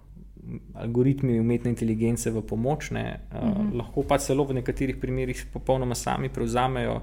Algoritmi 0.74 1.36
umetne 1.38 1.70
inteligence 1.70 2.26
v 2.34 2.40
pomoč, 2.42 2.88
ne, 2.90 3.20
uh, 3.30 3.36
uh 3.38 3.42
-huh. 3.44 3.76
lahko 3.78 4.02
pa 4.02 4.16
celo 4.18 4.44
v 4.44 4.54
nekaterih 4.54 4.96
primerjih 4.98 5.44
popolnoma 5.52 5.94
sami 5.94 6.28
prevzamejo 6.28 7.00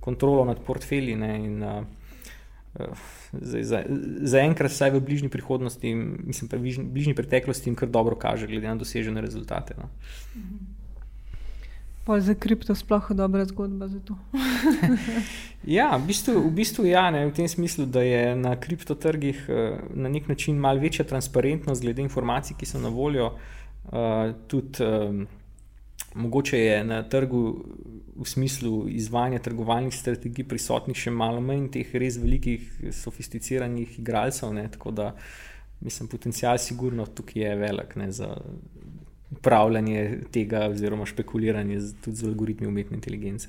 kontrolo 0.00 0.44
nad 0.44 0.56
portfelji. 0.64 1.16
Ne, 1.16 1.36
in, 1.36 1.62
uh, 1.62 1.84
Zdaj, 3.32 3.64
za, 3.64 3.82
za 4.20 4.38
enkrat, 4.40 4.72
vsaj 4.72 4.90
v 4.90 5.00
bližnji 5.04 5.28
prihodnosti, 5.28 5.94
mislim, 6.24 6.48
pa 6.48 6.56
v 6.56 6.72
bližnji 6.88 7.14
preteklosti, 7.14 7.68
jim 7.68 7.76
kar 7.76 7.88
dobro 7.88 8.16
kaže, 8.16 8.48
glede 8.48 8.68
na 8.68 8.76
dosežene 8.80 9.20
rezultate. 9.20 9.76
No. 9.76 9.90
Pa 12.04 12.18
za 12.20 12.34
kripto 12.34 12.74
sploh 12.74 13.10
je 13.10 13.14
dobra 13.14 13.44
zgodba 13.44 13.88
za 13.88 14.00
to. 14.00 14.16
ja, 15.78 15.92
v 15.96 16.06
bistvu, 16.08 16.40
v 16.48 16.50
bistvu 16.50 16.86
ja, 16.88 17.10
ne, 17.14 17.28
v 17.28 17.36
tem 17.36 17.48
smislu, 17.48 17.86
da 17.86 18.02
je 18.02 18.32
na 18.36 18.56
kriptotrgih 18.56 19.44
uh, 19.46 19.76
na 19.94 20.08
nek 20.08 20.26
način 20.28 20.56
malo 20.56 20.80
večja 20.80 21.04
transparentnost 21.04 21.82
glede 21.82 22.02
informacij, 22.02 22.56
ki 22.58 22.66
so 22.66 22.80
na 22.82 22.88
voljo. 22.88 23.36
Uh, 23.86 24.32
tudi, 24.48 24.82
um, 24.82 25.26
mogoče 26.14 26.58
je 26.58 26.84
na 26.84 27.02
trgu 27.02 27.64
v 28.16 28.24
smislu 28.28 28.88
izvajanja 28.88 29.38
trgovalnih 29.38 29.94
strategij 29.94 30.44
prisotnih 30.48 30.96
še 30.96 31.10
malo 31.10 31.40
manj 31.40 31.70
teh 31.72 31.94
res 31.96 32.18
velikih, 32.20 32.66
sofisticiranih 32.92 33.98
igralcev. 33.98 34.52
Ne, 34.54 34.68
tako 34.70 34.90
da 34.90 35.14
mislim, 35.80 36.08
potencial 36.08 36.58
sigurno 36.58 37.06
tukaj 37.06 37.42
je 37.42 37.56
velik 37.56 37.96
ne, 37.96 38.10
za 38.12 38.36
upravljanje 39.32 40.20
tega, 40.30 40.66
oziroma 40.68 41.06
špekuliranje 41.06 41.80
z, 41.80 41.94
tudi 42.04 42.16
z 42.16 42.28
algoritmi 42.28 42.66
umetne 42.66 42.96
inteligence. 42.96 43.48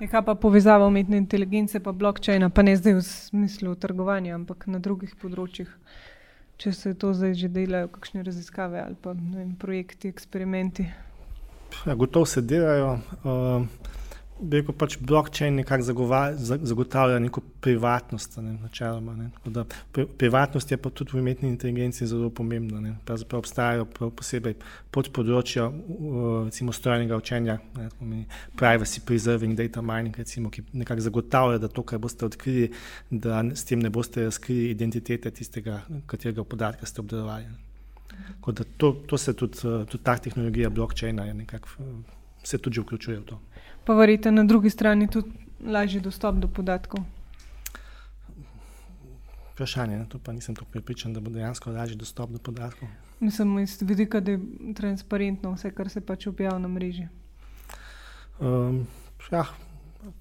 Je 0.00 0.06
ja, 0.06 0.10
kaj 0.14 0.22
pa 0.24 0.34
povezava 0.34 0.86
umetne 0.86 1.18
inteligence 1.20 1.76
in 1.76 1.84
blokčina, 1.84 2.48
pa 2.48 2.62
ne 2.62 2.76
zdaj 2.76 2.94
v 2.94 3.02
smislu 3.02 3.74
trgovanja, 3.74 4.34
ampak 4.34 4.64
na 4.66 4.78
drugih 4.78 5.12
področjih, 5.20 5.68
če 6.60 6.72
se 6.76 6.94
to 6.94 7.14
zdaj 7.16 7.34
že 7.40 7.48
delajo, 7.48 7.88
kakšne 7.88 8.24
raziskave 8.26 8.82
ali 8.82 8.96
pa 9.00 9.14
vem, 9.16 9.54
projekti, 9.56 10.12
eksperimenti. 10.12 10.84
Ja, 11.86 11.94
gotovo 11.94 12.26
se 12.26 12.42
delajo. 12.44 12.98
Uh, 13.24 13.64
rekel, 14.52 14.74
pač 14.76 14.96
blockchain 15.00 15.54
nekako 15.60 16.06
zagotavlja 16.62 17.18
neko 17.18 17.42
privatnost, 17.60 18.36
ne, 18.42 18.54
načeloma. 18.62 19.14
Ne. 19.16 19.30
Da, 19.44 19.64
pri, 19.92 20.06
privatnost 20.18 20.70
je 20.70 20.78
pa 20.80 20.90
tudi 20.90 21.14
v 21.14 21.20
umetni 21.20 21.48
inteligenci 21.48 22.06
zelo 22.06 22.30
pomembna. 22.30 22.80
Ne. 22.80 22.94
Pravzaprav 23.06 23.42
obstajajo 23.44 23.86
prav 23.94 24.12
posebej 24.16 24.56
podpodročja, 24.94 25.68
recimo 26.46 26.72
strojnega 26.76 27.18
učenja, 27.20 27.58
ne, 27.76 28.22
privacy 28.58 29.04
preserving 29.06 29.58
data 29.58 29.82
mining, 29.84 30.16
recimo, 30.16 30.50
ki 30.50 30.64
nekako 30.72 31.06
zagotavlja, 31.08 31.58
da 31.62 31.68
to, 31.68 31.84
kar 31.86 32.00
boste 32.02 32.28
odkrili, 32.28 32.70
da 33.10 33.42
s 33.54 33.66
tem 33.68 33.82
ne 33.82 33.90
boste 33.90 34.28
razkrili 34.28 34.70
identitete 34.74 35.30
tistega, 35.30 35.82
katerega 36.10 36.44
podatka 36.44 36.88
ste 36.88 37.04
obdelovali. 37.04 37.50
To, 38.76 38.92
to 39.06 39.18
se 39.18 39.32
tudi, 39.36 39.60
tudi 39.60 40.04
ta 40.04 40.16
tehnologija 40.18 40.70
blockchaina 40.70 41.24
nekako, 41.32 41.68
se 42.44 42.58
tudi 42.58 42.80
vključuje 42.80 43.18
v 43.20 43.24
to 43.28 43.38
pa 43.90 43.94
verjete 43.94 44.30
na 44.30 44.44
drugi 44.44 44.70
strani 44.70 45.08
tudi 45.10 45.30
lažji 45.66 46.00
dostop 46.00 46.36
do 46.38 46.48
podatkov. 46.48 47.00
Vprašanje, 49.52 50.04
to 50.08 50.18
pa 50.18 50.32
nisem 50.32 50.54
tako 50.54 50.68
pripričan, 50.70 51.12
da 51.12 51.20
bo 51.20 51.30
dejansko 51.30 51.72
lažji 51.74 51.96
dostop 51.96 52.30
do 52.30 52.38
podatkov. 52.38 52.88
Mislim, 53.20 53.58
iz 53.58 53.82
vidika, 53.82 54.20
da 54.20 54.30
je 54.30 54.38
transparentno 54.76 55.50
vse, 55.56 55.72
kar 55.74 55.90
se 55.90 56.00
pač 56.00 56.28
objavlja 56.30 56.58
na 56.58 56.68
mreži. 56.68 57.08
Um, 58.38 58.86
ja, 59.32 59.42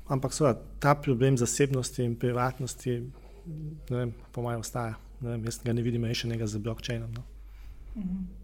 ampak 0.07 0.34
seveda 0.34 0.57
ta 0.80 0.95
problem 0.95 1.38
zasebnosti 1.38 2.03
in 2.03 2.17
privatnosti, 2.17 3.03
vem, 3.89 4.15
po 4.32 4.41
mojem, 4.41 4.65
ostaja. 4.65 4.97
Vem, 5.22 5.45
jaz 5.45 5.61
ga 5.63 5.78
ne 5.78 5.86
vidim 5.86 6.09
rešenega 6.09 6.47
z 6.47 6.57
blockchainom. 6.57 7.13
No. 7.13 7.22
Uh 7.93 8.01
mhm. 8.01 8.38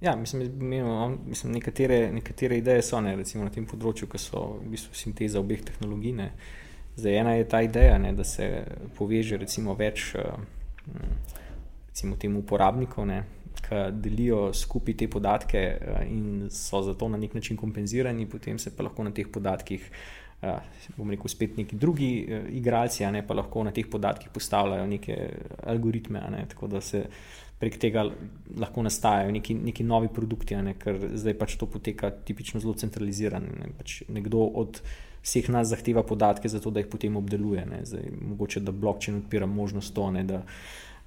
Ja, 0.00 0.16
mislim, 0.16 0.52
menimo, 0.58 1.18
mislim, 1.26 1.52
nekatere, 1.52 2.12
nekatere 2.12 2.58
ideje 2.58 2.82
so 2.82 3.00
ne, 3.00 3.14
na 3.16 3.50
tem 3.50 3.64
področju, 3.66 4.08
ki 4.12 4.18
so 4.20 4.42
v 4.58 4.74
bistvu 4.74 4.96
sinteza 4.98 5.40
obeh 5.40 5.62
tehnologij. 5.64 6.12
Ne. 6.18 6.26
Zdaj, 6.96 7.16
ena 7.22 7.32
je 7.36 7.46
ta 7.48 7.62
ideja, 7.64 7.96
ne, 8.00 8.12
da 8.16 8.24
se 8.24 8.48
poveže 8.98 9.38
recimo, 9.40 9.74
več 9.76 10.10
eh, 10.20 10.36
recimo, 11.88 12.18
tem 12.20 12.36
uporabnikov, 12.36 13.08
ne, 13.08 13.22
ki 13.64 13.86
delijo 14.04 14.50
skupaj 14.52 14.98
te 15.00 15.08
podatke 15.08 15.64
eh, 15.64 16.04
in 16.12 16.50
so 16.52 16.82
zato 16.84 17.08
na 17.08 17.20
nek 17.20 17.32
način 17.38 17.56
kompenzirani, 17.56 18.28
potem 18.28 18.60
se 18.60 18.76
pa 18.76 18.84
lahko 18.84 19.08
na 19.08 19.16
teh 19.16 19.32
podatkih. 19.32 19.90
Uh, 20.36 20.60
bom 20.98 21.08
rekel, 21.08 21.30
spet 21.32 21.54
neki 21.56 21.78
drugi 21.80 22.10
uh, 22.28 22.42
igralci, 22.52 23.06
ne, 23.08 23.22
pa 23.24 23.32
lahko 23.34 23.62
na 23.64 23.70
teh 23.72 23.86
podatkih 23.88 24.28
postavljajo 24.34 24.84
neke 24.90 25.14
algoritme. 25.72 26.20
Ne, 26.34 26.42
tako 26.50 26.68
da 26.68 26.82
se 26.84 27.00
uh, 27.00 27.45
prek 27.58 27.78
tega 27.80 28.04
lahko 28.60 28.84
nastajajo 28.84 29.32
neki, 29.32 29.54
neki 29.70 29.84
novi 29.84 30.10
produkti, 30.12 30.56
ne, 30.60 30.74
ker 30.76 30.98
zdaj 31.16 31.36
pač 31.40 31.56
to 31.56 31.68
poteka 31.70 32.10
tipično 32.10 32.60
zelo 32.60 32.74
centralizirano. 32.76 33.52
Ne, 33.60 33.72
pač 33.78 34.02
nekdo 34.12 34.44
od 34.60 34.82
vseh 35.26 35.48
nas 35.50 35.72
zahteva 35.72 36.04
podatke, 36.06 36.50
zato 36.52 36.70
da 36.70 36.82
jih 36.82 36.90
potem 36.92 37.16
obdeluje. 37.16 37.64
Ne, 37.66 37.80
zdaj, 37.88 38.10
mogoče 38.20 38.60
da 38.60 38.76
blockchain 38.76 39.22
odpira 39.22 39.48
možnost 39.48 39.94
to, 39.96 40.10
ne, 40.12 40.24
da 40.28 40.42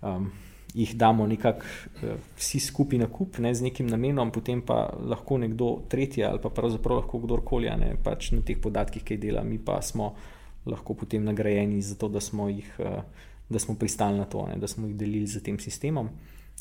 um, 0.02 0.32
jih 0.74 0.96
damo 0.98 1.28
nekako 1.30 1.70
uh, 1.70 2.18
vsi 2.42 2.60
skupaj 2.66 3.00
na 3.00 3.12
kup 3.14 3.38
ne, 3.46 3.54
z 3.54 3.70
nekim 3.70 3.88
namenom, 3.90 4.34
potem 4.34 4.66
pa 4.66 4.88
lahko 5.06 5.38
nekdo 5.42 5.72
tretji 5.90 6.26
ali 6.26 6.42
pa 6.42 6.50
pravzaprav 6.50 7.04
lahko 7.04 7.22
kdorkoli 7.24 7.72
ne, 7.78 7.94
pač 8.04 8.34
na 8.34 8.42
teh 8.46 8.58
podatkih 8.62 9.06
kaj 9.06 9.22
dela, 9.22 9.46
mi 9.46 9.62
pa 9.62 9.80
smo 9.86 10.16
lahko 10.66 10.98
potem 10.98 11.24
nagrajeni 11.26 11.82
za 11.82 11.96
to, 11.96 12.10
da 12.10 12.22
smo 12.22 12.50
jih. 12.50 12.78
Uh, 12.80 13.28
Da 13.50 13.58
smo 13.58 13.74
pristali 13.74 14.14
na 14.14 14.28
to, 14.30 14.44
ne, 14.46 14.60
da 14.62 14.68
smo 14.70 14.86
jih 14.86 14.92
delili 14.94 15.26
z 15.28 15.40
tem 15.42 15.56
sistemom. 15.58 16.12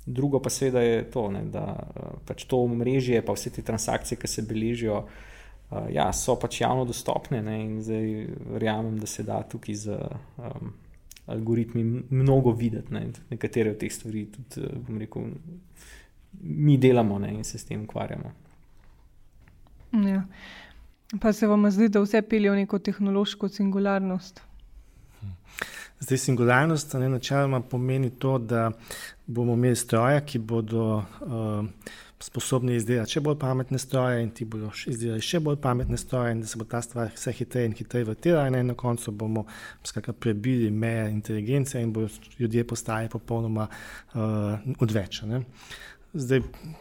Drugo 0.09 0.41
pa 0.41 0.51
seveda 0.51 0.81
je 0.81 1.03
to, 1.13 1.27
ne, 1.31 1.43
da 1.53 1.65
eh, 1.77 2.13
pač 2.29 2.47
to 2.49 2.63
mrežje, 2.69 3.21
pa 3.25 3.37
vse 3.37 3.53
te 3.53 3.63
transakcije, 3.63 4.19
ki 4.19 4.31
se 4.31 4.45
beležijo, 4.49 5.03
uh, 5.05 5.29
ja, 5.93 6.09
so 6.13 6.37
pač 6.41 6.63
javno 6.63 6.87
dostopne 6.89 7.43
ne, 7.45 7.57
in 7.65 7.81
zdaj 7.85 8.07
verjamem, 8.55 8.99
da 8.99 9.07
se 9.07 9.23
da 9.23 9.43
tukaj 9.43 9.75
z 9.75 9.99
um, 10.37 10.73
algoritmi 11.29 11.85
mnogo 12.11 12.53
videti. 12.53 12.95
Ne, 12.95 13.09
nekatere 13.31 13.75
od 13.75 13.81
teh 13.83 13.93
stvari 13.93 14.27
tudi, 14.33 14.65
eh, 14.65 14.79
bom 14.87 14.99
rekel, 14.99 15.29
mi 16.41 16.79
delamo 16.79 17.19
ne, 17.19 17.35
in 17.35 17.45
se 17.45 17.59
s 17.59 17.69
tem 17.69 17.85
ukvarjamo. 17.85 18.33
Ja. 19.93 20.25
Pa 21.21 21.33
se 21.33 21.47
vam 21.47 21.71
zdi, 21.71 21.89
da 21.89 22.01
vse 22.05 22.23
pelje 22.23 22.51
v 22.51 22.63
neko 22.63 22.79
tehnološko 22.79 23.49
singularnost? 23.49 24.43
Zdaj, 26.01 26.19
singularnost 26.19 26.95
ne, 26.95 27.09
načeloma 27.09 27.61
pomeni 27.61 28.11
to, 28.11 28.39
da 28.39 28.71
bomo 29.29 29.55
imeli 29.55 29.77
stroje, 29.77 30.21
ki 30.27 30.39
bodo 30.39 30.85
uh, 30.97 31.65
sposobni 32.19 32.75
izdelati 32.79 33.19
še 33.19 33.21
bolj 33.23 33.37
pametne 33.39 33.79
stroje, 33.79 34.23
in 34.25 34.31
ti 34.35 34.47
bodo 34.49 34.71
izdelali 34.89 35.23
še 35.23 35.41
bolj 35.45 35.59
pametne 35.63 35.99
stroje, 36.01 36.33
in 36.33 36.41
da 36.43 36.49
se 36.49 36.59
bo 36.59 36.67
ta 36.69 36.81
stvar 36.83 37.13
vse 37.13 37.35
hitreje 37.37 37.69
in 37.69 37.77
hitreje 37.77 38.09
vrtela, 38.09 38.47
in 38.49 38.73
na 38.73 38.77
koncu 38.79 39.13
bomo 39.13 39.45
skakali, 39.87 40.17
prebili 40.17 40.71
meje 40.71 41.11
inteligence 41.13 41.83
in 41.83 41.93
bodo 41.93 42.09
ljudje 42.39 42.65
postali 42.73 43.13
popolnoma 43.13 43.69
uh, 43.69 44.73
odvečni. 44.81 45.45
Zdaj, 46.19 46.41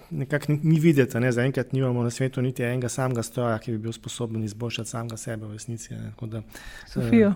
nekako 0.09 0.53
ni 0.63 0.79
videti, 0.79 1.19
da 1.19 1.31
zaenkrat 1.31 1.71
nimamo 1.71 2.03
na 2.03 2.09
svetu 2.09 2.41
niti 2.41 2.63
enega 2.63 2.89
samega 2.89 3.23
stroja, 3.23 3.59
ki 3.59 3.71
bi 3.71 3.77
bil 3.77 3.93
sposoben 3.93 4.43
izboljšati 4.43 4.89
samega 4.89 5.17
sebe 5.17 5.45
v 5.45 5.53
resnici. 5.53 5.93
Da, 6.21 6.41
Sofijo. 6.87 7.29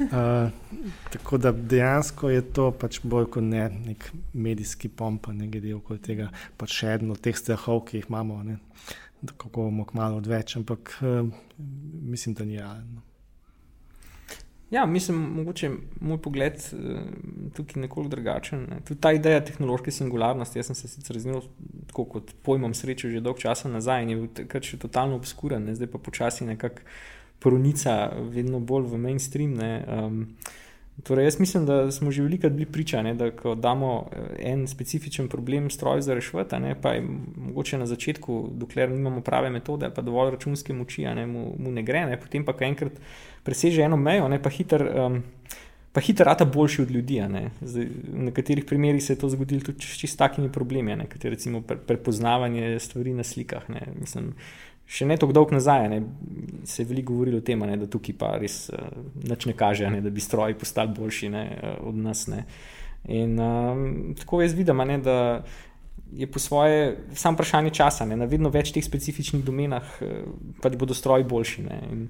uh, 0.00 0.50
tako 1.12 1.38
da 1.38 1.52
dejansko 1.52 2.30
je 2.30 2.42
to 2.42 2.70
pač 2.70 3.00
bolj 3.02 3.30
kot 3.36 3.46
ne 3.46 3.68
nek 3.86 4.10
medijski 4.32 4.88
pomp, 4.88 5.30
ne 5.32 5.46
glede 5.48 5.74
okoli 5.74 6.02
tega, 6.02 6.30
pač 6.56 6.80
še 6.80 6.98
eno 6.98 7.14
od 7.14 7.22
teh 7.22 7.38
strahov, 7.38 7.84
ki 7.86 8.02
jih 8.02 8.10
imamo, 8.10 8.42
ne, 8.42 8.58
kako 9.36 9.68
bomo 9.68 9.86
kmalo 9.86 10.18
odveč, 10.18 10.56
ampak 10.58 10.96
uh, 11.02 11.28
mislim, 12.02 12.34
da 12.34 12.44
ni 12.44 12.58
realno. 12.58 13.13
Ja, 14.74 14.86
mislim, 14.86 15.18
mogoče 15.36 15.70
moj 16.00 16.18
pogled 16.22 16.56
uh, 16.72 16.98
tukaj 17.54 17.80
nekoliko 17.82 18.10
drugačen. 18.10 18.64
Ne. 18.70 18.80
Tudi 18.84 19.00
ta 19.00 19.12
ideja 19.14 19.44
tehnološke 19.44 19.92
singularnosti, 19.94 20.58
jaz 20.58 20.72
sem 20.72 20.78
se 20.78 20.90
sicer 20.90 21.18
z 21.22 21.30
njo 21.30 21.42
tako 21.86 22.04
kot 22.16 22.32
pojmom 22.42 22.74
srečal 22.74 23.12
že 23.14 23.22
dolgo 23.22 23.38
časa 23.38 23.70
nazaj 23.70 24.02
in 24.02 24.10
je 24.10 24.16
bil 24.16 24.32
takrat 24.40 24.66
še 24.66 24.80
totalno 24.82 25.20
obskuren, 25.20 25.68
ne. 25.68 25.76
zdaj 25.78 25.92
pa 25.92 26.02
počasi 26.02 26.48
nekako 26.48 26.82
pronica 27.38 27.94
vedno 28.34 28.58
bolj 28.60 28.90
v 28.90 28.98
mainstream. 29.06 29.54
Um, 29.62 30.20
Torej, 31.02 31.24
jaz 31.24 31.40
mislim, 31.40 31.66
da 31.66 31.90
smo 31.90 32.10
že 32.10 32.22
veliko 32.22 32.48
bili 32.48 32.66
priča, 32.66 33.02
ne, 33.02 33.14
da 33.14 33.30
ko 33.30 33.54
damo 33.54 34.06
eh, 34.12 34.52
en 34.52 34.66
specifičen 34.66 35.28
problem 35.28 35.70
stroju 35.70 36.02
za 36.02 36.14
rešvati, 36.14 36.56
pa 36.82 36.92
je 36.92 37.02
mogoče 37.36 37.78
na 37.78 37.86
začetku, 37.86 38.48
dokler 38.52 38.90
nimamo 38.90 39.20
prave 39.20 39.50
metode 39.50 39.90
pa 39.94 40.02
dovolj 40.02 40.30
računske 40.30 40.72
moči, 40.72 41.04
ne, 41.04 41.26
mu, 41.26 41.54
mu 41.58 41.72
ne 41.72 41.82
gre, 41.82 42.06
ne, 42.06 42.20
potem 42.20 42.44
pa 42.44 42.54
enkrat 42.60 42.92
preseže 43.42 43.82
eno 43.82 43.96
mejo, 43.96 44.28
ne, 44.28 44.42
pa 44.42 44.50
hiter. 44.50 44.90
Um, 45.06 45.22
Pa 45.94 46.00
hitro 46.00 46.24
rata 46.24 46.44
boljši 46.44 46.82
od 46.82 46.90
ljudi. 46.90 47.20
Zdaj, 47.60 47.84
v 47.86 48.22
nekaterih 48.26 48.64
primerih 48.64 49.02
se 49.04 49.12
je 49.12 49.18
to 49.18 49.28
zgodilo 49.28 49.60
tudi 49.62 49.86
s 50.08 50.16
takimi 50.16 50.50
problemi, 50.52 50.96
kot 51.12 51.24
je 51.24 51.30
recimo 51.30 51.60
pre, 51.62 51.76
prepoznavanje 51.76 52.80
stvari 52.80 53.12
na 53.14 53.22
slikah. 53.22 53.62
Mislim, 54.00 54.32
še 54.86 55.06
ne 55.08 55.16
tako 55.16 55.32
dolgo 55.32 55.56
nazaj 55.56 55.88
ne, 55.88 56.00
se 56.68 56.82
je 56.82 56.88
veliko 56.88 57.12
govorilo 57.12 57.40
o 57.40 57.44
tem, 57.44 57.60
ne, 57.66 57.76
da 57.80 57.88
tukaj 57.90 58.16
pa 58.20 58.34
res 58.40 58.68
uh, 58.72 58.80
nič 59.24 59.46
ne 59.48 59.56
kaže, 59.56 59.90
ne, 59.90 60.00
da 60.04 60.12
bi 60.12 60.22
stroji 60.22 60.56
postali 60.60 60.92
boljši 60.96 61.30
ne, 61.32 61.44
uh, 61.54 61.76
od 61.88 62.00
nas. 62.04 62.26
Ne. 62.32 62.44
In 63.12 63.38
um, 63.40 63.86
tako 64.18 64.42
jaz 64.44 64.56
vidim, 64.56 64.82
ne, 64.88 64.98
da 65.04 65.16
je 66.14 66.28
po 66.30 66.38
svoje 66.38 66.94
samo 67.16 67.38
vprašanje 67.38 67.72
časa, 67.74 68.06
ne, 68.06 68.16
na 68.20 68.28
vedno 68.30 68.52
več 68.52 68.72
teh 68.74 68.84
specifičnih 68.84 69.44
domenah, 69.44 69.96
uh, 70.04 70.28
pa 70.62 70.72
da 70.72 70.80
bodo 70.80 70.96
stroji 70.96 71.26
boljši. 71.28 71.66
Ne. 71.68 71.80
In 71.92 72.06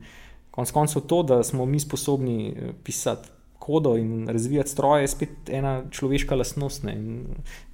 konec 0.54 0.74
koncev 0.74 1.06
to, 1.10 1.22
da 1.26 1.42
smo 1.46 1.66
mi 1.66 1.80
sposobni 1.82 2.54
pisati 2.86 3.30
kodo 3.58 3.96
in 3.96 4.28
razvijati 4.28 4.70
stroje 4.70 5.02
je 5.02 5.08
spet 5.08 5.48
ena 5.48 5.82
človeška 5.90 6.34
lastnost. 6.34 6.82
Ne, 6.82 6.96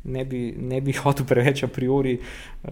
ne, 0.05 0.25
bi, 0.25 0.55
ne 0.59 0.81
bi 0.81 0.93
hotel 1.03 1.27
preveč 1.27 1.63
a 1.63 1.69
priori 1.69 2.19
uh, 2.19 2.71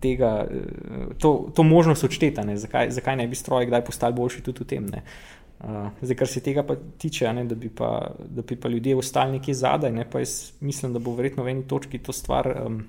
tega, 0.00 0.46
uh, 0.46 1.16
to, 1.18 1.50
to 1.54 1.62
možnost 1.62 2.04
odšteta, 2.04 2.44
zakaj, 2.56 2.90
zakaj 2.90 3.16
ne 3.16 3.26
bi 3.28 3.36
stroje 3.36 3.66
kdaj 3.66 3.84
postali 3.84 4.14
boljši 4.14 4.42
tudi 4.46 4.64
v 4.64 4.68
tem. 4.70 4.86
Uh, 4.86 5.90
zdaj, 6.02 6.16
kar 6.16 6.30
se 6.30 6.40
tega 6.40 6.62
pa 6.62 6.76
tiče, 6.98 7.32
ne, 7.32 7.44
da, 7.44 7.58
bi 7.58 7.68
pa, 7.68 8.14
da 8.28 8.42
bi 8.42 8.56
pa 8.56 8.68
ljudje 8.68 8.96
ostali 8.96 9.38
nekje 9.38 9.54
zadaj, 9.54 9.92
ne, 9.92 10.06
pa 10.10 10.22
jaz 10.22 10.52
mislim, 10.60 10.92
da 10.92 11.02
bo 11.02 11.14
verjetno 11.18 11.44
v 11.44 11.56
eni 11.56 11.68
točki 11.68 11.98
to 11.98 12.12
stvar. 12.12 12.54
Um, 12.66 12.80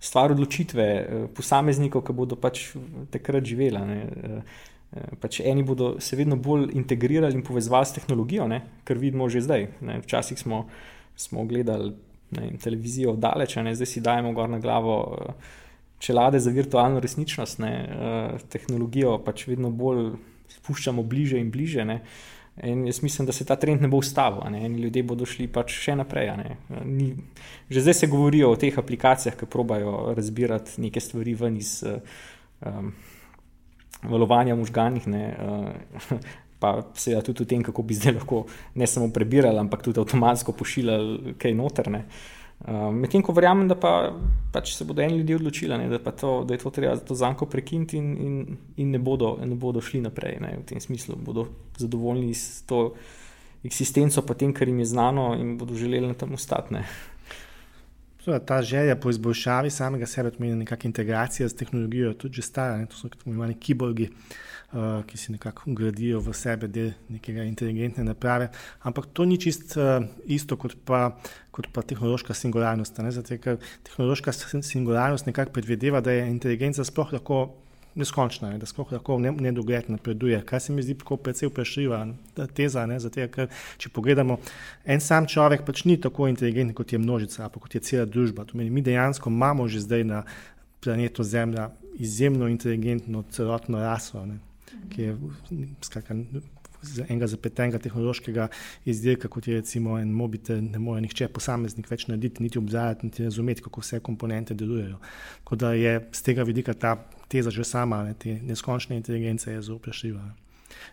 Stvar 0.00 0.32
odločitve 0.32 0.84
posameznikov, 1.36 2.00
ki 2.06 2.14
bodo 2.16 2.36
pač 2.40 2.70
takrat 3.12 3.44
živela. 3.44 3.82
Ne. 3.84 3.98
Eh, 4.90 5.14
pač 5.22 5.38
eni 5.46 5.62
bodo 5.62 6.00
se 6.02 6.16
vedno 6.18 6.36
bolj 6.36 6.72
integrirali 6.74 7.36
in 7.38 7.44
povezovali 7.46 7.86
s 7.86 7.94
tehnologijo, 7.94 8.48
ne, 8.50 8.60
kar 8.84 8.98
vidimo 8.98 9.28
že 9.30 9.44
zdaj. 9.46 9.66
Ne. 9.86 10.00
Včasih 10.02 10.38
smo, 10.38 10.64
smo 11.16 11.44
gledali 11.46 11.92
ne, 12.34 12.50
televizijo 12.58 13.14
daleč, 13.14 13.54
ne, 13.62 13.74
zdaj 13.74 13.86
si 13.86 14.02
dajemo 14.02 14.32
gor 14.34 14.50
na 14.50 14.58
glavo 14.58 14.96
eh, 15.14 15.54
čelade 15.98 16.40
za 16.40 16.50
virtualno 16.50 17.00
resničnost. 17.00 17.62
Ne, 17.62 17.70
eh, 17.70 18.42
tehnologijo 18.50 19.20
pač 19.22 19.46
vedno 19.46 19.70
bolj 19.70 20.16
spuščamo 20.56 21.06
bliže 21.06 21.38
in 21.38 21.54
bliže. 21.54 21.86
Ne. 21.86 22.00
In 22.66 22.82
jaz 22.90 22.98
mislim, 23.02 23.28
da 23.30 23.32
se 23.32 23.46
ta 23.46 23.54
trend 23.56 23.80
ne 23.80 23.88
bo 23.88 24.00
ustavil. 24.02 24.42
Eni 24.50 24.82
ljudje 24.82 25.04
bodo 25.06 25.24
šli 25.24 25.46
pač 25.48 25.70
še 25.70 25.94
naprej. 26.02 26.32
Ni, 26.82 27.12
že 27.70 27.86
zdaj 27.86 27.94
se 27.94 28.10
govori 28.10 28.42
o 28.44 28.56
teh 28.58 28.74
aplikacijah, 28.74 29.38
ki 29.38 29.46
probajo 29.46 30.16
razbirati 30.18 30.82
neke 30.82 31.00
stvari 31.00 31.38
ven 31.38 31.56
iz. 31.62 31.78
Um, 32.60 32.90
valovanja 34.02 34.56
možganih, 34.56 35.06
ne, 35.08 35.24
uh, 35.36 36.18
pa 36.60 36.74
seveda 36.94 37.22
tudi 37.24 37.42
o 37.42 37.48
tem, 37.48 37.62
kako 37.64 37.82
bi 37.82 37.96
zdaj 37.96 38.18
lahko 38.18 38.44
ne 38.74 38.86
samo 38.86 39.08
prebirali, 39.12 39.58
ampak 39.58 39.82
tudi 39.82 40.00
avtomatsko 40.00 40.52
pošiljali 40.52 41.34
kaj 41.40 41.56
notrne. 41.56 42.04
Uh, 42.04 42.38
Medtem 42.92 43.22
ko 43.24 43.32
verjamem, 43.32 43.70
da 43.70 43.76
pa, 43.80 44.12
pač 44.52 44.74
se 44.76 44.84
bodo 44.84 45.00
eni 45.00 45.16
ljudje 45.16 45.38
odločili, 45.38 45.78
ne, 45.80 45.88
da, 45.88 46.12
to, 46.12 46.42
da 46.44 46.54
je 46.54 46.60
to 46.60 46.70
treba 46.70 46.96
to 46.96 47.16
zanko 47.16 47.48
prekiniti 47.48 47.96
in, 47.96 48.10
in, 48.20 48.58
in 48.76 48.90
ne, 48.92 49.00
bodo, 49.00 49.38
ne 49.40 49.56
bodo 49.56 49.80
šli 49.80 50.02
naprej. 50.04 50.36
Ne, 50.44 50.58
v 50.60 50.66
tem 50.68 50.80
smislu 50.80 51.16
bodo 51.16 51.46
zadovoljni 51.80 52.34
s 52.36 52.60
to 52.68 52.90
eksistenco, 53.64 54.20
pa 54.28 54.36
tem, 54.36 54.52
kar 54.52 54.68
jim 54.68 54.78
je 54.84 54.90
znano 54.92 55.32
in 55.40 55.56
bodo 55.58 55.74
želeli 55.74 56.12
na 56.12 56.14
tem 56.14 56.36
ostati. 56.36 56.84
Ta 58.46 58.62
želja 58.62 58.96
po 58.96 59.10
izboljšavi 59.10 59.70
samega 59.70 60.06
sebe, 60.06 60.30
pomeni 60.30 60.56
nekakšna 60.56 60.88
integracija 60.88 61.48
z 61.48 61.56
tehnologijo, 61.56 62.12
tudi 62.14 62.34
že 62.34 62.42
stara. 62.42 62.76
Ne? 62.76 62.86
To 62.86 62.96
so 62.96 63.08
tako 63.08 63.30
imenovani 63.30 63.54
kiborgi, 63.54 64.10
uh, 64.72 65.04
ki 65.06 65.18
si 65.18 65.32
nekako 65.32 65.70
ugradijo 65.70 66.20
v 66.20 66.34
sebe 66.36 66.68
del 66.68 66.92
nekega 67.08 67.46
inteligentne 67.48 68.04
naprave. 68.04 68.50
Ampak 68.82 69.08
to 69.12 69.24
ni 69.24 69.40
čist 69.40 69.76
uh, 69.76 70.04
isto 70.24 70.56
kot 70.60 70.76
pa, 70.84 71.16
kot 71.50 71.70
pa 71.72 71.82
tehnološka 71.82 72.36
singularnost. 72.36 73.00
Zato, 73.08 73.40
ker 73.40 73.56
tehnološka 73.88 74.32
singularnost 74.62 75.26
nekako 75.26 75.56
predvideva, 75.56 76.00
da 76.04 76.12
je 76.12 76.28
inteligenca 76.28 76.84
sploh 76.84 77.16
lahko 77.16 77.42
neskončna, 77.94 78.50
ne, 78.50 78.58
da 78.58 78.66
se 78.66 78.74
lahko 78.78 79.16
v 79.16 79.30
nedogled 79.42 79.90
napreduje. 79.90 80.40
Kar 80.46 80.60
se 80.60 80.72
mi 80.72 80.82
zdi 80.82 80.94
precej 81.22 81.48
vprašljiva 81.48 82.00
teza, 82.54 82.86
ne, 82.86 83.00
zato, 83.00 83.26
ker 83.32 83.48
če 83.78 83.90
pogledamo, 83.94 84.38
en 84.84 85.00
sam 85.00 85.26
človek 85.26 85.64
pač 85.66 85.84
ni 85.84 85.96
tako 86.00 86.28
inteligenten 86.30 86.74
kot 86.74 86.92
je 86.92 86.98
množica, 86.98 87.48
pa 87.48 87.60
kot 87.60 87.74
je 87.74 87.80
cela 87.80 88.06
družba. 88.06 88.46
Meni, 88.54 88.70
mi 88.70 88.82
dejansko 88.82 89.30
imamo 89.30 89.68
že 89.68 89.80
zdaj 89.80 90.04
na 90.04 90.22
planetu 90.80 91.24
Zemlja 91.24 91.70
izjemno 91.98 92.48
inteligentno 92.48 93.24
celotno 93.30 93.82
raso, 93.82 94.24
ne, 94.26 94.38
ki 94.94 95.02
je 95.02 95.18
skakaj. 95.84 96.24
Enega 97.08 97.26
zapletenega 97.28 97.78
tehnološkega 97.78 98.48
izdelka, 98.88 99.28
kot 99.28 99.48
je 99.48 99.58
recimo 99.60 99.98
en 99.98 100.12
mobitel, 100.16 100.62
ne 100.64 100.80
more 100.80 101.02
nihče 101.04 101.28
posameznik 101.28 101.90
več 101.90 102.06
narediti, 102.08 102.42
niti 102.42 102.58
obzajati, 102.58 103.10
niti 103.10 103.24
razumeti, 103.24 103.64
kako 103.66 103.84
vse 103.84 104.00
komponente 104.00 104.54
delujejo. 104.54 104.98
Tako 105.42 105.60
da 105.60 105.72
je 105.76 105.96
z 106.12 106.22
tega 106.22 106.46
vidika 106.48 106.74
ta 106.74 106.96
teza 107.28 107.50
že 107.50 107.64
sama, 107.64 108.02
ne, 108.04 108.14
te 108.14 108.38
neskončne 108.42 108.96
inteligence 108.96 109.52
je 109.52 109.62
zelo 109.62 109.78
vprašljiva. 109.78 110.24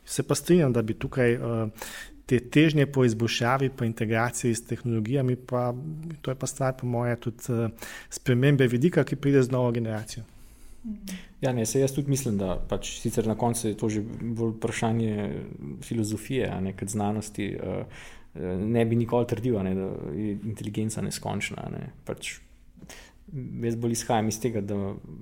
Se 0.06 0.24
pa 0.24 0.36
strinjam, 0.36 0.74
da 0.74 0.82
bi 0.82 0.94
tukaj 0.94 1.36
uh, 1.38 1.90
te 2.26 2.40
težnje 2.40 2.86
po 2.92 3.06
izboljšavi, 3.06 3.70
po 3.70 3.86
integraciji 3.86 4.56
s 4.56 4.66
tehnologijami, 4.68 5.36
pa 5.36 5.74
to 6.22 6.32
je 6.32 6.36
pa 6.36 6.48
stvar, 6.48 6.74
po 6.78 6.88
moje, 6.88 7.16
tudi 7.16 7.54
uh, 7.54 7.70
spremembe 8.10 8.68
vidika, 8.68 9.04
ki 9.04 9.16
pride 9.16 9.44
z 9.44 9.52
novo 9.52 9.72
generacijo. 9.72 10.24
Ja, 11.42 11.54
ne, 11.54 11.66
jaz 11.66 11.94
tudi 11.94 12.10
mislim, 12.10 12.38
da 12.38 12.56
pač 12.70 12.96
sicer 13.02 13.28
na 13.28 13.36
koncu 13.38 13.68
je 13.68 13.78
to 13.78 13.90
že 13.90 14.02
bolj 14.02 14.56
vprašanje 14.56 15.30
filozofije, 15.86 16.50
a 16.50 16.62
ne 16.62 16.74
kot 16.78 16.90
znanosti. 16.90 17.52
Uh, 17.56 18.06
ne 18.60 18.86
bi 18.86 18.96
nikoli 18.96 19.28
trdil, 19.28 19.60
ne, 19.64 19.76
da 19.76 19.88
je 20.14 20.34
inteligenca 20.46 21.02
neskončna. 21.02 21.70
Ne. 21.74 21.90
Pač 22.06 22.38
jaz 23.64 23.76
bolj 23.76 23.92
izhajam 23.98 24.28
iz 24.28 24.40
tega, 24.40 24.62
da 24.62 24.76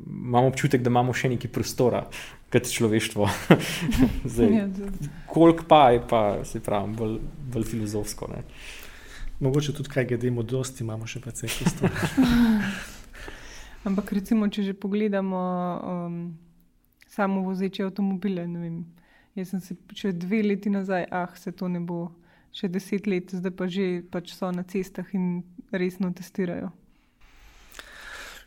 imamo 0.08 0.48
občutek, 0.48 0.84
da 0.86 0.92
imamo 0.94 1.14
še 1.14 1.32
nekaj 1.36 1.52
prostora, 1.52 2.06
kot 2.54 2.72
človeštvo. 2.72 3.30
Ja, 4.36 4.68
koliko 5.32 5.64
pa 5.68 5.90
je, 5.92 6.02
pa 6.10 6.22
se 6.46 6.60
pravi, 6.64 6.94
bolj, 6.98 7.16
bolj 7.54 7.70
filozofsko. 7.72 8.30
Ne. 8.34 8.44
Mogoče 9.40 9.74
tudi 9.76 9.92
kaj 9.92 10.10
glede 10.12 10.32
modrosti, 10.32 10.84
imamo 10.84 11.08
še 11.08 11.22
precej 11.24 11.52
prostora. 11.60 11.94
Ampak, 13.86 14.16
recimo, 14.18 14.50
če 14.50 14.64
že 14.66 14.74
pogledamo 14.74 15.40
um, 15.86 16.16
samo 17.06 17.44
vozeče 17.46 17.86
avtomobile, 17.86 18.48
vem, 18.50 18.80
jaz 19.38 19.54
sem 19.54 19.62
se 19.62 19.78
še 19.94 20.14
dve 20.18 20.42
leti 20.42 20.74
nazaj, 20.74 21.06
ah, 21.14 21.30
se 21.38 21.54
to 21.54 21.70
ne 21.70 21.80
bo, 21.80 22.10
še 22.56 22.72
deset 22.72 23.06
let, 23.06 23.30
zdaj 23.30 23.54
pa 23.54 23.68
že 23.70 24.02
pač 24.10 24.34
so 24.34 24.50
na 24.50 24.66
cestah 24.66 25.06
in 25.14 25.44
resno 25.70 26.10
testirajo. 26.10 26.72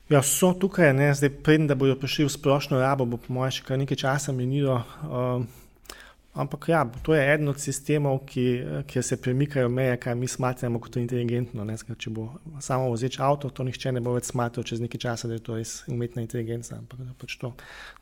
Ja, 0.08 0.24
so 0.24 0.54
tukaj, 0.56 0.90
ne, 0.96 1.12
zdaj, 1.12 1.30
predtem, 1.44 1.68
da 1.68 1.76
bodo 1.76 1.94
prišli 2.00 2.24
v 2.24 2.32
splošno 2.32 2.80
rabo, 2.80 3.04
bo 3.04 3.20
po 3.20 3.30
mojem 3.36 3.60
še 3.60 3.66
kar 3.68 3.78
nekaj 3.78 3.98
časa 4.00 4.32
minilo. 4.32 4.80
Uh, 5.04 5.44
Ampak 6.38 6.68
ja, 6.68 6.84
to 7.02 7.14
je 7.14 7.34
eden 7.34 7.48
od 7.48 7.58
sistemov, 7.58 8.20
ki, 8.26 8.62
kjer 8.86 9.04
se 9.04 9.16
premikajo 9.18 9.68
meje, 9.68 9.96
kaj 9.98 10.14
mi 10.14 10.28
smatramo 10.28 10.78
kot 10.78 10.96
inteligentno. 10.96 11.64
Ne? 11.66 11.74
Če 11.74 12.12
bo 12.14 12.28
samo 12.62 12.92
vozeč 12.92 13.16
avto, 13.18 13.50
to 13.50 13.66
nihče 13.66 13.90
ne 13.96 14.02
bo 14.04 14.12
več 14.14 14.28
smatral 14.30 14.62
čez 14.68 14.78
nekaj 14.78 15.02
časa, 15.02 15.26
da 15.26 15.34
je 15.34 15.42
to 15.42 15.56
res 15.58 15.72
umetna 15.90 16.22
inteligenca, 16.22 16.76
ampak 16.78 17.00
da 17.02 17.16
pač 17.18 17.34
to 17.42 17.50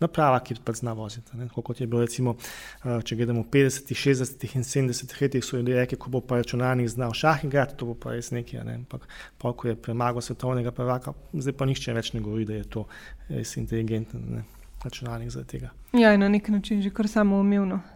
naprava, 0.05 0.43
ki 0.45 0.59
pač 0.61 0.83
zna 0.83 0.93
voziti. 0.99 1.33
Kot 1.57 1.81
je 1.81 1.89
bilo 1.89 2.05
recimo, 2.05 2.37
eh, 2.85 3.01
če 3.01 3.17
gledamo 3.17 3.47
v 3.47 3.51
50, 3.57 3.97
60 3.97 4.47
in 4.53 4.69
70 4.69 5.17
letih, 5.23 5.41
so 5.41 5.57
ljudje 5.57 5.81
rekli, 5.81 5.97
ko 6.05 6.13
bo 6.13 6.21
pa 6.21 6.43
računalnik 6.45 6.93
znal 6.93 7.17
šah 7.17 7.49
igrati, 7.49 7.81
to 7.81 7.89
bo 7.89 7.97
pa 7.97 8.13
res 8.19 8.35
nekaj. 8.37 8.67
Ne? 8.69 8.77
Ampak 8.85 9.09
pa, 9.41 9.57
ko 9.57 9.73
je 9.73 9.81
premagal 9.81 10.21
svetovnega 10.21 10.77
prvaka, 10.77 11.17
zdaj 11.33 11.57
pa 11.57 11.73
nihče 11.73 11.97
več 11.97 12.13
ne 12.13 12.21
govori, 12.21 12.45
da 12.45 12.61
je 12.61 12.69
to 12.69 12.85
res 13.33 13.57
inteligenten 13.57 14.43
računalnik 14.85 15.33
zaradi 15.33 15.57
tega. 15.57 15.73
Ja, 15.97 16.13
na 16.21 16.29
nek 16.29 16.53
način 16.53 16.85
že 16.85 16.93
kar 16.93 17.09
samo 17.09 17.41
umevno. 17.41 17.81
Uh, 17.81 17.96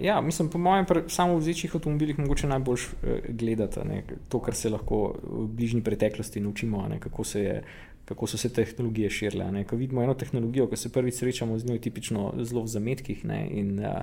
ja, 0.00 0.20
mislim, 0.20 0.48
po 0.48 0.58
mojem, 0.58 0.86
samo 1.08 1.36
v 1.36 1.46
večjih 1.46 1.74
avtomobilih 1.74 2.18
mogoče 2.18 2.48
najbolj 2.48 2.78
uh, 2.84 3.18
gledati 3.28 3.80
ne, 3.84 4.02
to, 4.28 4.40
kar 4.40 4.54
se 4.54 4.70
lahko 4.70 5.14
v 5.22 5.46
bližnji 5.46 5.82
preteklosti 5.84 6.40
naučimo, 6.40 6.86
ne, 6.88 7.00
kako, 7.00 7.24
se 7.24 7.42
je, 7.42 7.62
kako 8.04 8.26
so 8.26 8.38
se 8.38 8.52
tehnologije 8.52 9.10
širile. 9.10 9.64
Ko 9.64 9.76
vidimo 9.76 10.02
eno 10.02 10.14
tehnologijo, 10.14 10.68
ko 10.70 10.76
se 10.76 10.92
prvič 10.92 11.14
srečamo 11.14 11.58
z 11.58 11.66
njo, 11.66 11.76
je 11.76 11.80
tipično 11.80 12.32
zelo 12.42 12.62
v 12.62 12.72
zametkih. 12.72 13.24
Ne, 13.24 13.46
in, 13.50 13.78
uh, 13.78 14.02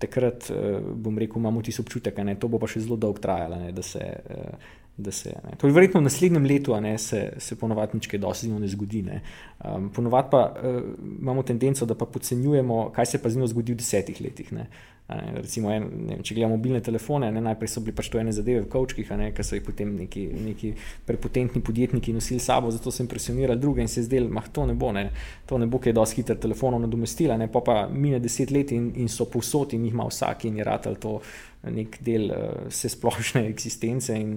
takrat, 0.00 0.50
uh, 0.50 0.80
bom 0.96 1.18
rekel, 1.18 1.38
imamo 1.38 1.62
tisti 1.62 1.82
občutek, 1.82 2.16
da 2.16 2.34
to 2.34 2.48
bo 2.48 2.58
pa 2.58 2.68
še 2.70 2.80
zelo 2.80 2.96
dolgo 2.96 3.20
trajalo, 3.20 3.70
da 3.72 3.82
se. 3.82 4.12
Uh, 4.30 4.76
Se, 5.10 5.32
to 5.56 5.64
je 5.66 5.72
verjetno 5.72 6.00
v 6.00 6.04
naslednjem 6.04 6.44
letu, 6.44 6.74
ne, 6.80 6.98
se, 6.98 7.32
se 7.38 7.56
ponovadi 7.56 7.96
nič 7.96 8.08
dosti 8.20 8.50
ne 8.52 8.68
zgodi. 8.68 9.02
Ne. 9.02 9.22
Um, 9.64 9.88
ponovadi 9.88 10.28
pa 10.30 10.42
uh, 10.52 10.82
imamo 11.20 11.42
tendenco, 11.42 11.86
da 11.86 11.94
pa 11.94 12.04
podcenjujemo, 12.04 12.90
kaj 12.92 13.06
se 13.06 13.22
pa 13.22 13.30
z 13.30 13.40
njo 13.40 13.46
zgodi 13.46 13.72
v 13.72 13.80
desetih 13.80 14.20
letih. 14.20 14.52
Ne. 14.52 14.66
Recimo, 15.10 15.72
en, 15.74 15.88
vem, 16.06 16.20
če 16.22 16.36
gledamo 16.36 16.54
mobilne 16.54 16.78
telefone, 16.84 17.30
ne, 17.34 17.40
najprej 17.42 17.72
so 17.72 17.82
bili 17.82 17.94
pač 17.96 18.10
to 18.12 18.20
ene 18.20 18.30
zadeve 18.34 18.62
v 18.62 18.68
kavčkih, 18.70 19.08
ki 19.34 19.46
so 19.46 19.56
jih 19.56 19.64
potem 19.66 19.90
neki, 19.98 20.22
neki 20.44 20.70
prepotentni 21.08 21.62
podjetniki 21.66 22.14
nosili 22.14 22.38
s 22.38 22.46
sabo, 22.46 22.70
zato 22.70 22.92
so 22.94 23.02
impresionirali 23.02 23.58
druge 23.58 23.82
in 23.82 23.90
se 23.90 24.04
zdeli, 24.06 24.30
da 24.30 24.44
to 24.52 24.68
ne 24.70 24.76
bo, 24.78 24.92
ne, 24.94 25.08
to 25.50 25.58
ne 25.58 25.66
bo, 25.66 25.80
ki 25.82 25.90
je 25.90 25.96
dosti 25.98 26.22
hiter 26.22 26.38
telefonov 26.38 26.84
nadomestila, 26.84 27.38
ne, 27.40 27.50
pa, 27.50 27.64
pa 27.66 27.76
mine 27.90 28.20
deset 28.22 28.54
let 28.54 28.70
in, 28.76 28.92
in 29.02 29.10
so 29.10 29.26
povsod 29.26 29.74
in 29.74 29.88
jih 29.88 29.96
ima 29.96 30.06
vsak 30.06 30.46
in 30.46 30.60
je 30.60 30.68
ratal 30.68 30.98
to 31.00 31.18
nek 31.66 31.98
del 32.06 32.30
uh, 32.30 32.50
vse 32.70 32.92
splošne 32.94 33.44
eksistence. 33.52 34.14
In, 34.14 34.36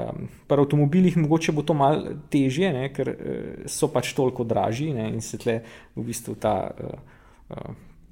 um, 0.00 0.28
pri 0.48 0.64
avtomobilih 0.64 1.18
mogoče 1.20 1.52
bo 1.52 1.62
to 1.66 1.76
malo 1.76 2.16
težje, 2.32 2.72
ne, 2.72 2.88
ker 2.94 3.12
uh, 3.12 3.66
so 3.70 3.92
pač 3.92 4.14
toliko 4.16 4.48
dražji 4.48 4.94
ne, 4.96 5.10
in 5.12 5.20
se 5.20 5.40
tle 5.44 5.60
v 5.92 6.06
bistvu 6.08 6.38
ta. 6.40 6.56
Uh, 6.72 7.10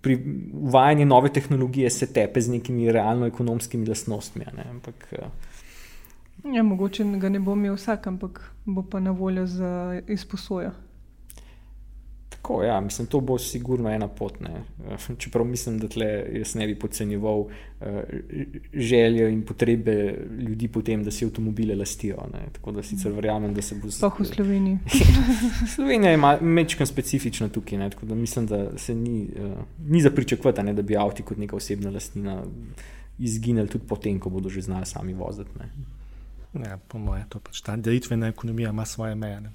pri 0.03 0.18
uvajanju 0.53 1.07
nove 1.07 1.32
tehnologije 1.32 1.90
se 1.90 2.12
tepe 2.12 2.40
z 2.40 2.50
nekimi 2.50 2.92
realno-ekonomskimi 2.92 3.86
lastnostmi. 3.86 4.44
Ne? 4.57 4.64
Ampak, 4.70 5.12
eh, 5.12 6.55
ja, 6.55 6.62
mogoče 6.62 7.05
ga 7.05 7.28
ne 7.28 7.40
bo 7.40 7.53
imel 7.53 7.74
vsak, 7.74 8.07
ampak 8.07 8.40
bo 8.64 8.82
pa 8.82 9.00
na 9.00 9.11
voljo 9.11 9.46
za 9.46 10.00
izposojo. 10.09 10.70
Tako, 12.43 12.62
ja, 12.62 12.80
mislim, 12.80 13.07
to 13.07 13.20
bo 13.20 13.38
sigurno 13.38 13.90
ena 13.90 14.09
pot. 14.09 14.40
Ne. 14.40 14.51
Čeprav 15.18 15.47
mislim, 15.47 15.78
da 15.78 15.88
tle 15.88 16.07
jaz 16.32 16.55
ne 16.55 16.66
bi 16.66 16.74
podcenjeval 16.78 17.38
uh, 17.40 17.51
želje 18.74 19.32
in 19.32 19.45
potrebe 19.47 20.18
ljudi 20.38 20.68
potem, 20.68 21.05
da 21.05 21.11
si 21.11 21.24
avtomobile 21.24 21.74
lastijo. 21.74 22.26
Ne. 22.32 22.40
Tako 22.53 22.72
da 22.72 22.82
sicer 22.82 23.12
verjamem, 23.12 23.55
da 23.55 23.62
se 23.62 23.74
bo 23.74 23.78
zgodilo. 23.78 24.11
Sploh 24.11 24.20
v 24.20 24.24
Sloveniji. 24.24 24.78
Slovenija 25.74 26.12
ima 26.12 26.38
mečkam 26.40 26.86
specifično 26.86 27.49
tukaj. 27.49 27.78
Ne. 27.78 27.90
Tako 27.90 28.07
da 28.07 28.14
mislim, 28.14 28.47
da 28.47 28.78
se 28.78 28.95
ni, 28.95 29.28
uh, 29.38 29.88
ni 29.88 30.03
za 30.03 30.11
pričakovati, 30.11 30.72
da 30.72 30.82
bi 30.82 30.97
avti 30.97 31.22
kot 31.22 31.38
neka 31.38 31.57
osebna 31.57 31.90
lastnina 31.90 32.43
izginili 33.18 33.68
tudi 33.68 33.86
potem, 33.88 34.20
ko 34.20 34.30
bodo 34.30 34.49
že 34.49 34.61
znali 34.61 34.86
sami 34.86 35.14
voziti. 35.14 35.51
Ja, 36.55 36.78
po 36.88 36.99
mojem, 36.99 37.28
to 37.28 37.38
pač 37.38 37.61
ta 37.61 37.76
delitvena 37.76 38.28
ekonomija 38.28 38.70
ima 38.70 38.84
svoje 38.84 39.14
meje. 39.14 39.40
Ne. 39.40 39.53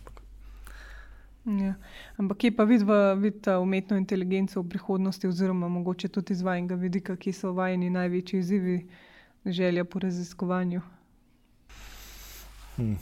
Ja. 1.48 1.74
Ampak 2.18 2.38
kje 2.38 2.52
pa 2.56 2.64
vidite 2.64 3.56
umetno 3.58 3.98
inteligenco 3.98 4.62
v 4.62 4.70
prihodnosti, 4.70 5.28
oziroma 5.28 5.68
mogoče 5.68 6.08
tudi 6.08 6.34
iz 6.34 6.42
vašega 6.42 6.76
vidika, 6.76 7.16
ki 7.16 7.32
so 7.34 7.54
vajeni 7.56 7.90
največji 7.90 8.40
izzivi, 8.40 8.88
želja 9.46 9.86
po 9.86 10.00
raziskovanju? 10.00 10.82
Hmm. 12.76 12.98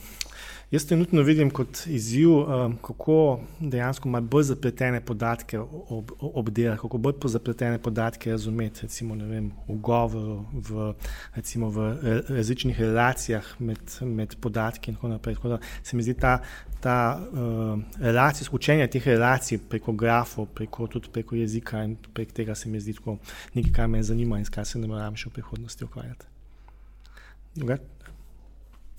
Jaz 0.72 0.86
trenutno 0.86 1.22
vidim 1.22 1.50
kot 1.50 1.86
izziv, 1.88 2.30
um, 2.32 2.78
kako 2.82 3.40
dejansko 3.60 4.10
malo 4.10 4.26
bolj 4.26 4.44
zapletene 4.44 5.02
podatke 5.02 5.60
ob, 5.60 6.12
obdelati, 6.20 6.82
kako 6.82 6.98
bolj 6.98 7.14
zapletene 7.26 7.78
podatke 7.82 8.32
razumeti, 8.32 8.82
recimo 8.82 9.16
vem, 9.16 9.52
v 9.68 9.76
govoru, 9.76 10.46
v, 10.54 10.94
recimo 11.36 11.70
v 11.70 11.92
različnih 12.30 12.80
relacijah 12.82 13.46
med, 13.60 14.00
med 14.02 14.36
podatki 14.42 14.92
in 14.92 14.96
tako 14.96 15.08
naprej. 15.08 15.36
Tako 15.36 15.60
se 15.84 15.98
mi 15.98 16.04
zdi 16.04 16.14
ta, 16.14 16.40
ta 16.86 17.18
uh, 17.18 17.80
relacija, 17.98 18.48
učenje 18.52 18.86
teh 18.94 19.08
relacij 19.08 19.58
preko 19.70 19.94
grafov, 19.98 20.46
preko, 20.54 20.86
tudi 20.88 21.10
preko 21.10 21.36
jezika 21.36 21.82
in 21.84 21.96
prek 22.14 22.34
tega 22.38 22.56
se 22.56 22.70
mi 22.70 22.80
zdi 22.80 22.94
tako 22.94 23.18
nekaj, 23.56 23.72
kar 23.74 23.88
me 23.90 24.04
zanima 24.04 24.38
in 24.38 24.46
s 24.46 24.54
kar 24.54 24.68
se 24.70 24.78
ne 24.80 24.88
moram 24.88 25.18
še 25.18 25.32
v 25.32 25.34
prihodnosti 25.40 25.88
ukvarjati. 25.88 26.30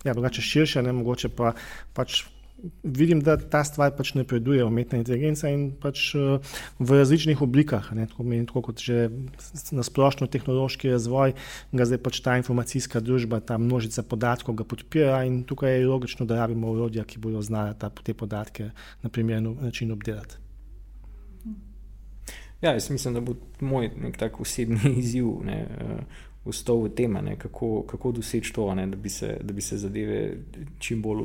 Ja, 0.02 0.14
drugače 0.14 0.42
širše, 0.42 0.82
ne 0.82 0.96
mogoče 0.98 1.30
pa 1.38 1.54
pač. 1.94 2.24
Vidim, 2.82 3.20
da 3.20 3.36
ta 3.36 3.60
stvar 3.68 3.90
pač 3.96 4.14
napreduje, 4.16 4.64
umetna 4.64 4.96
inteligenca 4.98 5.50
in 5.52 5.68
pač 5.76 6.08
uh, 6.16 6.54
v 6.80 6.96
različnih 6.96 7.42
oblikah. 7.44 7.90
Ne, 7.94 8.06
tako, 8.08 8.24
meni, 8.24 8.46
tako 8.48 8.62
kot 8.70 8.80
že 8.80 9.10
na 9.76 9.84
splošno 9.84 10.26
tehnološki 10.32 10.90
razvoj, 10.94 11.36
ga 11.76 11.88
zdaj 11.88 12.00
pač 12.00 12.22
ta 12.24 12.38
informacijska 12.40 13.04
družba, 13.04 13.42
ta 13.44 13.60
množica 13.60 14.02
podatkov 14.08 14.56
ga 14.56 14.64
podpira 14.64 15.20
in 15.28 15.42
tukaj 15.44 15.76
je 15.76 15.86
logično, 15.86 16.26
da 16.26 16.40
rabimo 16.40 16.72
urodja, 16.72 17.04
ki 17.04 17.20
bodo 17.20 17.44
znala 17.44 17.76
ta, 17.76 17.92
te 17.92 18.16
podatke 18.16 18.72
na 19.04 19.12
primeren 19.12 19.52
način 19.60 19.92
obdelati. 19.92 20.40
Ja, 22.64 22.72
jaz 22.72 22.88
mislim, 22.90 23.14
da 23.14 23.20
bo 23.20 23.36
moj 23.60 23.90
nek 24.00 24.16
tak 24.16 24.40
osebni 24.40 24.94
izziv. 25.02 25.28
Ne, 25.44 25.66
uh, 25.76 26.24
vstal 26.46 26.82
v 26.86 26.94
tem, 26.94 27.12
ne, 27.12 27.36
kako, 27.38 27.82
kako 27.88 28.12
doseči 28.12 28.52
to, 28.54 28.66
ne, 28.74 28.86
da, 28.86 28.96
bi 28.96 29.10
se, 29.10 29.36
da 29.42 29.52
bi 29.52 29.62
se 29.62 29.78
zadeve 29.78 30.20
čim 30.78 31.02
bolj 31.02 31.24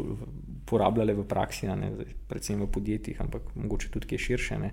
uporabljale 0.62 1.14
v 1.14 1.26
praksi, 1.28 1.68
ne, 1.68 1.92
predvsem 2.30 2.62
v 2.62 2.70
podjetjih, 2.72 3.22
ampak 3.22 3.56
mogoče 3.56 3.92
tudi 3.92 4.12
kje 4.12 4.18
širše. 4.28 4.60
Ne. 4.60 4.72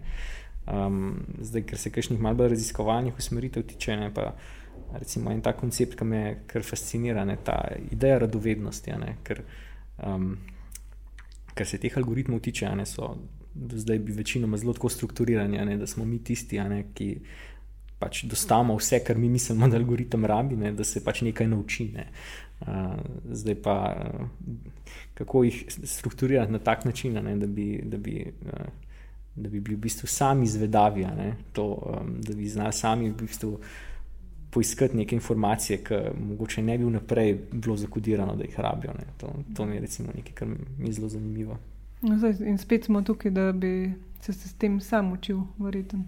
Um, 0.69 1.25
zdaj, 1.41 1.65
ker 1.71 1.81
se 1.81 1.93
kakšnih 1.93 2.21
malce 2.21 2.43
bolj 2.43 2.53
raziskovalnih 2.55 3.19
usmeritev 3.19 3.67
tiče, 3.69 3.97
ne, 3.97 4.13
pa 4.15 4.33
recimo 4.99 5.33
en 5.33 5.41
ta 5.43 5.53
koncept, 5.57 5.97
ki 5.99 6.05
me 6.05 6.23
kar 6.47 6.65
fascinira, 6.65 7.25
ne, 7.25 7.39
ta 7.45 7.59
ideja 7.91 8.23
radovednosti, 8.25 8.95
ne, 9.01 9.17
ker, 9.25 9.43
um, 10.07 10.31
ker 11.55 11.67
se 11.67 11.81
teh 11.81 11.97
algoritmov 11.99 12.41
tiče, 12.45 12.71
ne, 12.77 12.87
so 12.87 13.15
zdaj 13.59 13.99
bi 13.99 14.13
večinoma 14.13 14.57
zelo 14.57 14.73
tako 14.73 14.89
strukturirani, 14.89 15.59
ne, 15.65 15.77
da 15.77 15.87
smo 15.87 16.05
mi 16.05 16.23
tisti, 16.25 16.61
ne, 16.61 16.85
ki 16.95 17.09
pač 17.99 18.25
dostavimo 18.25 18.77
vse, 18.79 19.01
kar 19.05 19.19
mi 19.19 19.29
mislimo, 19.29 19.69
da 19.71 19.77
algoritem 19.77 20.25
rabi, 20.25 20.57
ne, 20.57 20.73
da 20.73 20.85
se 20.85 21.05
pač 21.05 21.23
nekaj 21.27 21.49
nauči. 21.49 21.91
Ne. 21.95 22.07
Zdaj 23.31 23.55
pa, 23.63 23.77
kako 25.15 25.45
jih 25.45 25.65
strukturirati 25.69 26.53
na 26.53 26.59
tak 26.59 26.85
način, 26.85 27.19
ne, 27.25 27.37
da, 27.37 27.47
bi, 27.47 27.69
da, 27.85 27.99
bi, 27.99 28.25
da 29.35 29.49
bi 29.49 29.61
bili 29.61 29.77
v 29.77 29.85
bistvu 29.87 30.07
sami 30.07 30.47
izvedavi, 30.47 31.07
ne, 31.17 31.35
to, 31.53 31.69
da 32.19 32.35
bi 32.35 32.49
znali 32.49 32.73
sami 32.73 33.11
v 33.11 33.15
bistvu 33.23 33.59
poiskati 34.51 34.97
neke 34.97 35.15
informacije, 35.15 35.79
ki 35.85 35.95
mogoče 36.19 36.63
ne 36.63 36.79
bi 36.79 36.85
vnaprej 36.85 37.35
bilo 37.53 37.77
zakodirano, 37.77 38.37
da 38.37 38.45
jih 38.45 38.61
rabijo. 38.61 38.95
To, 39.21 39.33
to 39.57 39.67
mi 39.67 39.77
je 39.77 39.81
recimo 39.81 40.13
nekaj, 40.17 40.33
kar 40.35 40.49
mi 40.49 40.89
je 40.89 40.93
zelo 40.93 41.09
zanimivo. 41.09 41.59
No, 42.03 42.19
zdaj, 42.19 42.35
in 42.47 42.59
spet 42.59 42.85
smo 42.85 43.03
tukaj, 43.03 43.31
da 43.31 43.53
bi 43.53 43.93
se 44.21 44.33
s 44.33 44.55
tem 44.55 44.81
sam 44.81 45.13
učil, 45.13 45.41
verjetno. 45.59 46.05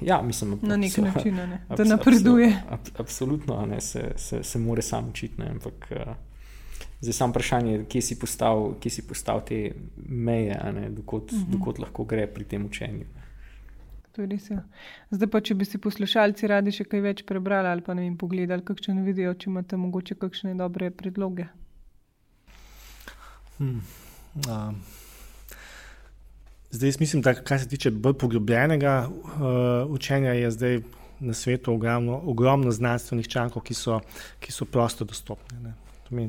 Ja, 0.00 0.22
mislim, 0.22 0.58
na 0.62 0.76
nek 0.76 0.96
način, 0.96 1.34
ne? 1.34 1.60
da 1.76 1.84
napreduje. 1.84 2.62
Ab, 2.70 2.80
absolutno, 2.98 3.66
ne, 3.66 3.80
se, 3.80 4.12
se, 4.16 4.42
se 4.42 4.58
mora 4.58 4.82
sam 4.82 5.08
učiti. 5.08 5.42
Ampak 5.42 5.88
uh, 5.90 6.12
zdaj 7.00 7.12
samo 7.12 7.30
vprašanje, 7.30 7.84
kje 7.88 8.02
si 8.02 8.18
postavil, 8.18 8.74
kje 8.80 8.90
si 8.90 9.06
postavil 9.08 9.42
te 9.48 9.72
meje, 10.08 10.60
dokot, 10.88 11.32
uh 11.32 11.38
mhm. 11.38 11.46
-huh. 11.46 11.58
dokot 11.58 11.78
lahko 11.78 12.04
gre 12.04 12.26
pri 12.26 12.44
tem 12.44 12.66
učenju. 12.66 13.04
Res, 14.16 14.50
ja. 14.50 14.64
Zdaj 15.10 15.28
pa, 15.30 15.40
če 15.40 15.54
bi 15.54 15.64
si 15.64 15.78
poslušalci 15.78 16.46
radi 16.46 16.72
še 16.74 16.84
kaj 16.84 17.00
več 17.00 17.22
prebrali 17.22 17.68
ali 17.68 17.80
pa 17.86 17.94
ne 17.94 18.02
vem, 18.02 18.16
pogledali, 18.16 18.64
kakšne 18.66 19.02
vidijo, 19.02 19.34
če 19.34 19.50
imate 19.50 19.76
mogoče 19.76 20.14
kakšne 20.14 20.54
dobre 20.54 20.90
predloge. 20.90 21.46
Hmm. 23.58 23.82
Um. 24.48 24.82
Zdaj, 26.70 26.92
mislim, 27.00 27.22
da 27.22 27.34
kar 27.34 27.60
se 27.60 27.68
tiče 27.68 27.90
bolj 27.90 28.14
poglobljenega 28.14 29.08
uh, 29.08 29.90
učenja, 29.90 30.32
je 30.32 30.50
zdaj 30.50 30.80
na 31.20 31.34
svetu 31.34 31.72
ogromno, 31.72 32.20
ogromno 32.24 32.70
znanstvenih 32.70 33.28
člankov, 33.28 33.62
ki 33.62 33.74
so, 33.74 34.00
ki 34.40 34.52
so 34.52 34.64
prosto 34.64 35.04
dostopni. 35.04 35.58
Ne. 35.62 35.74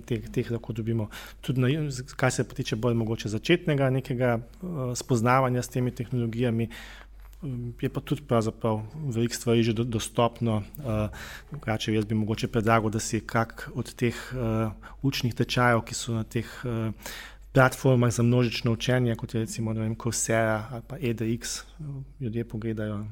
Teh, 0.05 0.29
teh 0.31 0.51
lahko 0.51 0.73
dobimo. 0.73 1.07
Tudi, 1.41 1.61
na, 1.61 1.67
kar 2.15 2.31
se 2.31 2.43
tiče 2.43 2.75
bolj 2.75 2.95
mogoče 2.99 3.29
začetnega 3.29 3.89
nekega 3.89 4.37
uh, 4.39 4.79
spoznavanja 4.95 5.61
s 5.61 5.69
temi 5.75 5.91
tehnologijami, 5.91 6.69
um, 7.41 7.73
je 7.81 7.89
pa 7.89 8.01
tudi 8.01 8.23
veliko 8.93 9.35
stvari 9.35 9.63
že 9.63 9.73
do, 9.73 9.83
dostopno. 9.83 10.63
Uh, 10.77 11.75
jaz 11.87 12.05
bi 12.05 12.15
mogoče 12.15 12.47
predlagal, 12.47 12.89
da 12.89 12.99
si 12.99 13.19
kak 13.19 13.69
od 13.75 13.93
teh 13.93 14.15
uh, 14.33 14.71
učnih 15.01 15.35
tečajev, 15.35 15.83
ki 15.83 15.95
so 15.95 16.15
na 16.15 16.23
teh 16.23 16.47
uh, 16.63 16.91
platformah 17.51 18.11
za 18.11 18.23
množično 18.23 18.71
učenje, 18.71 19.15
kot 19.15 19.33
je 19.33 19.39
recimo 19.39 19.95
Coursera 20.03 20.67
ali 20.71 20.81
pa 20.87 20.97
EDX, 21.01 21.63
ljudje 22.19 22.45
pogledajo. 22.45 23.05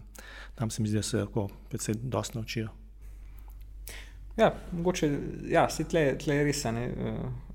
Tam 0.56 0.70
se 0.70 0.82
mi 0.82 0.88
zdi, 0.88 0.98
da 0.98 1.04
se 1.04 1.18
lahko 1.18 1.48
predvsej 1.70 1.96
dosti 2.02 2.38
naučijo. 2.38 2.68
Ja, 4.38 4.56
mogoče, 4.72 5.20
ja, 5.50 5.70
se 5.70 5.84
tle, 5.84 6.18
tle 6.18 6.44
res 6.44 6.64
ne. 6.64 6.90
Uh, 6.98 7.48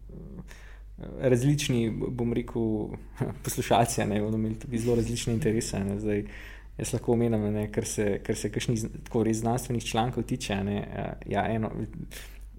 različni, 1.21 1.91
bom 1.91 2.33
rekel, 2.33 2.97
poslušalci, 3.45 4.05
ne 4.07 4.21
bodo 4.21 4.37
imeli 4.37 4.59
tudi 4.59 4.79
zelo 4.79 4.97
različne 4.97 5.35
interese. 5.35 5.81
Ne, 5.85 5.99
zdaj, 6.01 6.25
jaz 6.79 6.93
lahko 6.93 7.13
omenim, 7.13 7.57
ker 7.73 7.87
se, 7.87 8.21
se 8.35 8.51
kakšnih 8.53 8.85
tako 9.07 9.25
res 9.27 9.43
znanstvenih 9.43 9.85
člankov 9.85 10.27
tiče. 10.29 10.57
Ne, 10.65 10.79
ja, 11.27 11.47
eno, 11.51 11.73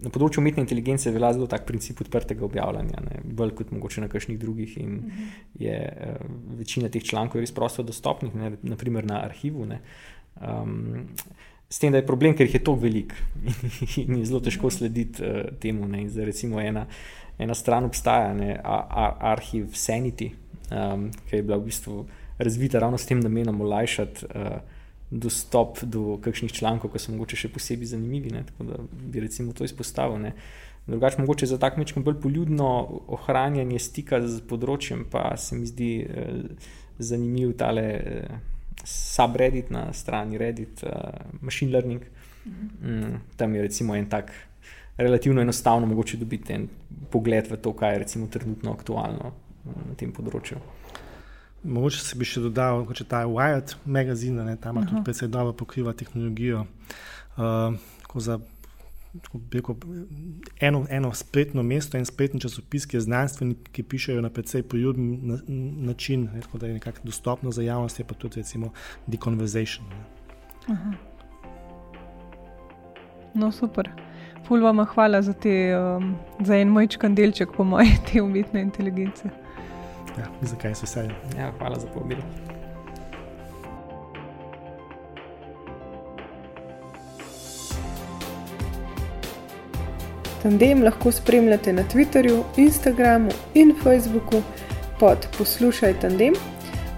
Na 0.02 0.10
področju 0.10 0.41
umetne 0.41 0.64
inteligence 0.66 1.12
velja 1.14 1.30
zelo 1.36 1.46
tak 1.50 1.68
princip 1.68 2.02
odprtega 2.02 2.44
objavljanja, 2.48 3.02
ne? 3.06 3.20
bolj 3.38 3.54
kot 3.60 3.72
mogoče 3.76 4.02
na 4.02 4.10
kakšnih 4.12 4.39
drugih. 4.41 4.78
In 4.82 4.96
mhm. 4.98 5.28
je 5.62 5.78
uh, 5.78 6.32
večina 6.60 6.89
teh 6.89 7.04
člankov 7.06 7.44
res 7.44 7.54
prosto 7.54 7.86
dostopnih, 7.86 8.34
ne? 8.36 8.56
naprimer 8.66 9.06
na 9.06 9.22
arhivu. 9.28 9.68
Um, 9.70 11.14
s 11.70 11.80
tem, 11.82 11.94
da 11.94 12.02
je 12.02 12.08
problem, 12.10 12.36
ker 12.38 12.50
jih 12.50 12.58
je 12.58 12.64
toliko 12.66 12.84
velik 12.84 13.14
in 14.02 14.20
je 14.20 14.26
zelo 14.32 14.41
težko 14.41 14.68
mhm. 14.68 14.76
slediti 14.80 15.24
uh, 15.24 15.54
temu. 15.62 15.88
Zdaj, 16.10 16.30
recimo, 16.34 16.62
ena, 16.62 16.88
ena 17.38 17.58
stran 17.58 17.86
obstaja, 17.86 18.34
ne? 18.38 18.58
arhiv 18.64 19.78
Sanity, 19.78 20.34
um, 20.74 21.12
ki 21.30 21.38
je 21.38 21.46
bila 21.46 21.62
v 21.62 21.70
bistvu 21.70 22.04
razvita 22.41 22.82
ravno 22.82 22.98
s 22.98 23.06
tem 23.06 23.22
namenom 23.22 23.62
olajšati. 23.62 24.34
Uh, 24.34 24.72
dostop 25.14 25.84
do 25.84 26.18
kakšnih 26.24 26.53
člankov, 26.53 26.93
ki 26.93 27.01
so 27.01 27.14
morda 27.14 27.38
še 27.38 27.51
posebej 27.53 27.93
zanimivi. 27.93 28.34
Ne, 28.34 28.43
tako 28.47 28.70
da 28.70 28.80
bi 28.91 29.22
recimo 29.22 29.53
to 29.53 29.68
izpostavil. 29.68 30.18
Ne. 30.24 30.34
Drugače, 30.88 31.22
mogoče 31.22 31.47
za 31.47 31.57
tak 31.61 31.78
nekaj 31.78 32.03
bolj 32.03 32.18
poljudno 32.22 32.70
ohranjanje 33.16 33.80
stika 33.80 34.20
z 34.26 34.41
področjem, 34.49 35.05
pa 35.11 35.30
se 35.39 35.55
mi 35.55 35.70
zdi 35.70 35.91
eh, 36.03 36.66
zanimiv 36.99 37.53
tale 37.59 37.86
eh, 37.93 38.41
subreddit 38.84 39.72
na 39.72 39.86
strani 39.95 40.41
Reddit, 40.41 40.84
eh, 40.84 41.38
Machine 41.41 41.72
Learning. 41.72 42.03
Mm, 42.43 43.22
tam 43.39 43.55
je 43.55 43.61
recimo 43.64 43.95
en 43.95 44.09
tak 44.11 44.34
relativno 44.97 45.41
enostavno 45.41 45.88
mogoče 45.88 46.20
dobiti 46.20 46.53
en 46.53 46.68
pogled 47.09 47.47
v 47.47 47.57
to, 47.64 47.72
kaj 47.74 47.93
je 47.93 48.03
recimo 48.03 48.28
trenutno 48.28 48.74
aktualno 48.74 49.32
na 49.64 49.95
tem 49.95 50.11
področju. 50.11 50.59
Mogoče 51.64 51.99
se 52.03 52.18
bi 52.20 52.26
še 52.28 52.41
dodal, 52.43 52.84
da 52.86 52.95
je 52.99 53.05
ta 53.07 53.24
Wired 53.26 53.76
magazin, 53.86 54.36
ne, 54.36 54.55
tam 54.59 54.82
tudi 54.84 55.03
precej 55.05 55.28
dobro 55.32 55.53
pokriva 55.53 55.93
tehnologijo. 55.93 56.66
Uh, 57.38 57.76
za 58.16 58.39
rekel, 59.51 59.76
eno, 60.59 60.86
eno 60.89 61.14
spletno 61.14 61.64
mesto, 61.64 61.97
en 61.97 62.05
spletni 62.05 62.39
časopis, 62.41 62.86
ki 62.86 62.97
je 62.97 63.01
znanstvenik, 63.01 63.70
ki 63.72 63.84
pišejo 63.84 64.22
na 64.22 64.30
precej 64.30 64.64
poljuben 64.64 65.39
način, 65.86 66.28
tako 66.41 66.57
da 66.57 66.68
je 66.68 66.74
nekako 66.74 66.99
dostopno 67.03 67.51
za 67.51 67.61
javnost, 67.61 67.99
je 67.99 68.05
pa 68.05 68.14
tudi 68.14 68.41
recimo 68.41 68.72
The 69.07 69.18
Conversation. 69.24 69.86
No, 73.34 73.51
super. 73.51 73.89
Ful 74.47 74.61
vam 74.61 74.86
hvala 74.86 75.22
za, 75.22 75.34
te, 75.34 75.78
um, 75.78 76.16
za 76.39 76.57
en 76.57 76.68
moj 76.68 76.88
čkandelček, 76.88 77.49
po 77.57 77.64
moje, 77.64 77.88
te 78.11 78.22
umetne 78.22 78.61
inteligence. 78.61 79.30
Ja, 80.18 80.26
zakaj 80.41 80.76
se 80.76 80.86
vse? 80.86 81.07
Ja, 81.38 81.51
hvala 81.57 81.80
za 81.80 81.88
povabilo. 81.88 82.22
Tandem 90.43 90.84
lahko 90.84 91.11
spremljate 91.11 91.74
na 91.74 91.84
Twitterju, 91.93 92.43
Instagramu 92.57 93.32
in 93.53 93.74
Facebooku 93.84 94.41
pod 94.99 95.28
Poslušaj 95.38 95.99
Tandem. 95.99 96.34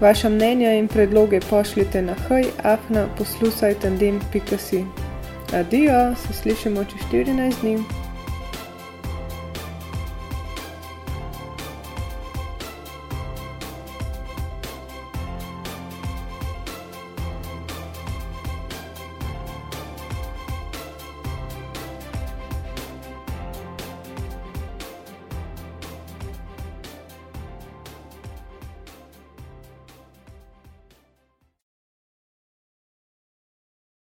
Vaša 0.00 0.28
mnenja 0.28 0.72
in 0.72 0.88
predloge 0.88 1.40
pošljite 1.50 2.02
na 2.02 2.14
hajafna 2.28 3.06
poslušaj 3.18 3.74
tandem.si. 3.74 4.84
Adijo, 5.54 6.14
se 6.16 6.32
slišimo 6.32 6.84
čez 6.84 7.00
14 7.12 7.60
dni. 7.60 8.05